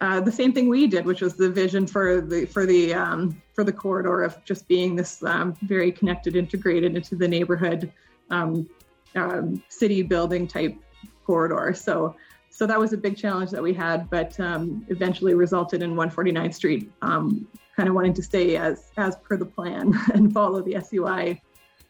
[0.00, 3.40] uh, the same thing we did, which was the vision for the for the um,
[3.54, 7.90] for the corridor of just being this um, very connected, integrated into the neighborhood,
[8.30, 8.68] um,
[9.14, 10.76] um city building type
[11.24, 11.72] corridor.
[11.74, 12.16] So
[12.50, 16.54] so that was a big challenge that we had, but um, eventually resulted in 149th
[16.54, 20.80] Street um, kind of wanting to stay as as per the plan and follow the
[20.80, 21.40] SUI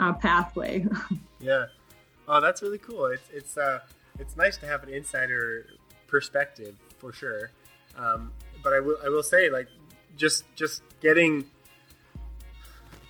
[0.01, 0.87] uh, pathway.
[1.41, 1.67] yeah.
[2.27, 3.07] Oh, that's really cool.
[3.07, 3.81] It's it's uh
[4.19, 5.67] it's nice to have an insider
[6.07, 7.51] perspective for sure.
[7.97, 9.69] Um, but I will I will say like
[10.17, 11.45] just just getting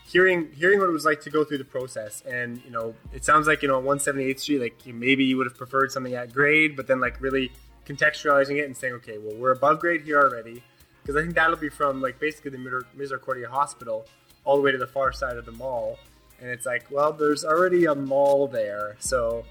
[0.07, 3.25] hearing hearing what it was like to go through the process and you know it
[3.25, 6.77] sounds like you know 178th street like maybe you would have preferred something at grade
[6.77, 7.51] but then like really
[7.87, 10.63] contextualizing it and saying okay well we're above grade here already
[11.03, 14.07] because i think that'll be from like basically the misericordia hospital
[14.45, 15.99] all the way to the far side of the mall
[16.45, 19.47] and it's like, well, there's already a mall there, so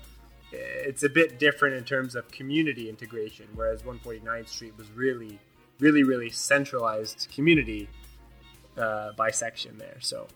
[0.51, 3.47] it's a bit different in terms of community integration.
[3.55, 5.39] Whereas 149th Street was really,
[5.79, 7.89] really, really centralized community
[8.77, 9.97] uh, bisection there.
[10.01, 10.27] So.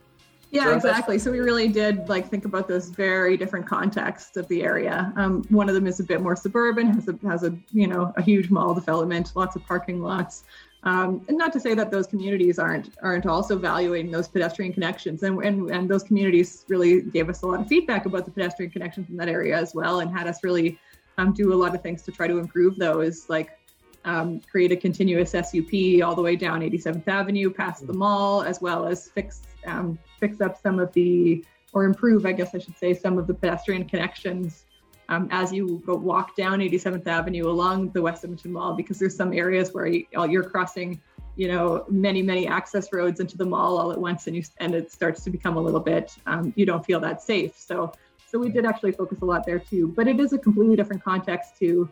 [0.50, 1.20] Yeah, so exactly.
[1.20, 5.14] So we really did like think about those very different contexts of the area.
[5.16, 8.14] Um, one of them is a bit more suburban, has a has a you know
[8.16, 10.46] a huge mall development, lots of parking lots.
[10.88, 15.22] Um, and not to say that those communities aren't aren't also valuing those pedestrian connections,
[15.22, 18.72] and, and and those communities really gave us a lot of feedback about the pedestrian
[18.72, 20.80] connections in that area as well, and had us really
[21.18, 23.60] um, do a lot of things to try to improve those, like
[24.06, 28.62] um, create a continuous SUP all the way down 87th Avenue past the mall, as
[28.62, 31.44] well as fix um, fix up some of the
[31.74, 34.64] or improve, I guess I should say, some of the pedestrian connections
[35.10, 39.16] um, as you go walk down 87th Avenue along the West Edmonton Mall, because there's
[39.16, 41.02] some areas where you, are crossing,
[41.36, 44.76] you know, many many access roads into the mall all at once, and you and
[44.76, 47.58] it starts to become a little bit, um, you don't feel that safe.
[47.58, 47.94] So
[48.30, 49.94] So we did actually focus a lot there too.
[49.96, 51.90] But it is a completely different context to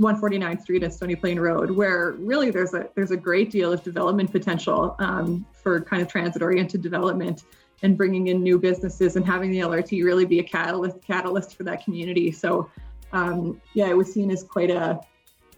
[0.00, 3.82] 149th Street and Stony Plain Road, where really there's a there's a great deal of
[3.82, 7.44] development potential um, for kind of transit oriented development
[7.82, 11.64] and bringing in new businesses and having the LRT really be a catalyst catalyst for
[11.64, 12.32] that community.
[12.32, 12.70] So
[13.12, 15.00] um, yeah, it was seen as quite a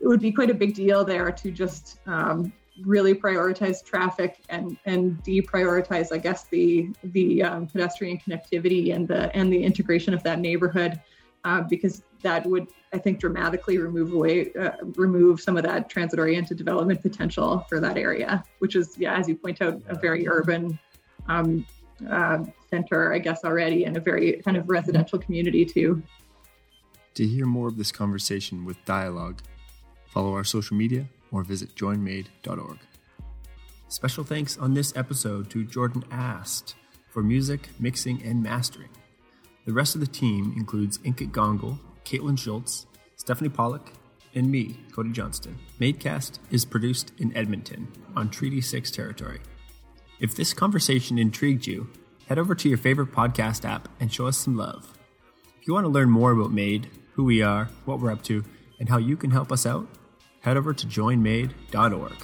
[0.00, 2.52] it would be quite a big deal there to just um,
[2.84, 9.34] really prioritize traffic and and deprioritize, I guess, the the um, pedestrian connectivity and the
[9.36, 11.00] and the integration of that neighborhood,
[11.44, 16.18] uh, because that would I think dramatically remove away uh, remove some of that transit
[16.18, 20.28] oriented development potential for that area, which is yeah, as you point out, a very
[20.28, 20.78] urban.
[21.26, 21.66] Um,
[22.10, 26.02] uh, center, I guess, already, and a very kind of residential community too.
[27.14, 29.40] To hear more of this conversation with Dialog,
[30.06, 32.78] follow our social media or visit joinmade.org.
[33.88, 36.74] Special thanks on this episode to Jordan Ast
[37.08, 38.90] for music, mixing, and mastering.
[39.64, 43.92] The rest of the team includes Inkit Gongal, Caitlin Schultz, Stephanie Pollock,
[44.34, 45.58] and me, Cody Johnston.
[45.80, 49.40] Madecast is produced in Edmonton on Treaty 6 territory.
[50.20, 51.88] If this conversation intrigued you,
[52.26, 54.98] head over to your favorite podcast app and show us some love.
[55.60, 58.44] If you want to learn more about Made, who we are, what we're up to,
[58.80, 59.86] and how you can help us out,
[60.40, 62.16] head over to joinmade.org.